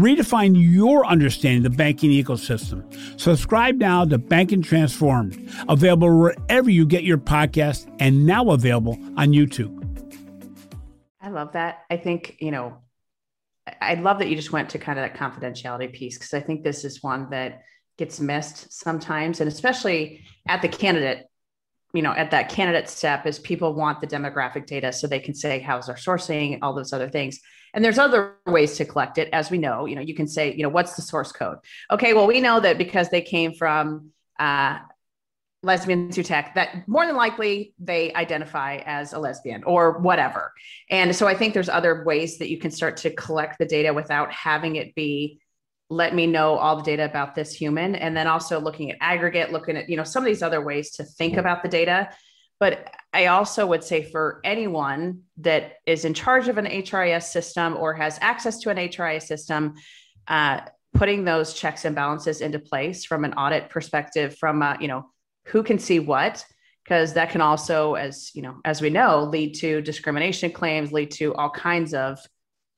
Redefine 0.00 0.54
your 0.56 1.04
understanding 1.04 1.66
of 1.66 1.72
the 1.72 1.76
banking 1.76 2.10
ecosystem. 2.10 3.20
Subscribe 3.20 3.76
now 3.76 4.06
to 4.06 4.16
Banking 4.16 4.62
Transformed, 4.62 5.52
available 5.68 6.18
wherever 6.18 6.70
you 6.70 6.86
get 6.86 7.04
your 7.04 7.18
podcast 7.18 7.94
and 8.00 8.24
now 8.24 8.48
available 8.48 8.98
on 9.18 9.32
YouTube. 9.32 9.76
I 11.20 11.28
love 11.28 11.52
that. 11.52 11.80
I 11.90 11.98
think, 11.98 12.36
you 12.40 12.50
know, 12.50 12.78
I 13.82 13.92
love 13.92 14.20
that 14.20 14.30
you 14.30 14.36
just 14.36 14.52
went 14.52 14.70
to 14.70 14.78
kind 14.78 14.98
of 14.98 15.02
that 15.02 15.18
confidentiality 15.18 15.92
piece 15.92 16.16
because 16.16 16.32
I 16.32 16.40
think 16.40 16.64
this 16.64 16.82
is 16.82 17.02
one 17.02 17.28
that 17.28 17.60
gets 17.98 18.20
missed 18.20 18.72
sometimes, 18.72 19.40
and 19.40 19.48
especially 19.48 20.24
at 20.48 20.62
the 20.62 20.68
candidate, 20.68 21.26
you 21.92 22.00
know, 22.00 22.12
at 22.12 22.30
that 22.30 22.48
candidate 22.48 22.88
step, 22.88 23.26
is 23.26 23.38
people 23.38 23.74
want 23.74 24.00
the 24.00 24.06
demographic 24.06 24.64
data 24.64 24.94
so 24.94 25.06
they 25.06 25.20
can 25.20 25.34
say 25.34 25.58
how's 25.58 25.90
our 25.90 25.96
sourcing, 25.96 26.58
all 26.62 26.72
those 26.72 26.94
other 26.94 27.10
things. 27.10 27.38
And 27.74 27.84
there's 27.84 27.98
other 27.98 28.36
ways 28.46 28.76
to 28.76 28.84
collect 28.84 29.18
it, 29.18 29.28
as 29.32 29.50
we 29.50 29.58
know. 29.58 29.86
You 29.86 29.96
know, 29.96 30.02
you 30.02 30.14
can 30.14 30.26
say, 30.26 30.54
you 30.54 30.62
know, 30.62 30.68
what's 30.68 30.94
the 30.94 31.02
source 31.02 31.32
code? 31.32 31.58
Okay, 31.90 32.14
well, 32.14 32.26
we 32.26 32.40
know 32.40 32.60
that 32.60 32.78
because 32.78 33.08
they 33.10 33.22
came 33.22 33.52
from 33.52 34.10
uh, 34.38 34.78
lesbians 35.62 36.16
who 36.16 36.22
tech 36.22 36.54
that 36.54 36.88
more 36.88 37.06
than 37.06 37.16
likely 37.16 37.74
they 37.78 38.12
identify 38.14 38.76
as 38.86 39.12
a 39.12 39.18
lesbian 39.18 39.62
or 39.64 39.98
whatever. 39.98 40.52
And 40.88 41.14
so 41.14 41.26
I 41.26 41.34
think 41.34 41.52
there's 41.52 41.68
other 41.68 42.02
ways 42.04 42.38
that 42.38 42.48
you 42.48 42.58
can 42.58 42.70
start 42.70 42.96
to 42.98 43.10
collect 43.10 43.58
the 43.58 43.66
data 43.66 43.92
without 43.92 44.32
having 44.32 44.76
it 44.76 44.94
be 44.94 45.40
let 45.90 46.14
me 46.14 46.26
know 46.26 46.54
all 46.54 46.76
the 46.76 46.84
data 46.84 47.04
about 47.04 47.34
this 47.34 47.52
human 47.52 47.96
and 47.96 48.16
then 48.16 48.28
also 48.28 48.60
looking 48.60 48.92
at 48.92 48.96
aggregate 49.00 49.50
looking 49.50 49.76
at 49.76 49.88
you 49.88 49.96
know 49.96 50.04
some 50.04 50.22
of 50.22 50.26
these 50.26 50.42
other 50.42 50.62
ways 50.62 50.92
to 50.92 51.04
think 51.04 51.36
about 51.36 51.64
the 51.64 51.68
data 51.68 52.08
but 52.60 52.92
i 53.12 53.26
also 53.26 53.66
would 53.66 53.82
say 53.82 54.02
for 54.02 54.40
anyone 54.44 55.20
that 55.38 55.74
is 55.86 56.04
in 56.04 56.14
charge 56.14 56.46
of 56.46 56.58
an 56.58 56.66
hris 56.66 57.32
system 57.32 57.76
or 57.76 57.92
has 57.94 58.18
access 58.20 58.58
to 58.58 58.70
an 58.70 58.76
hris 58.76 59.26
system 59.26 59.74
uh, 60.28 60.60
putting 60.94 61.24
those 61.24 61.54
checks 61.54 61.84
and 61.84 61.96
balances 61.96 62.40
into 62.40 62.58
place 62.58 63.04
from 63.04 63.24
an 63.24 63.32
audit 63.34 63.68
perspective 63.70 64.36
from 64.38 64.62
uh, 64.62 64.76
you 64.80 64.88
know 64.88 65.10
who 65.46 65.62
can 65.62 65.78
see 65.78 65.98
what 65.98 66.44
because 66.84 67.14
that 67.14 67.30
can 67.30 67.40
also 67.40 67.94
as 67.94 68.30
you 68.34 68.42
know 68.42 68.56
as 68.64 68.80
we 68.80 68.90
know 68.90 69.24
lead 69.24 69.54
to 69.54 69.80
discrimination 69.82 70.50
claims 70.50 70.92
lead 70.92 71.10
to 71.10 71.34
all 71.34 71.50
kinds 71.50 71.94
of 71.94 72.18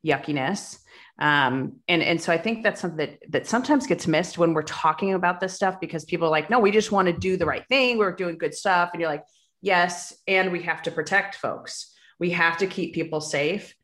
yuckiness. 0.07 0.79
Um, 1.19 1.77
and 1.89 2.03
and 2.03 2.21
so 2.21 2.33
i 2.33 2.39
think 2.39 2.63
that's 2.63 2.81
something 2.81 2.97
that 2.97 3.19
that 3.31 3.47
sometimes 3.47 3.87
gets 3.87 4.07
missed 4.07 4.39
when 4.39 4.55
we're 4.55 4.63
talking 4.63 5.15
about 5.15 5.41
this 5.41 5.55
stuff 5.55 5.79
because 5.81 6.05
people 6.05 6.27
are 6.27 6.31
like 6.31 6.51
no 6.51 6.59
we 6.59 6.71
just 6.71 6.91
want 6.91 7.07
to 7.07 7.13
do 7.13 7.37
the 7.37 7.47
right 7.47 7.67
thing. 7.69 7.99
We're 7.99 8.17
doing 8.17 8.39
good 8.39 8.55
stuff. 8.55 8.91
And 8.93 9.01
you're 9.01 9.11
like 9.11 9.25
yes 9.63 10.13
and 10.29 10.53
we 10.53 10.63
have 10.63 10.83
to 10.83 10.91
protect 10.91 11.37
folks 11.37 11.95
we 12.21 12.31
have 12.31 12.59
to 12.59 12.67
keep 12.67 12.95
people 12.95 13.21
safe 13.21 13.75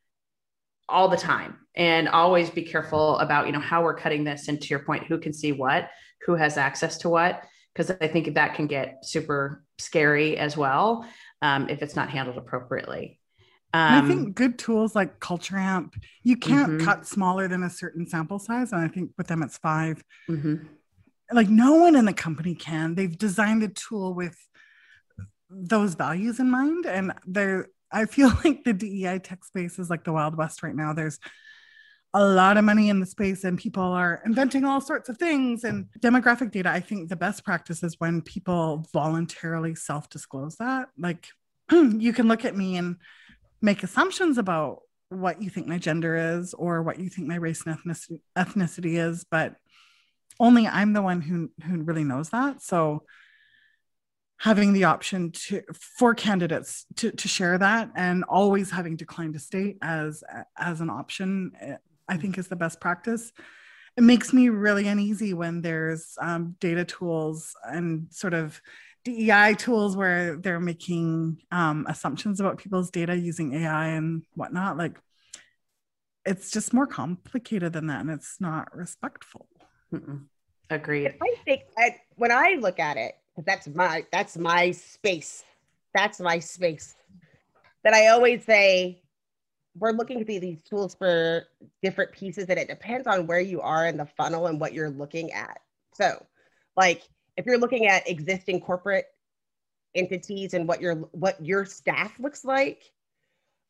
all 0.88 1.08
the 1.08 1.16
time 1.16 1.56
and 1.74 2.08
always 2.08 2.50
be 2.50 2.62
careful 2.62 3.18
about 3.18 3.46
you 3.46 3.52
know 3.52 3.60
how 3.60 3.82
we're 3.82 3.96
cutting 3.96 4.24
this 4.24 4.48
and 4.48 4.60
to 4.60 4.68
your 4.68 4.80
point 4.80 5.04
who 5.04 5.18
can 5.18 5.32
see 5.32 5.52
what 5.52 5.88
who 6.26 6.34
has 6.34 6.56
access 6.56 6.98
to 6.98 7.08
what 7.08 7.42
because 7.78 7.96
I 8.00 8.08
think 8.08 8.34
that 8.34 8.54
can 8.54 8.66
get 8.66 9.04
super 9.04 9.62
scary 9.78 10.36
as 10.36 10.56
well 10.56 11.06
um, 11.42 11.68
if 11.68 11.80
it's 11.80 11.94
not 11.94 12.10
handled 12.10 12.36
appropriately. 12.36 13.20
Um, 13.72 14.04
I 14.04 14.08
think 14.08 14.34
good 14.34 14.58
tools 14.58 14.96
like 14.96 15.20
Culture 15.20 15.58
Amp, 15.58 15.94
you 16.22 16.36
can't 16.36 16.72
mm-hmm. 16.72 16.84
cut 16.84 17.06
smaller 17.06 17.46
than 17.46 17.62
a 17.62 17.70
certain 17.70 18.06
sample 18.06 18.38
size. 18.38 18.72
And 18.72 18.80
I 18.80 18.88
think 18.88 19.12
with 19.16 19.28
them, 19.28 19.42
it's 19.42 19.58
5 19.58 20.02
mm-hmm. 20.28 20.54
Like 21.30 21.50
no 21.50 21.74
one 21.74 21.94
in 21.94 22.06
the 22.06 22.14
company 22.14 22.54
can. 22.54 22.94
They've 22.94 23.16
designed 23.16 23.62
a 23.62 23.68
tool 23.68 24.14
with 24.14 24.34
those 25.50 25.94
values 25.94 26.40
in 26.40 26.50
mind. 26.50 26.86
And 26.86 27.12
they're, 27.26 27.68
I 27.90 28.06
feel 28.06 28.28
like 28.44 28.64
the 28.64 28.72
DEI 28.72 29.18
tech 29.18 29.44
space 29.44 29.78
is 29.78 29.90
like 29.90 30.04
the 30.04 30.12
Wild 30.12 30.36
West 30.36 30.62
right 30.62 30.74
now. 30.74 30.92
There's 30.92 31.18
a 32.14 32.24
lot 32.24 32.56
of 32.56 32.64
money 32.64 32.88
in 32.88 33.00
the 33.00 33.06
space 33.06 33.44
and 33.44 33.58
people 33.58 33.82
are 33.82 34.22
inventing 34.24 34.64
all 34.64 34.80
sorts 34.80 35.08
of 35.08 35.18
things 35.18 35.64
and 35.64 35.86
demographic 36.00 36.50
data 36.50 36.70
i 36.70 36.80
think 36.80 37.08
the 37.08 37.16
best 37.16 37.44
practice 37.44 37.82
is 37.82 37.96
when 37.98 38.22
people 38.22 38.86
voluntarily 38.92 39.74
self-disclose 39.74 40.56
that 40.56 40.88
like 40.98 41.28
you 41.70 42.12
can 42.12 42.26
look 42.26 42.44
at 42.44 42.56
me 42.56 42.76
and 42.76 42.96
make 43.60 43.82
assumptions 43.82 44.38
about 44.38 44.80
what 45.10 45.42
you 45.42 45.50
think 45.50 45.66
my 45.66 45.78
gender 45.78 46.38
is 46.38 46.54
or 46.54 46.82
what 46.82 46.98
you 46.98 47.08
think 47.08 47.26
my 47.26 47.36
race 47.36 47.64
and 47.66 47.76
ethnicity, 47.76 48.20
ethnicity 48.36 48.98
is 48.98 49.24
but 49.30 49.56
only 50.40 50.66
i'm 50.66 50.94
the 50.94 51.02
one 51.02 51.20
who 51.20 51.50
who 51.64 51.82
really 51.82 52.04
knows 52.04 52.30
that 52.30 52.62
so 52.62 53.02
having 54.38 54.72
the 54.72 54.84
option 54.84 55.32
to 55.32 55.62
for 55.72 56.14
candidates 56.14 56.86
to, 56.96 57.10
to 57.10 57.28
share 57.28 57.58
that 57.58 57.90
and 57.96 58.24
always 58.24 58.70
having 58.70 58.96
declined 58.96 59.34
to 59.34 59.38
state 59.40 59.76
as 59.82 60.22
as 60.56 60.80
an 60.80 60.88
option 60.88 61.52
eh, 61.60 61.76
I 62.08 62.16
think 62.16 62.38
is 62.38 62.48
the 62.48 62.56
best 62.56 62.80
practice. 62.80 63.32
It 63.96 64.02
makes 64.02 64.32
me 64.32 64.48
really 64.48 64.86
uneasy 64.86 65.34
when 65.34 65.60
there's 65.60 66.16
um, 66.20 66.56
data 66.60 66.84
tools 66.84 67.54
and 67.64 68.06
sort 68.10 68.32
of 68.32 68.60
DEI 69.04 69.54
tools 69.54 69.96
where 69.96 70.36
they're 70.36 70.60
making 70.60 71.42
um, 71.50 71.84
assumptions 71.88 72.40
about 72.40 72.58
people's 72.58 72.90
data 72.90 73.16
using 73.16 73.54
AI 73.54 73.88
and 73.88 74.24
whatnot. 74.34 74.76
Like, 74.76 74.98
it's 76.24 76.50
just 76.50 76.72
more 76.72 76.86
complicated 76.86 77.72
than 77.72 77.88
that, 77.88 78.00
and 78.00 78.10
it's 78.10 78.40
not 78.40 78.74
respectful. 78.74 79.48
Mm-mm. 79.92 80.26
Agreed. 80.70 81.14
I 81.20 81.34
think 81.44 81.62
I, 81.76 81.96
when 82.16 82.30
I 82.30 82.58
look 82.60 82.78
at 82.78 82.96
it, 82.98 83.14
that's 83.44 83.68
my 83.68 84.04
that's 84.12 84.36
my 84.36 84.70
space. 84.70 85.44
That's 85.94 86.20
my 86.20 86.38
space. 86.38 86.94
That 87.84 87.94
I 87.94 88.08
always 88.08 88.44
say 88.44 89.02
we're 89.76 89.92
looking 89.92 90.20
at 90.20 90.26
these 90.26 90.62
tools 90.62 90.94
for 90.94 91.44
different 91.82 92.12
pieces 92.12 92.46
and 92.48 92.58
it 92.58 92.68
depends 92.68 93.06
on 93.06 93.26
where 93.26 93.40
you 93.40 93.60
are 93.60 93.86
in 93.86 93.96
the 93.96 94.06
funnel 94.06 94.46
and 94.46 94.60
what 94.60 94.72
you're 94.72 94.90
looking 94.90 95.32
at. 95.32 95.60
So, 95.94 96.24
like 96.76 97.02
if 97.36 97.46
you're 97.46 97.58
looking 97.58 97.86
at 97.86 98.08
existing 98.08 98.60
corporate 98.60 99.06
entities 99.94 100.54
and 100.54 100.66
what 100.66 100.80
your 100.80 100.96
what 101.12 101.42
your 101.44 101.64
staff 101.64 102.18
looks 102.18 102.44
like 102.44 102.82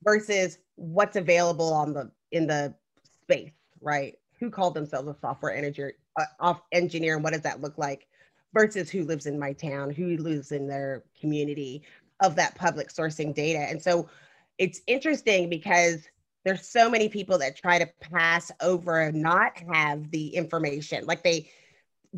versus 0.03 0.59
what's 0.77 1.17
available 1.17 1.73
on 1.73 1.93
the 1.93 2.11
in 2.33 2.47
the 2.47 2.75
space, 3.23 3.53
right? 3.81 4.17
Who 4.41 4.51
called 4.51 4.75
themselves 4.75 5.09
a 5.09 5.17
software 5.21 5.55
engineer 5.55 5.95
uh, 6.19 6.25
off 6.41 6.63
engineer 6.73 7.15
and 7.15 7.25
what 7.25 7.35
does 7.35 7.43
that 7.43 7.61
look 7.61 7.77
like 7.77 8.08
versus 8.53 8.91
who 8.91 9.05
lives 9.05 9.27
in 9.27 9.39
my 9.39 9.53
town, 9.53 9.91
who 9.91 10.17
lives 10.17 10.53
in 10.53 10.67
their 10.67 11.05
community 11.21 11.83
of 12.21 12.35
that 12.37 12.55
public 12.55 12.89
sourcing 12.89 13.35
data. 13.35 13.59
And 13.59 13.81
so 13.81 14.09
it's 14.59 14.81
interesting 14.87 15.49
because 15.49 16.09
there's 16.45 16.67
so 16.67 16.89
many 16.89 17.09
people 17.09 17.39
that 17.39 17.57
try 17.57 17.79
to 17.79 17.89
pass 18.01 18.51
over 18.61 19.01
and 19.01 19.23
not 19.23 19.59
have 19.73 20.11
the 20.11 20.29
information 20.29 21.05
like 21.07 21.23
they 21.23 21.51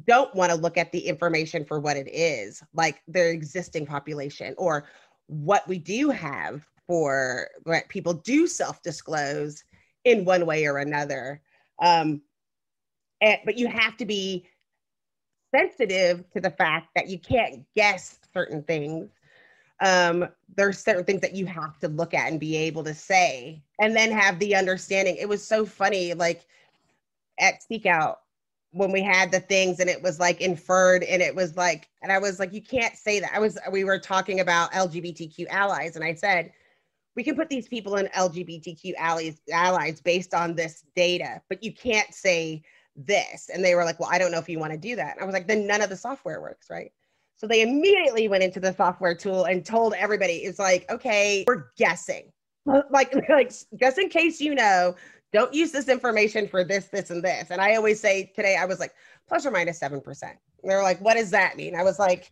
don't 0.06 0.32
want 0.34 0.52
to 0.52 0.56
look 0.56 0.78
at 0.78 0.92
the 0.92 1.00
information 1.00 1.64
for 1.64 1.80
what 1.80 1.96
it 1.96 2.08
is 2.08 2.62
like 2.72 3.02
their 3.08 3.30
existing 3.30 3.84
population 3.84 4.54
or 4.56 4.84
what 5.26 5.66
we 5.66 5.78
do 5.78 6.10
have 6.10 6.64
for 6.86 7.48
what 7.64 7.88
people 7.88 8.14
do 8.14 8.46
self-disclose 8.46 9.64
in 10.04 10.24
one 10.24 10.46
way 10.46 10.66
or 10.66 10.78
another 10.78 11.40
um, 11.80 12.22
and, 13.20 13.38
but 13.44 13.58
you 13.58 13.66
have 13.66 13.96
to 13.96 14.04
be 14.04 14.46
sensitive 15.54 16.24
to 16.32 16.40
the 16.40 16.50
fact 16.50 16.88
that 16.94 17.08
you 17.08 17.18
can't 17.18 17.64
guess 17.74 18.18
certain 18.32 18.62
things 18.62 19.10
um, 19.80 20.28
there's 20.56 20.78
certain 20.78 21.04
things 21.04 21.22
that 21.22 21.34
you 21.34 21.46
have 21.46 21.78
to 21.78 21.88
look 21.88 22.12
at 22.12 22.30
and 22.30 22.38
be 22.38 22.56
able 22.56 22.84
to 22.84 22.94
say 22.94 23.62
and 23.80 23.96
then 23.96 24.12
have 24.12 24.38
the 24.38 24.54
understanding. 24.54 25.16
It 25.16 25.28
was 25.28 25.46
so 25.46 25.64
funny, 25.64 26.12
like 26.14 26.44
at 27.38 27.62
SeekOut 27.70 28.16
when 28.72 28.92
we 28.92 29.02
had 29.02 29.32
the 29.32 29.40
things 29.40 29.80
and 29.80 29.90
it 29.90 30.02
was 30.02 30.20
like 30.20 30.40
inferred 30.40 31.02
and 31.02 31.22
it 31.22 31.34
was 31.34 31.56
like, 31.56 31.88
and 32.02 32.12
I 32.12 32.18
was 32.18 32.38
like, 32.38 32.52
you 32.52 32.62
can't 32.62 32.94
say 32.94 33.20
that. 33.20 33.32
I 33.34 33.38
was, 33.38 33.58
we 33.72 33.84
were 33.84 33.98
talking 33.98 34.40
about 34.40 34.72
LGBTQ 34.72 35.48
allies, 35.48 35.96
and 35.96 36.04
I 36.04 36.14
said, 36.14 36.52
we 37.16 37.24
can 37.24 37.34
put 37.34 37.48
these 37.48 37.66
people 37.66 37.96
in 37.96 38.06
LGBTQ 38.08 38.94
allies 38.96 39.40
allies 39.52 40.00
based 40.00 40.34
on 40.34 40.54
this 40.54 40.84
data, 40.94 41.42
but 41.48 41.62
you 41.62 41.72
can't 41.72 42.14
say 42.14 42.62
this. 42.96 43.50
And 43.52 43.64
they 43.64 43.74
were 43.74 43.84
like, 43.84 43.98
well, 44.00 44.08
I 44.10 44.18
don't 44.18 44.32
know 44.32 44.38
if 44.38 44.48
you 44.48 44.58
want 44.58 44.72
to 44.72 44.78
do 44.78 44.96
that. 44.96 45.14
And 45.14 45.22
I 45.22 45.24
was 45.24 45.32
like, 45.32 45.46
then 45.46 45.66
none 45.66 45.82
of 45.82 45.90
the 45.90 45.96
software 45.96 46.40
works, 46.40 46.68
right? 46.70 46.92
So 47.36 47.46
they 47.46 47.62
immediately 47.62 48.28
went 48.28 48.42
into 48.42 48.60
the 48.60 48.74
software 48.74 49.14
tool 49.14 49.44
and 49.44 49.64
told 49.64 49.94
everybody, 49.94 50.38
it's 50.38 50.58
like, 50.58 50.90
okay, 50.90 51.44
we're 51.46 51.66
guessing. 51.76 52.32
Like, 52.90 53.14
like 53.28 53.52
just 53.74 53.98
in 53.98 54.10
case 54.10 54.40
you 54.40 54.54
know, 54.54 54.94
don't 55.32 55.52
use 55.54 55.72
this 55.72 55.88
information 55.88 56.46
for 56.46 56.62
this, 56.62 56.86
this, 56.86 57.10
and 57.10 57.24
this. 57.24 57.50
And 57.50 57.60
I 57.60 57.74
always 57.74 57.98
say 57.98 58.30
today, 58.36 58.56
I 58.56 58.66
was 58.66 58.78
like, 58.78 58.92
plus 59.26 59.46
or 59.46 59.50
minus 59.50 59.80
7%. 59.80 60.22
And 60.22 60.38
they're 60.62 60.82
like, 60.82 61.00
what 61.00 61.14
does 61.14 61.30
that 61.30 61.56
mean? 61.56 61.74
I 61.74 61.82
was 61.82 61.98
like, 61.98 62.30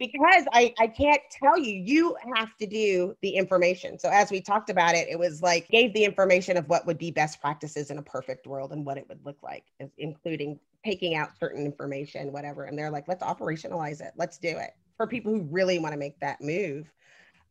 because 0.00 0.46
I, 0.52 0.74
I 0.78 0.86
can't 0.86 1.20
tell 1.30 1.58
you, 1.58 1.74
you 1.74 2.16
have 2.34 2.56
to 2.56 2.66
do 2.66 3.14
the 3.20 3.28
information. 3.28 3.98
So 3.98 4.08
as 4.08 4.30
we 4.30 4.40
talked 4.40 4.70
about 4.70 4.94
it, 4.94 5.08
it 5.10 5.18
was 5.18 5.42
like 5.42 5.68
gave 5.68 5.92
the 5.92 6.04
information 6.04 6.56
of 6.56 6.66
what 6.70 6.86
would 6.86 6.96
be 6.96 7.10
best 7.10 7.38
practices 7.40 7.90
in 7.90 7.98
a 7.98 8.02
perfect 8.02 8.46
world 8.46 8.72
and 8.72 8.84
what 8.84 8.96
it 8.96 9.06
would 9.10 9.24
look 9.26 9.36
like, 9.42 9.64
including 9.98 10.58
taking 10.82 11.16
out 11.16 11.38
certain 11.38 11.66
information, 11.66 12.32
whatever. 12.32 12.64
And 12.64 12.78
they're 12.78 12.90
like, 12.90 13.08
let's 13.08 13.22
operationalize 13.22 14.00
it. 14.00 14.14
Let's 14.16 14.38
do 14.38 14.48
it 14.48 14.70
for 14.96 15.06
people 15.06 15.32
who 15.32 15.42
really 15.42 15.78
want 15.78 15.92
to 15.92 15.98
make 15.98 16.18
that 16.20 16.40
move. 16.40 16.90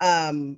Um, 0.02 0.58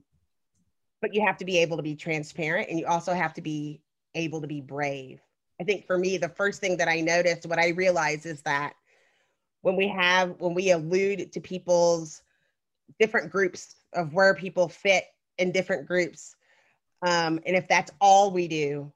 but 1.01 1.13
you 1.13 1.25
have 1.25 1.37
to 1.37 1.45
be 1.45 1.57
able 1.57 1.75
to 1.75 1.83
be 1.83 1.95
transparent 1.95 2.69
and 2.69 2.79
you 2.79 2.85
also 2.85 3.13
have 3.13 3.33
to 3.33 3.41
be 3.41 3.81
able 4.15 4.39
to 4.39 4.47
be 4.47 4.61
brave 4.61 5.19
I 5.61 5.63
think 5.63 5.85
for 5.85 5.99
me, 5.99 6.17
the 6.17 6.27
first 6.27 6.59
thing 6.59 6.75
that 6.77 6.87
I 6.87 7.01
noticed, 7.01 7.45
what 7.45 7.59
I 7.59 7.69
realized 7.69 8.25
is 8.25 8.41
that 8.41 8.73
when 9.61 9.75
we 9.75 9.87
have, 9.87 10.35
when 10.39 10.53
we 10.53 10.71
allude 10.71 11.31
to 11.31 11.39
people's 11.39 12.21
different 12.99 13.31
groups 13.31 13.75
of 13.93 14.13
where 14.13 14.35
people 14.35 14.67
fit 14.67 15.05
in 15.37 15.51
different 15.51 15.87
groups, 15.87 16.35
um, 17.03 17.39
and 17.45 17.55
if 17.55 17.67
that's 17.67 17.91
all 17.99 18.31
we 18.31 18.47
do, 18.47 18.91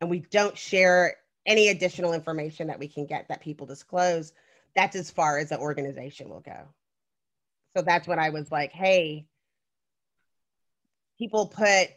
and 0.00 0.10
we 0.10 0.20
don't 0.30 0.56
share 0.56 1.16
any 1.46 1.68
additional 1.68 2.12
information 2.12 2.66
that 2.68 2.78
we 2.78 2.88
can 2.88 3.06
get 3.06 3.28
that 3.28 3.40
people 3.40 3.66
disclose, 3.66 4.32
that's 4.74 4.96
as 4.96 5.10
far 5.10 5.38
as 5.38 5.48
the 5.48 5.58
organization 5.58 6.28
will 6.28 6.40
go. 6.40 6.68
So 7.76 7.82
that's 7.82 8.08
when 8.08 8.18
I 8.18 8.30
was 8.30 8.50
like, 8.50 8.72
hey, 8.72 9.26
people 11.18 11.46
put 11.46 11.88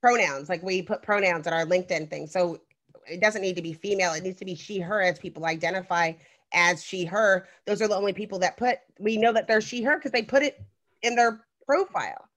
pronouns, 0.00 0.48
like 0.48 0.62
we 0.62 0.82
put 0.82 1.02
pronouns 1.02 1.46
in 1.46 1.52
our 1.52 1.64
LinkedIn 1.64 2.10
thing. 2.10 2.26
So 2.26 2.60
it 3.06 3.20
doesn't 3.20 3.42
need 3.42 3.56
to 3.56 3.62
be 3.62 3.72
female, 3.72 4.14
it 4.14 4.22
needs 4.22 4.38
to 4.38 4.44
be 4.44 4.54
she, 4.54 4.80
her 4.80 5.00
as 5.00 5.18
people 5.18 5.44
identify 5.44 6.12
as 6.54 6.82
she, 6.84 7.04
her. 7.04 7.46
Those 7.66 7.82
are 7.82 7.88
the 7.88 7.96
only 7.96 8.12
people 8.12 8.38
that 8.40 8.56
put, 8.56 8.78
we 8.98 9.16
know 9.16 9.32
that 9.32 9.48
they're 9.48 9.60
she, 9.60 9.82
her 9.82 9.96
because 9.96 10.12
they 10.12 10.22
put 10.22 10.42
it 10.42 10.62
in 11.02 11.14
their 11.14 11.44
profile. 11.66 12.28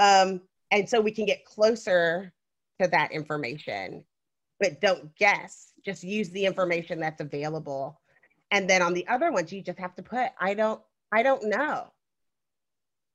Um, 0.00 0.40
and 0.70 0.88
so 0.88 1.00
we 1.00 1.10
can 1.10 1.26
get 1.26 1.44
closer 1.44 2.32
to 2.80 2.88
that 2.88 3.12
information, 3.12 4.04
but 4.60 4.80
don't 4.80 5.14
guess, 5.16 5.72
just 5.84 6.04
use 6.04 6.30
the 6.30 6.46
information 6.46 7.00
that's 7.00 7.20
available. 7.20 8.00
And 8.50 8.68
then 8.68 8.82
on 8.82 8.94
the 8.94 9.06
other 9.08 9.32
ones, 9.32 9.52
you 9.52 9.62
just 9.62 9.78
have 9.78 9.94
to 9.96 10.02
put, 10.02 10.30
I 10.40 10.54
don't, 10.54 10.80
I 11.12 11.22
don't 11.22 11.48
know. 11.48 11.88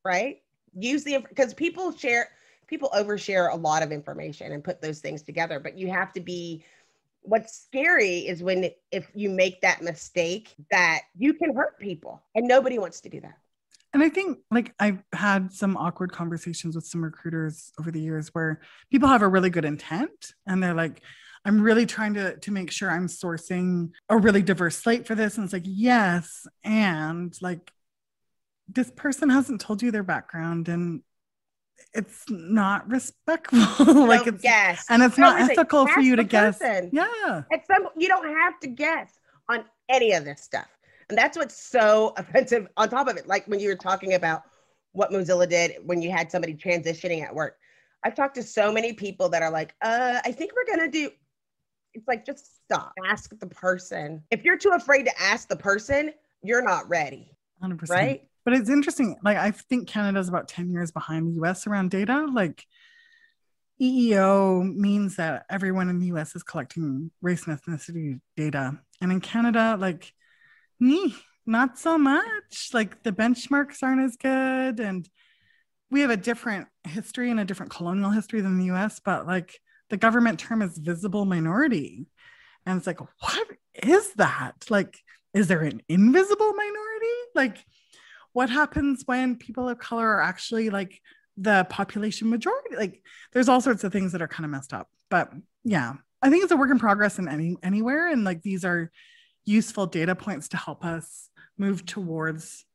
Right? 0.03 0.41
Use 0.77 1.03
the 1.03 1.19
because 1.19 1.53
people 1.53 1.91
share 1.95 2.29
people 2.67 2.89
overshare 2.95 3.53
a 3.53 3.55
lot 3.55 3.83
of 3.83 3.91
information 3.91 4.51
and 4.51 4.63
put 4.63 4.81
those 4.81 4.99
things 4.99 5.21
together, 5.21 5.59
but 5.59 5.77
you 5.77 5.89
have 5.91 6.11
to 6.13 6.19
be 6.19 6.63
what's 7.23 7.63
scary 7.63 8.19
is 8.19 8.43
when 8.43 8.69
if 8.91 9.07
you 9.13 9.29
make 9.29 9.61
that 9.61 9.81
mistake 9.81 10.53
that 10.71 11.01
you 11.17 11.33
can 11.33 11.55
hurt 11.55 11.79
people 11.79 12.21
and 12.35 12.47
nobody 12.47 12.77
wants 12.77 13.01
to 13.01 13.09
do 13.09 13.19
that. 13.21 13.37
And 13.93 14.01
i 14.01 14.09
think 14.09 14.39
like 14.49 14.73
i've 14.79 15.03
had 15.13 15.51
some 15.53 15.77
awkward 15.77 16.11
conversations 16.11 16.75
with 16.75 16.85
some 16.85 17.03
recruiters 17.03 17.71
over 17.79 17.91
the 17.91 18.01
years 18.01 18.29
where 18.29 18.61
people 18.91 19.07
have 19.07 19.21
a 19.21 19.27
really 19.27 19.51
good 19.51 19.65
intent 19.65 20.33
and 20.47 20.63
they're 20.63 20.73
like 20.73 21.01
i'm 21.45 21.61
really 21.61 21.85
trying 21.85 22.15
to 22.15 22.35
to 22.37 22.51
make 22.51 22.71
sure 22.71 22.89
i'm 22.89 23.07
sourcing 23.07 23.91
a 24.09 24.17
really 24.17 24.41
diverse 24.41 24.77
slate 24.77 25.05
for 25.05 25.15
this. 25.15 25.37
And 25.37 25.43
it's 25.43 25.53
like 25.53 25.63
yes 25.65 26.47
and 26.63 27.35
like 27.41 27.71
this 28.67 28.91
person 28.91 29.29
hasn't 29.29 29.61
told 29.61 29.81
you 29.81 29.91
their 29.91 30.03
background 30.03 30.69
and 30.69 31.01
it's 31.93 32.23
not 32.29 32.87
respectful. 32.89 33.59
like 34.07 34.27
it's 34.27 34.41
guess. 34.41 34.85
and 34.89 35.03
it's 35.03 35.17
not 35.17 35.39
ethical 35.39 35.87
for 35.87 35.99
you 35.99 36.15
to 36.15 36.23
guess. 36.23 36.59
Person. 36.59 36.89
Yeah. 36.91 37.43
At 37.51 37.65
some 37.67 37.87
you 37.95 38.07
don't 38.07 38.27
have 38.27 38.59
to 38.61 38.67
guess 38.67 39.19
on 39.49 39.65
any 39.89 40.13
of 40.13 40.25
this 40.25 40.41
stuff. 40.41 40.67
And 41.09 41.17
that's 41.17 41.37
what's 41.37 41.55
so 41.55 42.13
offensive 42.17 42.67
on 42.77 42.89
top 42.89 43.07
of 43.07 43.17
it. 43.17 43.27
Like 43.27 43.45
when 43.47 43.59
you 43.59 43.69
were 43.69 43.75
talking 43.75 44.13
about 44.13 44.43
what 44.93 45.11
Mozilla 45.11 45.49
did 45.49 45.77
when 45.85 46.01
you 46.01 46.11
had 46.11 46.31
somebody 46.31 46.53
transitioning 46.53 47.23
at 47.23 47.33
work. 47.33 47.57
I've 48.03 48.15
talked 48.15 48.35
to 48.35 48.43
so 48.43 48.71
many 48.71 48.93
people 48.93 49.29
that 49.29 49.41
are 49.41 49.49
like, 49.49 49.73
uh, 49.81 50.19
I 50.23 50.31
think 50.31 50.51
we're 50.55 50.75
gonna 50.75 50.91
do 50.91 51.09
it's 51.93 52.07
like 52.07 52.25
just 52.25 52.63
stop. 52.65 52.93
Ask 53.07 53.37
the 53.39 53.47
person. 53.47 54.23
If 54.31 54.43
you're 54.43 54.57
too 54.57 54.71
afraid 54.71 55.03
to 55.03 55.21
ask 55.21 55.47
the 55.47 55.55
person, 55.55 56.11
you're 56.41 56.63
not 56.63 56.89
ready. 56.89 57.31
100%. 57.63 57.89
Right? 57.89 58.27
But 58.45 58.53
it's 58.53 58.69
interesting. 58.69 59.17
Like 59.23 59.37
I 59.37 59.51
think 59.51 59.87
Canada's 59.87 60.29
about 60.29 60.47
10 60.47 60.69
years 60.69 60.91
behind 60.91 61.27
the 61.27 61.41
US 61.43 61.67
around 61.67 61.91
data. 61.91 62.27
Like 62.31 62.65
EEO 63.81 64.75
means 64.75 65.15
that 65.15 65.45
everyone 65.49 65.89
in 65.89 65.99
the 65.99 66.07
US 66.07 66.35
is 66.35 66.43
collecting 66.43 67.11
race 67.21 67.47
and 67.47 67.59
ethnicity 67.59 68.19
data. 68.35 68.79
And 69.01 69.11
in 69.11 69.21
Canada, 69.21 69.77
like 69.79 70.13
me, 70.79 71.15
not 71.45 71.77
so 71.77 71.97
much. 71.97 72.69
Like 72.73 73.03
the 73.03 73.11
benchmarks 73.11 73.83
aren't 73.83 74.01
as 74.01 74.17
good. 74.17 74.79
And 74.79 75.07
we 75.89 76.01
have 76.01 76.09
a 76.09 76.17
different 76.17 76.67
history 76.87 77.29
and 77.29 77.39
a 77.39 77.45
different 77.45 77.71
colonial 77.71 78.09
history 78.09 78.41
than 78.41 78.57
the 78.57 78.71
US, 78.73 78.99
but 78.99 79.27
like 79.27 79.59
the 79.89 79.97
government 79.97 80.39
term 80.39 80.61
is 80.61 80.77
visible 80.77 81.25
minority. 81.25 82.07
And 82.65 82.77
it's 82.77 82.87
like, 82.87 82.99
what 82.99 83.47
is 83.83 84.13
that? 84.13 84.65
Like, 84.69 84.97
is 85.33 85.47
there 85.47 85.61
an 85.61 85.81
invisible 85.89 86.53
minority? 86.53 87.17
Like, 87.35 87.65
what 88.33 88.49
happens 88.49 89.03
when 89.05 89.35
people 89.35 89.69
of 89.69 89.79
color 89.79 90.07
are 90.07 90.21
actually 90.21 90.69
like 90.69 90.99
the 91.37 91.65
population 91.69 92.29
majority 92.29 92.75
like 92.75 93.01
there's 93.31 93.49
all 93.49 93.61
sorts 93.61 93.83
of 93.83 93.91
things 93.91 94.11
that 94.11 94.21
are 94.21 94.27
kind 94.27 94.45
of 94.45 94.51
messed 94.51 94.73
up 94.73 94.87
but 95.09 95.31
yeah. 95.63 95.93
I 96.21 96.29
think 96.29 96.43
it's 96.43 96.53
a 96.53 96.57
work 96.57 96.71
in 96.71 96.79
progress 96.79 97.19
in 97.19 97.27
any 97.27 97.57
anywhere 97.61 98.07
and 98.07 98.23
like 98.23 98.41
these 98.41 98.63
are 98.63 98.89
useful 99.45 99.85
data 99.85 100.15
points 100.15 100.47
to 100.49 100.57
help 100.57 100.85
us 100.85 101.29
move 101.57 101.85
towards 101.85 102.65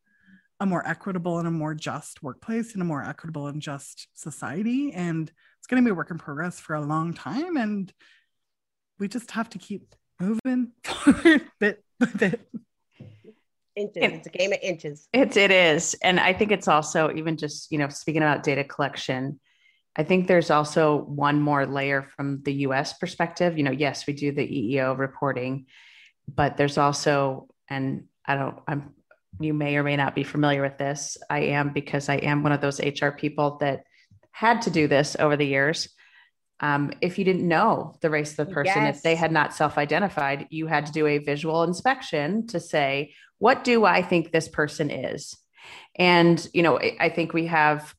a 0.61 0.67
more 0.67 0.87
equitable 0.87 1.39
and 1.39 1.49
a 1.49 1.51
more 1.51 1.75
just 1.75 2.23
workplace 2.23 2.75
and 2.75 2.83
a 2.83 2.85
more 2.85 3.03
equitable 3.03 3.47
and 3.47 3.63
just 3.63 4.09
society 4.15 4.93
and 4.93 5.33
it's 5.59 5.67
going 5.67 5.83
to 5.83 5.87
be 5.87 5.91
a 5.91 5.95
work 5.95 6.11
in 6.11 6.19
progress 6.19 6.61
for 6.61 6.75
a 6.75 6.81
long 6.81 7.15
time 7.15 7.57
and 7.57 7.93
we 8.99 9.09
just 9.09 9.31
have 9.31 9.49
to 9.49 9.59
keep 9.59 9.95
moving 10.21 10.73
bit 11.59 11.83
by 11.99 12.07
bit 12.19 12.49
inches. 13.79 14.03
it's 14.03 14.27
a 14.27 14.31
game 14.31 14.53
of 14.53 14.59
inches. 14.63 15.09
It's 15.13 15.37
it 15.37 15.51
is, 15.51 15.95
and 16.03 16.19
I 16.21 16.33
think 16.33 16.53
it's 16.53 16.69
also 16.69 17.11
even 17.13 17.37
just 17.37 17.71
you 17.73 17.79
know 17.79 17.89
speaking 17.89 18.23
about 18.23 18.43
data 18.43 18.65
collection. 18.65 19.41
I 19.97 20.05
think 20.05 20.29
there's 20.29 20.51
also 20.51 20.99
one 20.99 21.41
more 21.41 21.67
layer 21.67 22.03
from 22.03 22.43
the 22.45 22.53
U.S. 22.55 22.93
perspective. 22.93 23.59
You 23.59 23.65
know, 23.65 23.73
yes, 23.73 24.07
we 24.07 24.13
do 24.13 24.31
the 24.31 24.47
EEO 24.47 24.97
reporting, 24.97 25.67
but 26.33 26.57
there's 26.57 26.79
also, 26.79 27.49
and 27.69 28.05
I 28.25 28.37
don't, 28.37 28.61
I'm, 28.69 28.95
you 29.41 29.53
may 29.53 29.77
or 29.77 29.83
may 29.83 29.97
not 29.97 30.15
be 30.15 30.23
familiar 30.23 30.63
with 30.63 30.79
this. 30.79 31.17
I 31.29 31.41
am 31.41 31.73
because 31.73 32.09
I 32.09 32.17
am 32.17 32.45
one 32.45 32.53
of 32.53 32.61
those 32.61 32.81
HR 32.81 33.09
people 33.09 33.59
that 33.61 33.83
had 34.31 34.63
to 34.63 34.71
do 34.71 34.87
this 34.87 35.17
over 35.19 35.37
the 35.37 35.47
years. 35.47 35.89
Um, 36.61 36.93
if 37.01 37.19
you 37.19 37.25
didn't 37.25 37.47
know 37.47 37.97
the 38.01 38.11
race 38.11 38.39
of 38.39 38.49
the 38.49 38.55
person, 38.55 38.85
yes. 38.85 38.99
if 38.99 39.03
they 39.03 39.17
had 39.17 39.33
not 39.33 39.53
self 39.53 39.79
identified, 39.79 40.47
you 40.51 40.69
had 40.69 40.87
to 40.87 40.93
do 40.93 41.07
a 41.07 41.19
visual 41.19 41.65
inspection 41.65 42.47
to 42.49 42.61
say, 42.61 43.15
what 43.39 43.65
do 43.65 43.85
I 43.85 44.03
think 44.03 44.31
this 44.31 44.49
person 44.49 44.91
is? 44.91 45.37
And, 45.97 46.47
you 46.53 46.63
know, 46.63 46.79
I 46.79 47.09
think 47.09 47.33
we 47.33 47.47
have 47.47 47.95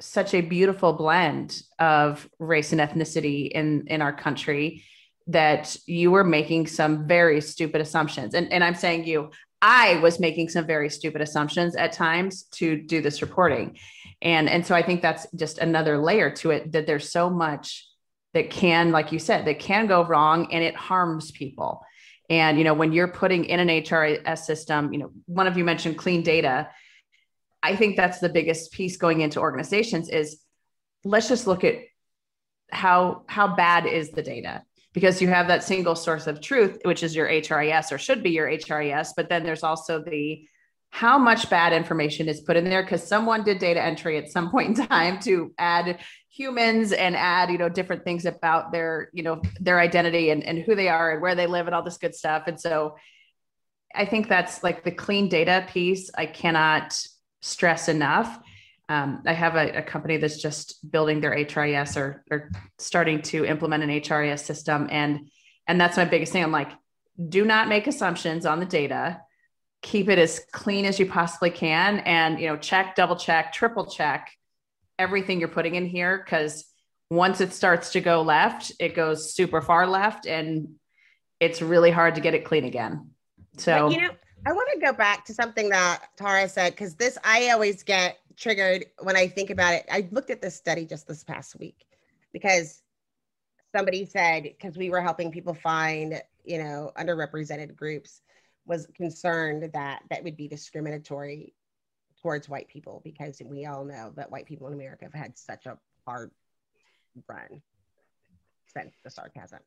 such 0.00 0.34
a 0.34 0.40
beautiful 0.40 0.94
blend 0.94 1.62
of 1.78 2.28
race 2.38 2.72
and 2.72 2.80
ethnicity 2.80 3.50
in, 3.50 3.84
in 3.88 4.00
our 4.00 4.12
country 4.12 4.82
that 5.26 5.76
you 5.86 6.10
were 6.10 6.24
making 6.24 6.66
some 6.66 7.06
very 7.06 7.40
stupid 7.40 7.80
assumptions. 7.80 8.34
And, 8.34 8.52
and 8.52 8.64
I'm 8.64 8.74
saying 8.74 9.04
you, 9.04 9.30
I 9.62 9.96
was 9.96 10.18
making 10.18 10.48
some 10.48 10.66
very 10.66 10.88
stupid 10.88 11.20
assumptions 11.20 11.76
at 11.76 11.92
times 11.92 12.44
to 12.54 12.76
do 12.76 13.02
this 13.02 13.20
reporting. 13.20 13.78
And, 14.22 14.48
and 14.48 14.66
so 14.66 14.74
I 14.74 14.82
think 14.82 15.02
that's 15.02 15.26
just 15.36 15.58
another 15.58 15.98
layer 15.98 16.30
to 16.36 16.50
it 16.50 16.72
that 16.72 16.86
there's 16.86 17.12
so 17.12 17.28
much 17.28 17.86
that 18.32 18.50
can, 18.50 18.90
like 18.90 19.12
you 19.12 19.18
said, 19.18 19.44
that 19.44 19.58
can 19.58 19.86
go 19.86 20.04
wrong 20.04 20.52
and 20.52 20.64
it 20.64 20.76
harms 20.76 21.30
people. 21.30 21.82
And, 22.30 22.56
you 22.56 22.64
know, 22.64 22.74
when 22.74 22.92
you're 22.92 23.08
putting 23.08 23.44
in 23.44 23.60
an 23.60 23.68
HRIS 23.68 24.38
system, 24.38 24.92
you 24.92 25.00
know, 25.00 25.10
one 25.26 25.48
of 25.48 25.58
you 25.58 25.64
mentioned 25.64 25.98
clean 25.98 26.22
data. 26.22 26.68
I 27.62 27.76
think 27.76 27.96
that's 27.96 28.20
the 28.20 28.28
biggest 28.28 28.72
piece 28.72 28.96
going 28.96 29.20
into 29.20 29.40
organizations 29.40 30.08
is 30.08 30.40
let's 31.04 31.28
just 31.28 31.46
look 31.46 31.64
at 31.64 31.74
how 32.70 33.24
how 33.26 33.54
bad 33.54 33.84
is 33.84 34.10
the 34.10 34.22
data 34.22 34.62
because 34.92 35.20
you 35.20 35.28
have 35.28 35.48
that 35.48 35.64
single 35.64 35.96
source 35.96 36.26
of 36.26 36.40
truth 36.40 36.78
which 36.84 37.02
is 37.02 37.16
your 37.16 37.28
HRIS 37.28 37.90
or 37.90 37.98
should 37.98 38.22
be 38.22 38.30
your 38.30 38.46
HRIS 38.46 39.10
but 39.16 39.28
then 39.28 39.42
there's 39.42 39.64
also 39.64 40.00
the 40.00 40.46
how 40.90 41.16
much 41.16 41.48
bad 41.48 41.72
information 41.72 42.28
is 42.28 42.40
put 42.40 42.56
in 42.56 42.64
there 42.64 42.82
because 42.82 43.06
someone 43.06 43.44
did 43.44 43.58
data 43.58 43.82
entry 43.82 44.18
at 44.18 44.28
some 44.28 44.50
point 44.52 44.78
in 44.78 44.86
time 44.86 45.18
to 45.20 45.52
add 45.58 45.98
humans 46.28 46.92
and 46.92 47.16
add 47.16 47.50
you 47.50 47.58
know 47.58 47.68
different 47.68 48.04
things 48.04 48.24
about 48.24 48.70
their 48.72 49.08
you 49.12 49.22
know 49.22 49.40
their 49.60 49.80
identity 49.80 50.30
and, 50.30 50.44
and 50.44 50.58
who 50.58 50.74
they 50.74 50.88
are 50.88 51.12
and 51.12 51.22
where 51.22 51.34
they 51.34 51.46
live 51.46 51.66
and 51.66 51.74
all 51.74 51.82
this 51.82 51.98
good 51.98 52.14
stuff. 52.14 52.44
And 52.46 52.60
so 52.60 52.96
i 53.92 54.04
think 54.04 54.28
that's 54.28 54.62
like 54.62 54.84
the 54.84 54.92
clean 54.92 55.28
data 55.28 55.66
piece 55.68 56.12
i 56.16 56.24
cannot 56.24 56.96
stress 57.42 57.88
enough. 57.88 58.38
Um, 58.88 59.22
i 59.26 59.32
have 59.32 59.56
a, 59.56 59.78
a, 59.78 59.82
company 59.82 60.16
that's 60.16 60.40
just 60.40 60.88
building 60.88 61.20
their 61.20 61.32
hris 61.32 61.96
or, 61.96 62.24
or 62.30 62.50
starting 62.78 63.22
to 63.22 63.44
implement 63.44 63.82
an 63.82 63.90
hris 63.90 64.44
system. 64.44 64.88
And 64.90 65.28
and 65.66 65.80
that's 65.80 65.96
my 65.96 66.04
biggest 66.04 66.32
thing. 66.32 66.42
I'm 66.44 66.52
like 66.52 66.70
do 67.28 67.44
not 67.44 67.68
make 67.68 67.86
assumptions 67.86 68.46
on 68.46 68.60
the 68.60 68.66
data 68.66 69.20
keep 69.82 70.08
it 70.08 70.18
as 70.18 70.40
clean 70.52 70.84
as 70.84 70.98
you 70.98 71.06
possibly 71.06 71.50
can 71.50 72.00
and 72.00 72.38
you 72.38 72.46
know 72.46 72.56
check 72.56 72.94
double 72.94 73.16
check 73.16 73.52
triple 73.52 73.86
check 73.86 74.30
everything 74.98 75.40
you're 75.40 75.48
putting 75.48 75.74
in 75.74 75.86
here 75.86 76.22
because 76.24 76.66
once 77.08 77.40
it 77.40 77.52
starts 77.52 77.92
to 77.92 78.00
go 78.00 78.20
left 78.20 78.72
it 78.78 78.94
goes 78.94 79.34
super 79.34 79.62
far 79.62 79.86
left 79.86 80.26
and 80.26 80.68
it's 81.40 81.62
really 81.62 81.90
hard 81.90 82.14
to 82.14 82.20
get 82.20 82.34
it 82.34 82.44
clean 82.44 82.64
again. 82.64 83.10
So 83.56 83.88
but, 83.88 83.92
you 83.92 84.00
know 84.00 84.10
i 84.46 84.52
want 84.52 84.68
to 84.72 84.80
go 84.80 84.92
back 84.92 85.24
to 85.26 85.34
something 85.34 85.68
that 85.68 86.02
tara 86.16 86.48
said 86.48 86.70
because 86.70 86.94
this 86.94 87.18
i 87.24 87.50
always 87.50 87.82
get 87.82 88.18
triggered 88.36 88.86
when 89.00 89.16
i 89.16 89.26
think 89.26 89.50
about 89.50 89.74
it. 89.74 89.84
I 89.90 90.08
looked 90.12 90.30
at 90.30 90.40
this 90.40 90.54
study 90.54 90.86
just 90.86 91.08
this 91.08 91.24
past 91.24 91.58
week 91.58 91.86
because 92.32 92.82
somebody 93.74 94.06
said 94.06 94.44
because 94.44 94.76
we 94.78 94.90
were 94.90 95.00
helping 95.00 95.30
people 95.30 95.54
find 95.54 96.22
you 96.44 96.58
know 96.62 96.92
underrepresented 96.96 97.74
groups 97.74 98.22
was 98.70 98.86
concerned 98.94 99.64
that 99.74 100.00
that 100.08 100.22
would 100.22 100.36
be 100.36 100.46
discriminatory 100.46 101.52
towards 102.22 102.48
white 102.48 102.68
people 102.68 103.02
because 103.04 103.42
we 103.44 103.66
all 103.66 103.84
know 103.84 104.12
that 104.14 104.30
white 104.30 104.46
people 104.46 104.68
in 104.68 104.72
America 104.72 105.04
have 105.04 105.12
had 105.12 105.36
such 105.36 105.66
a 105.66 105.76
hard 106.06 106.30
run. 107.28 107.60
Sense 108.72 108.94
the 109.02 109.10
sarcasm. 109.10 109.58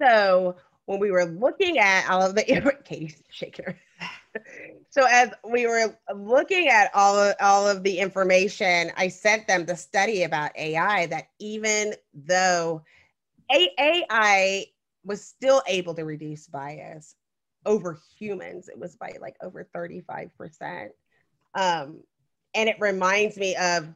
So 0.00 0.54
when 0.86 1.00
we 1.00 1.10
were 1.10 1.24
looking 1.24 1.78
at 1.78 2.08
all 2.08 2.22
of 2.22 2.36
the 2.36 2.44
Katie's 2.84 3.20
shaking 3.28 3.64
her. 3.64 3.80
so 4.90 5.04
as 5.10 5.30
we 5.42 5.66
were 5.66 5.98
looking 6.14 6.68
at 6.68 6.92
all 6.94 7.18
of 7.18 7.34
all 7.40 7.68
of 7.68 7.82
the 7.82 7.98
information, 7.98 8.92
I 8.96 9.08
sent 9.08 9.48
them 9.48 9.66
the 9.66 9.76
study 9.76 10.22
about 10.22 10.56
AI 10.56 11.06
that 11.06 11.26
even 11.40 11.94
though 12.14 12.84
AI 13.50 14.66
was 15.04 15.24
still 15.24 15.60
able 15.66 15.94
to 15.94 16.04
reduce 16.04 16.46
bias 16.46 17.16
over 17.66 17.98
humans, 18.18 18.68
it 18.68 18.78
was 18.78 18.96
by 18.96 19.12
like 19.20 19.36
over 19.42 19.68
35%. 19.74 20.88
Um, 21.54 22.02
and 22.54 22.68
it 22.68 22.76
reminds 22.80 23.36
me 23.36 23.56
of 23.56 23.88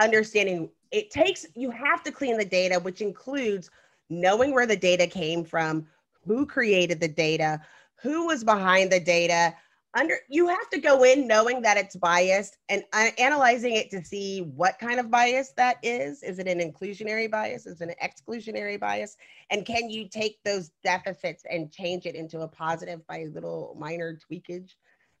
understanding 0.00 0.70
it 0.90 1.10
takes 1.10 1.46
you 1.54 1.70
have 1.70 2.02
to 2.02 2.10
clean 2.10 2.36
the 2.36 2.44
data 2.44 2.80
which 2.80 3.00
includes 3.00 3.70
knowing 4.10 4.52
where 4.52 4.66
the 4.66 4.76
data 4.76 5.06
came 5.06 5.44
from 5.44 5.86
who 6.26 6.44
created 6.44 7.00
the 7.00 7.08
data 7.08 7.60
who 8.02 8.26
was 8.26 8.42
behind 8.42 8.90
the 8.90 8.98
data 8.98 9.54
under 9.94 10.16
you 10.28 10.48
have 10.48 10.68
to 10.70 10.80
go 10.80 11.04
in 11.04 11.26
knowing 11.26 11.62
that 11.62 11.76
it's 11.76 11.96
biased 11.96 12.56
and 12.68 12.82
uh, 12.92 13.10
analyzing 13.18 13.74
it 13.74 13.90
to 13.90 14.04
see 14.04 14.40
what 14.40 14.78
kind 14.78 14.98
of 14.98 15.10
bias 15.10 15.52
that 15.56 15.76
is. 15.82 16.22
Is 16.22 16.38
it 16.38 16.48
an 16.48 16.58
inclusionary 16.58 17.30
bias? 17.30 17.66
Is 17.66 17.80
it 17.80 17.88
an 17.88 17.94
exclusionary 18.02 18.78
bias? 18.78 19.16
And 19.50 19.64
can 19.64 19.90
you 19.90 20.08
take 20.08 20.38
those 20.44 20.70
deficits 20.82 21.44
and 21.48 21.70
change 21.70 22.06
it 22.06 22.14
into 22.14 22.40
a 22.40 22.48
positive 22.48 23.06
by 23.06 23.26
little 23.32 23.76
minor 23.78 24.18
tweakage? 24.18 24.70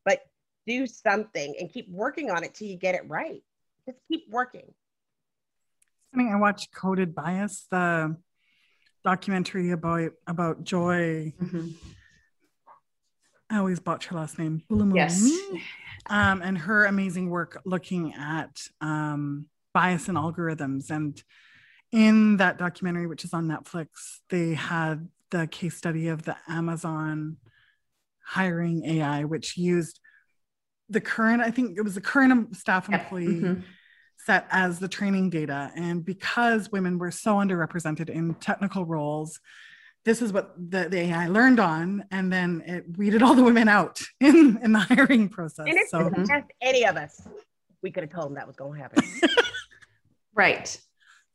But 0.04 0.20
do 0.66 0.86
something 0.86 1.54
and 1.58 1.70
keep 1.70 1.88
working 1.88 2.30
on 2.30 2.42
it 2.44 2.54
till 2.54 2.68
you 2.68 2.76
get 2.76 2.94
it 2.94 3.02
right. 3.06 3.42
Just 3.86 3.98
keep 4.08 4.24
working. 4.30 4.72
I 6.12 6.16
mean, 6.16 6.32
I 6.32 6.36
watched 6.36 6.72
Coded 6.72 7.14
Bias, 7.14 7.66
the 7.70 8.16
documentary 9.04 9.72
about 9.72 10.12
about 10.26 10.64
Joy. 10.64 11.34
Mm-hmm. 11.40 11.68
I 13.50 13.58
always 13.58 13.80
botch 13.80 14.06
her 14.06 14.16
last 14.16 14.38
name. 14.38 14.62
Yes. 14.96 15.30
Um, 16.08 16.42
and 16.42 16.58
her 16.58 16.84
amazing 16.84 17.30
work 17.30 17.60
looking 17.64 18.14
at 18.14 18.60
um, 18.80 19.46
bias 19.72 20.08
in 20.08 20.16
algorithms. 20.16 20.90
And 20.90 21.22
in 21.92 22.38
that 22.38 22.58
documentary, 22.58 23.06
which 23.06 23.24
is 23.24 23.32
on 23.32 23.46
Netflix, 23.46 23.88
they 24.30 24.54
had 24.54 25.08
the 25.30 25.46
case 25.46 25.76
study 25.76 26.08
of 26.08 26.22
the 26.22 26.36
Amazon 26.48 27.36
hiring 28.24 28.84
AI, 28.84 29.24
which 29.24 29.56
used 29.56 30.00
the 30.88 31.00
current, 31.00 31.42
I 31.42 31.50
think 31.50 31.78
it 31.78 31.82
was 31.82 31.94
the 31.94 32.00
current 32.00 32.56
staff 32.56 32.88
employee. 32.88 33.26
Mm-hmm 33.26 33.60
set 34.24 34.46
as 34.50 34.78
the 34.78 34.88
training 34.88 35.30
data. 35.30 35.70
And 35.76 36.04
because 36.04 36.72
women 36.72 36.98
were 36.98 37.10
so 37.10 37.36
underrepresented 37.36 38.08
in 38.08 38.34
technical 38.34 38.84
roles, 38.84 39.38
this 40.04 40.20
is 40.20 40.32
what 40.32 40.54
the, 40.56 40.88
the 40.88 40.98
AI 40.98 41.28
learned 41.28 41.58
on, 41.58 42.04
and 42.10 42.32
then 42.32 42.62
it 42.66 42.84
weeded 42.96 43.22
all 43.22 43.34
the 43.34 43.42
women 43.42 43.68
out 43.68 44.02
in, 44.20 44.58
in 44.62 44.72
the 44.72 44.78
hiring 44.78 45.28
process. 45.28 45.66
And 45.66 45.78
it's 45.78 45.90
so 45.90 46.10
ask 46.30 46.46
any 46.60 46.84
of 46.84 46.96
us, 46.96 47.26
we 47.82 47.90
could 47.90 48.02
have 48.02 48.12
told 48.12 48.26
them 48.26 48.34
that 48.34 48.46
was 48.46 48.56
going 48.56 48.74
to 48.74 48.80
happen. 48.80 49.04
right. 50.34 50.78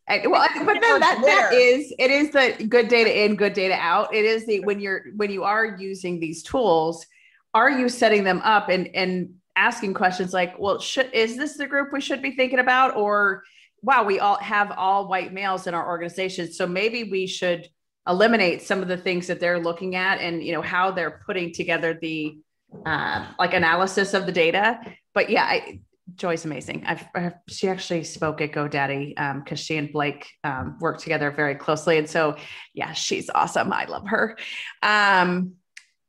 And, 0.07 0.32
well, 0.32 0.47
but 0.65 0.82
then 0.82 0.99
that, 0.99 1.22
that 1.24 1.53
is 1.53 1.93
it 1.99 2.09
is 2.09 2.32
the 2.32 2.65
good 2.67 2.88
data 2.88 3.26
in, 3.26 3.36
good 3.36 3.53
data 3.53 3.76
out. 3.76 4.13
It 4.13 4.26
is 4.26 4.45
the 4.47 4.59
when 4.61 4.80
you're 4.80 5.05
when 5.15 5.30
you 5.30 5.43
are 5.43 5.78
using 5.78 6.20
these 6.20 6.41
tools, 6.41 7.05
are 7.53 7.70
you 7.70 7.89
setting 7.89 8.24
them 8.24 8.41
up 8.43 8.70
and 8.70 8.88
and 8.95 9.36
asking 9.55 9.93
questions 9.93 10.34
like, 10.34 10.57
well, 10.57 10.80
should 10.80 11.13
is 11.13 11.38
this 11.38 11.57
the 11.57 11.67
group 11.67 11.93
we 11.93 12.01
should 12.01 12.24
be 12.24 12.32
thinking 12.32 12.57
about? 12.57 12.97
Or 12.97 13.43
wow, 13.84 14.03
we 14.03 14.20
all 14.20 14.38
have 14.38 14.72
all 14.72 15.07
white 15.07 15.32
males 15.32 15.67
in 15.67 15.76
our 15.76 15.88
organization. 15.88 16.51
So 16.51 16.65
maybe 16.65 17.03
we 17.03 17.28
should 17.28 17.70
eliminate 18.10 18.64
some 18.64 18.82
of 18.82 18.88
the 18.88 18.97
things 18.97 19.28
that 19.28 19.39
they're 19.39 19.60
looking 19.60 19.95
at 19.95 20.20
and 20.20 20.43
you 20.43 20.51
know 20.51 20.62
how 20.62 20.91
they're 20.91 21.22
putting 21.26 21.53
together 21.53 21.97
the 22.01 22.39
uh, 22.86 23.28
like 23.38 23.53
analysis 23.53 24.14
of 24.14 24.26
the 24.26 24.32
data. 24.32 24.80
But 25.14 25.30
yeah, 25.30 25.43
I, 25.43 25.80
Joy's 26.16 26.43
amazing. 26.43 26.84
I've, 26.86 27.05
I've, 27.16 27.34
she 27.47 27.68
actually 27.70 28.03
spoke 28.03 28.41
at 28.41 28.51
GoDaddy 28.51 29.10
because 29.43 29.60
um, 29.60 29.64
she 29.64 29.78
and 29.78 29.91
Blake 29.91 30.28
um, 30.43 30.78
work 30.80 30.99
together 30.99 31.32
very 31.32 31.55
closely, 31.55 31.97
and 31.97 32.10
so 32.10 32.36
yeah, 32.74 32.93
she's 32.93 33.30
awesome. 33.34 33.72
I 33.72 33.86
love 33.86 34.07
her. 34.07 34.38
Um, 34.82 35.53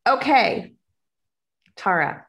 okay, 0.09 0.74
Tara, 1.76 2.26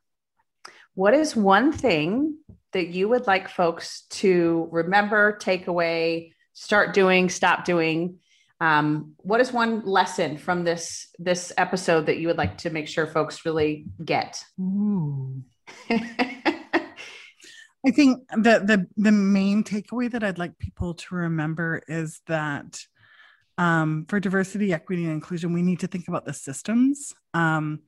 what 0.95 1.13
is 1.13 1.35
one 1.35 1.71
thing 1.71 2.37
that 2.73 2.87
you 2.87 3.09
would 3.09 3.27
like 3.27 3.49
folks 3.49 4.03
to 4.09 4.67
remember, 4.71 5.37
take 5.37 5.67
away, 5.67 6.33
start 6.53 6.93
doing, 6.93 7.29
stop 7.29 7.65
doing? 7.65 8.19
Um, 8.61 9.15
what 9.17 9.41
is 9.41 9.51
one 9.51 9.83
lesson 9.83 10.37
from 10.37 10.63
this 10.63 11.09
this 11.17 11.51
episode 11.57 12.05
that 12.05 12.19
you 12.19 12.27
would 12.27 12.37
like 12.37 12.59
to 12.59 12.69
make 12.69 12.87
sure 12.87 13.07
folks 13.07 13.43
really 13.43 13.87
get? 14.05 14.45
I 15.89 16.59
think 17.91 18.19
the 18.29 18.61
the 18.63 18.87
the 18.97 19.11
main 19.11 19.63
takeaway 19.63 20.11
that 20.11 20.23
I'd 20.23 20.37
like 20.37 20.59
people 20.59 20.93
to 20.93 21.15
remember 21.15 21.81
is 21.87 22.21
that 22.27 22.79
um, 23.57 24.05
for 24.07 24.19
diversity, 24.19 24.73
equity, 24.73 25.05
and 25.05 25.13
inclusion, 25.13 25.53
we 25.53 25.63
need 25.63 25.79
to 25.79 25.87
think 25.87 26.07
about 26.07 26.25
the 26.25 26.33
systems. 26.33 27.15
Um, 27.33 27.79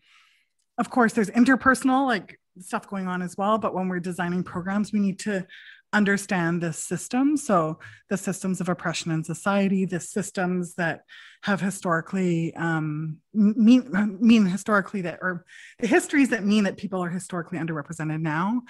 of 0.79 0.89
course, 0.89 1.13
there's 1.13 1.29
interpersonal, 1.29 2.07
like 2.07 2.39
stuff 2.59 2.89
going 2.89 3.07
on 3.07 3.21
as 3.21 3.37
well. 3.37 3.59
But 3.59 3.75
when 3.75 3.89
we're 3.89 3.99
designing 3.99 4.43
programs, 4.43 4.91
we 4.91 4.99
need 4.99 5.19
to 5.19 5.45
understand 5.93 6.61
the 6.61 6.73
system. 6.73 7.37
So 7.37 7.79
the 8.09 8.17
systems 8.17 8.59
of 8.59 8.69
oppression 8.69 9.11
in 9.11 9.23
society, 9.23 9.85
the 9.85 9.99
systems 9.99 10.75
that 10.75 11.05
have 11.43 11.61
historically 11.61 12.53
um, 12.55 13.17
mean 13.33 14.17
mean 14.19 14.45
historically 14.45 15.01
that 15.03 15.19
or 15.21 15.45
the 15.79 15.87
histories 15.87 16.29
that 16.29 16.43
mean 16.43 16.65
that 16.65 16.77
people 16.77 17.03
are 17.03 17.09
historically 17.09 17.59
underrepresented 17.59 18.21
now. 18.21 18.63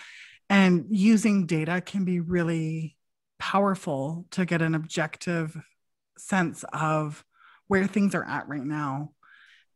And 0.50 0.86
using 0.90 1.46
data 1.46 1.82
can 1.82 2.06
be 2.06 2.20
really 2.20 2.98
powerful 3.40 4.26
to 4.32 4.46
get 4.46 4.62
an 4.62 4.76
objective 4.76 5.58
sense 6.18 6.64
of 6.72 7.26
where 7.68 7.88
things 7.88 8.14
are 8.14 8.26
at 8.26 8.48
right 8.48 8.64
now. 8.64 9.12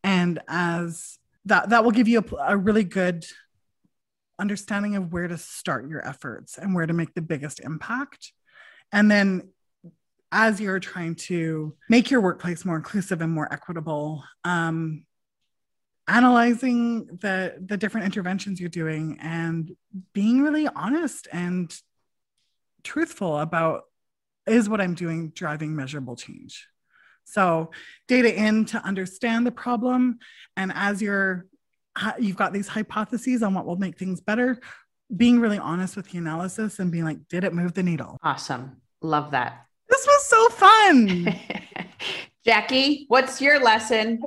And 0.04 0.38
as 0.46 1.18
that 1.46 1.70
that 1.70 1.84
will 1.84 1.90
give 1.90 2.08
you 2.08 2.20
a, 2.20 2.52
a 2.52 2.56
really 2.56 2.84
good 2.84 3.24
understanding 4.38 4.96
of 4.96 5.12
where 5.12 5.28
to 5.28 5.38
start 5.38 5.88
your 5.88 6.06
efforts 6.06 6.58
and 6.58 6.74
where 6.74 6.86
to 6.86 6.92
make 6.92 7.14
the 7.14 7.22
biggest 7.22 7.60
impact. 7.60 8.32
And 8.92 9.10
then 9.10 9.50
as 10.30 10.60
you're 10.60 10.80
trying 10.80 11.14
to 11.14 11.74
make 11.88 12.10
your 12.10 12.20
workplace 12.20 12.64
more 12.64 12.76
inclusive 12.76 13.20
and 13.20 13.32
more 13.32 13.52
equitable, 13.52 14.24
um, 14.44 15.04
analyzing 16.06 17.06
the 17.06 17.54
the 17.60 17.76
different 17.76 18.06
interventions 18.06 18.58
you're 18.58 18.68
doing 18.70 19.18
and 19.20 19.72
being 20.14 20.40
really 20.40 20.66
honest 20.66 21.28
and 21.32 21.74
truthful 22.82 23.38
about 23.38 23.82
is 24.46 24.68
what 24.68 24.80
I'm 24.80 24.94
doing 24.94 25.30
driving 25.30 25.76
measurable 25.76 26.16
change. 26.16 26.66
So 27.24 27.72
data 28.06 28.34
in 28.34 28.64
to 28.66 28.82
understand 28.82 29.46
the 29.46 29.52
problem, 29.52 30.18
and 30.56 30.72
as 30.74 31.02
you're 31.02 31.46
you've 32.18 32.36
got 32.36 32.52
these 32.52 32.68
hypotheses 32.68 33.42
on 33.42 33.54
what 33.54 33.66
will 33.66 33.76
make 33.76 33.98
things 33.98 34.20
better. 34.20 34.58
Being 35.14 35.40
really 35.40 35.58
honest 35.58 35.96
with 35.96 36.10
the 36.10 36.18
analysis 36.18 36.78
and 36.78 36.92
being 36.92 37.04
like 37.04 37.28
did 37.28 37.44
it 37.44 37.54
move 37.54 37.74
the 37.74 37.82
needle? 37.82 38.18
Awesome. 38.22 38.80
Love 39.00 39.30
that. 39.30 39.66
This 39.88 40.06
was 40.06 40.26
so 40.26 40.48
fun. 40.50 41.34
Jackie 42.44 43.06
what's 43.08 43.40
your 43.40 43.62
lesson? 43.62 44.22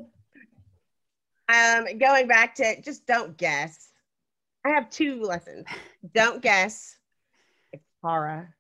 Um 1.54 1.98
going 1.98 2.28
back 2.28 2.56
to 2.56 2.82
just 2.82 3.06
don't 3.06 3.38
guess. 3.38 3.90
I 4.66 4.70
have 4.70 4.90
two 4.90 5.22
lessons. 5.22 5.66
Don't 6.14 6.42
guess. 6.42 6.98
It's 7.72 7.86
tara 8.04 8.54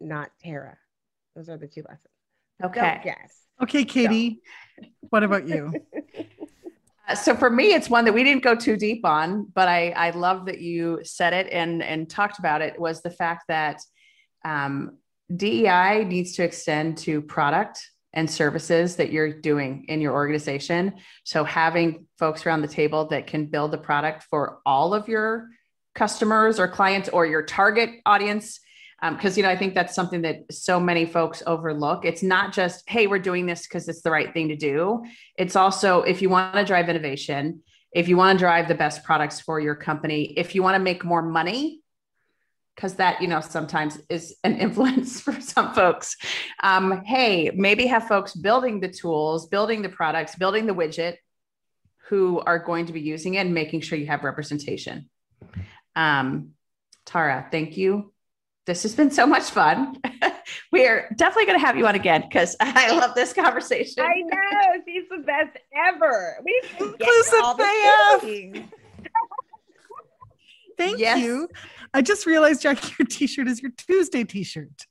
not 0.00 0.30
tara. 0.42 0.76
Those 1.36 1.48
are 1.48 1.56
the 1.56 1.66
two 1.66 1.82
lessons. 1.82 2.06
Okay. 2.62 2.80
don't 2.80 3.02
guess. 3.02 3.46
Okay 3.62 3.84
katie 3.84 4.40
what 5.08 5.22
about 5.22 5.48
you 5.48 5.72
so 7.14 7.34
for 7.34 7.50
me, 7.50 7.72
it's 7.72 7.90
one 7.90 8.04
that 8.04 8.12
we 8.12 8.24
didn't 8.24 8.42
go 8.42 8.54
too 8.54 8.76
deep 8.76 9.04
on, 9.04 9.46
but 9.54 9.68
I, 9.68 9.90
I 9.90 10.10
love 10.10 10.46
that 10.46 10.60
you 10.60 11.00
said 11.02 11.32
it 11.32 11.48
and, 11.52 11.82
and 11.82 12.08
talked 12.08 12.38
about 12.38 12.62
it 12.62 12.78
was 12.80 13.02
the 13.02 13.10
fact 13.10 13.44
that 13.48 13.80
um, 14.44 14.98
DEI 15.34 16.04
needs 16.04 16.32
to 16.34 16.42
extend 16.42 16.98
to 16.98 17.22
product 17.22 17.80
and 18.12 18.28
services 18.28 18.96
that 18.96 19.12
you're 19.12 19.32
doing 19.32 19.84
in 19.88 20.00
your 20.00 20.12
organization. 20.12 20.94
So 21.24 21.44
having 21.44 22.06
folks 22.18 22.44
around 22.44 22.62
the 22.62 22.68
table 22.68 23.06
that 23.08 23.26
can 23.26 23.46
build 23.46 23.72
a 23.74 23.78
product 23.78 24.24
for 24.24 24.58
all 24.66 24.94
of 24.94 25.08
your 25.08 25.48
customers 25.94 26.58
or 26.58 26.66
clients 26.66 27.08
or 27.08 27.26
your 27.26 27.42
target 27.42 27.90
audience 28.06 28.60
because 29.08 29.32
um, 29.32 29.38
you 29.38 29.42
know 29.42 29.48
i 29.48 29.56
think 29.56 29.74
that's 29.74 29.94
something 29.94 30.22
that 30.22 30.52
so 30.52 30.78
many 30.78 31.06
folks 31.06 31.42
overlook. 31.46 32.04
It's 32.04 32.22
not 32.22 32.52
just 32.52 32.88
hey 32.88 33.06
we're 33.06 33.18
doing 33.18 33.46
this 33.46 33.66
because 33.66 33.88
it's 33.88 34.02
the 34.02 34.10
right 34.10 34.32
thing 34.32 34.48
to 34.48 34.56
do. 34.56 35.04
It's 35.36 35.56
also 35.56 36.02
if 36.02 36.20
you 36.22 36.28
want 36.28 36.54
to 36.54 36.64
drive 36.64 36.88
innovation 36.88 37.62
if 37.92 38.06
you 38.06 38.16
want 38.16 38.38
to 38.38 38.42
drive 38.42 38.68
the 38.68 38.74
best 38.74 39.02
products 39.02 39.40
for 39.40 39.58
your 39.58 39.74
company 39.74 40.24
if 40.36 40.54
you 40.54 40.62
want 40.62 40.76
to 40.76 40.82
make 40.82 41.04
more 41.04 41.22
money 41.22 41.80
because 42.76 42.94
that 42.94 43.20
you 43.20 43.28
know 43.28 43.40
sometimes 43.40 43.98
is 44.08 44.36
an 44.44 44.56
influence 44.66 45.20
for 45.20 45.38
some 45.40 45.74
folks. 45.74 46.16
Um, 46.62 47.02
hey 47.04 47.50
maybe 47.54 47.86
have 47.86 48.06
folks 48.06 48.34
building 48.34 48.80
the 48.80 48.88
tools 48.88 49.48
building 49.48 49.82
the 49.82 49.88
products 49.88 50.34
building 50.36 50.66
the 50.66 50.74
widget 50.74 51.16
who 52.08 52.40
are 52.40 52.58
going 52.58 52.86
to 52.86 52.92
be 52.92 53.00
using 53.00 53.34
it 53.34 53.40
and 53.40 53.54
making 53.54 53.80
sure 53.80 53.96
you 53.96 54.06
have 54.06 54.24
representation. 54.24 55.08
Um, 55.96 56.50
tara 57.06 57.46
thank 57.50 57.76
you 57.76 58.09
this 58.70 58.84
has 58.84 58.94
been 58.94 59.10
so 59.10 59.26
much 59.26 59.50
fun. 59.50 60.00
we 60.70 60.86
are 60.86 61.08
definitely 61.16 61.46
going 61.46 61.58
to 61.58 61.66
have 61.66 61.76
you 61.76 61.88
on 61.88 61.96
again 61.96 62.20
because 62.22 62.54
I 62.60 62.96
love 62.96 63.16
this 63.16 63.32
conversation. 63.32 64.04
I 64.04 64.20
know 64.20 64.82
she's 64.86 65.08
the 65.10 65.24
best 65.24 65.56
ever. 65.88 66.36
We 66.44 66.62
inclusive 66.78 67.40
Thank 70.78 71.00
yes. 71.00 71.18
you. 71.18 71.48
I 71.92 72.00
just 72.00 72.26
realized, 72.26 72.62
Jackie, 72.62 72.94
your 72.98 73.06
T-shirt 73.06 73.48
is 73.48 73.60
your 73.60 73.72
Tuesday 73.72 74.22
T-shirt. 74.22 74.86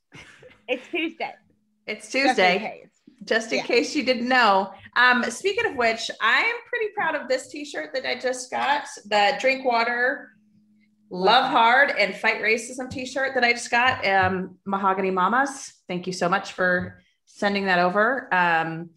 It's 0.67 0.85
Tuesday. 0.89 1.33
It's 1.87 2.11
Tuesday. 2.11 2.83
Just 3.23 3.53
in, 3.53 3.63
case. 3.63 3.95
you 3.95 4.03
didn't 4.03 4.27
know. 4.27 4.71
Um, 4.97 5.23
speaking 5.29 5.65
of 5.65 5.77
which, 5.77 6.11
I 6.21 6.41
am 6.41 6.55
pretty 6.67 6.87
proud 6.93 7.15
of 7.15 7.29
this 7.29 7.47
T-shirt 7.47 7.93
that 7.93 8.05
I 8.05 8.19
just 8.19 8.51
got. 8.51 8.85
The 9.05 9.37
drink 9.39 9.65
water 9.65 10.31
Love 11.09 11.49
Hard 11.49 11.91
and 11.91 12.15
Fight 12.15 12.41
Racism 12.41 12.89
t 12.89 13.05
shirt 13.05 13.33
that 13.33 13.43
I 13.43 13.53
just 13.53 13.71
got. 13.71 14.05
Um, 14.05 14.57
Mahogany 14.65 15.11
Mamas. 15.11 15.73
Thank 15.87 16.05
you 16.05 16.13
so 16.13 16.29
much 16.29 16.53
for 16.53 17.01
sending 17.25 17.65
that 17.65 17.79
over. 17.79 18.33
Um, 18.33 18.91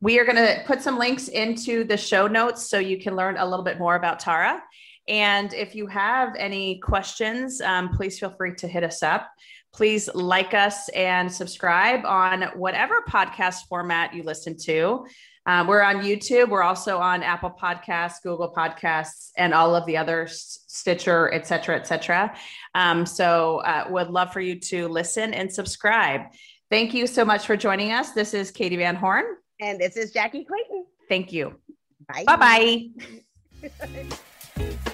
we 0.00 0.18
are 0.18 0.24
going 0.24 0.36
to 0.36 0.62
put 0.66 0.82
some 0.82 0.98
links 0.98 1.28
into 1.28 1.84
the 1.84 1.96
show 1.96 2.26
notes 2.26 2.68
so 2.68 2.78
you 2.78 2.98
can 2.98 3.14
learn 3.16 3.36
a 3.36 3.44
little 3.44 3.64
bit 3.64 3.78
more 3.78 3.94
about 3.94 4.20
Tara. 4.20 4.62
And 5.06 5.52
if 5.52 5.74
you 5.74 5.86
have 5.86 6.34
any 6.36 6.78
questions, 6.80 7.60
um, 7.60 7.90
please 7.90 8.18
feel 8.18 8.30
free 8.30 8.54
to 8.56 8.68
hit 8.68 8.82
us 8.82 9.02
up. 9.02 9.30
Please 9.72 10.08
like 10.14 10.54
us 10.54 10.88
and 10.90 11.30
subscribe 11.30 12.04
on 12.04 12.42
whatever 12.54 13.02
podcast 13.08 13.66
format 13.68 14.14
you 14.14 14.22
listen 14.22 14.56
to. 14.64 15.06
Um, 15.46 15.66
we're 15.66 15.82
on 15.82 15.96
YouTube. 15.96 16.48
We're 16.48 16.62
also 16.62 16.98
on 16.98 17.22
Apple 17.22 17.54
Podcasts, 17.60 18.22
Google 18.22 18.52
Podcasts, 18.52 19.30
and 19.36 19.52
all 19.52 19.74
of 19.74 19.84
the 19.86 19.96
other 19.96 20.26
Stitcher, 20.26 21.32
et 21.32 21.46
cetera, 21.46 21.76
et 21.76 21.86
cetera. 21.86 22.34
Um, 22.74 23.04
so, 23.04 23.58
uh, 23.58 23.86
would 23.90 24.10
love 24.10 24.32
for 24.32 24.40
you 24.40 24.58
to 24.60 24.88
listen 24.88 25.34
and 25.34 25.52
subscribe. 25.52 26.22
Thank 26.70 26.94
you 26.94 27.06
so 27.06 27.24
much 27.24 27.46
for 27.46 27.56
joining 27.56 27.92
us. 27.92 28.12
This 28.12 28.34
is 28.34 28.50
Katie 28.50 28.76
Van 28.76 28.96
Horn. 28.96 29.24
And 29.60 29.78
this 29.78 29.96
is 29.96 30.12
Jackie 30.12 30.44
Clayton. 30.44 30.86
Thank 31.08 31.32
you. 31.32 31.54
Bye 32.08 32.90
bye. 33.66 33.70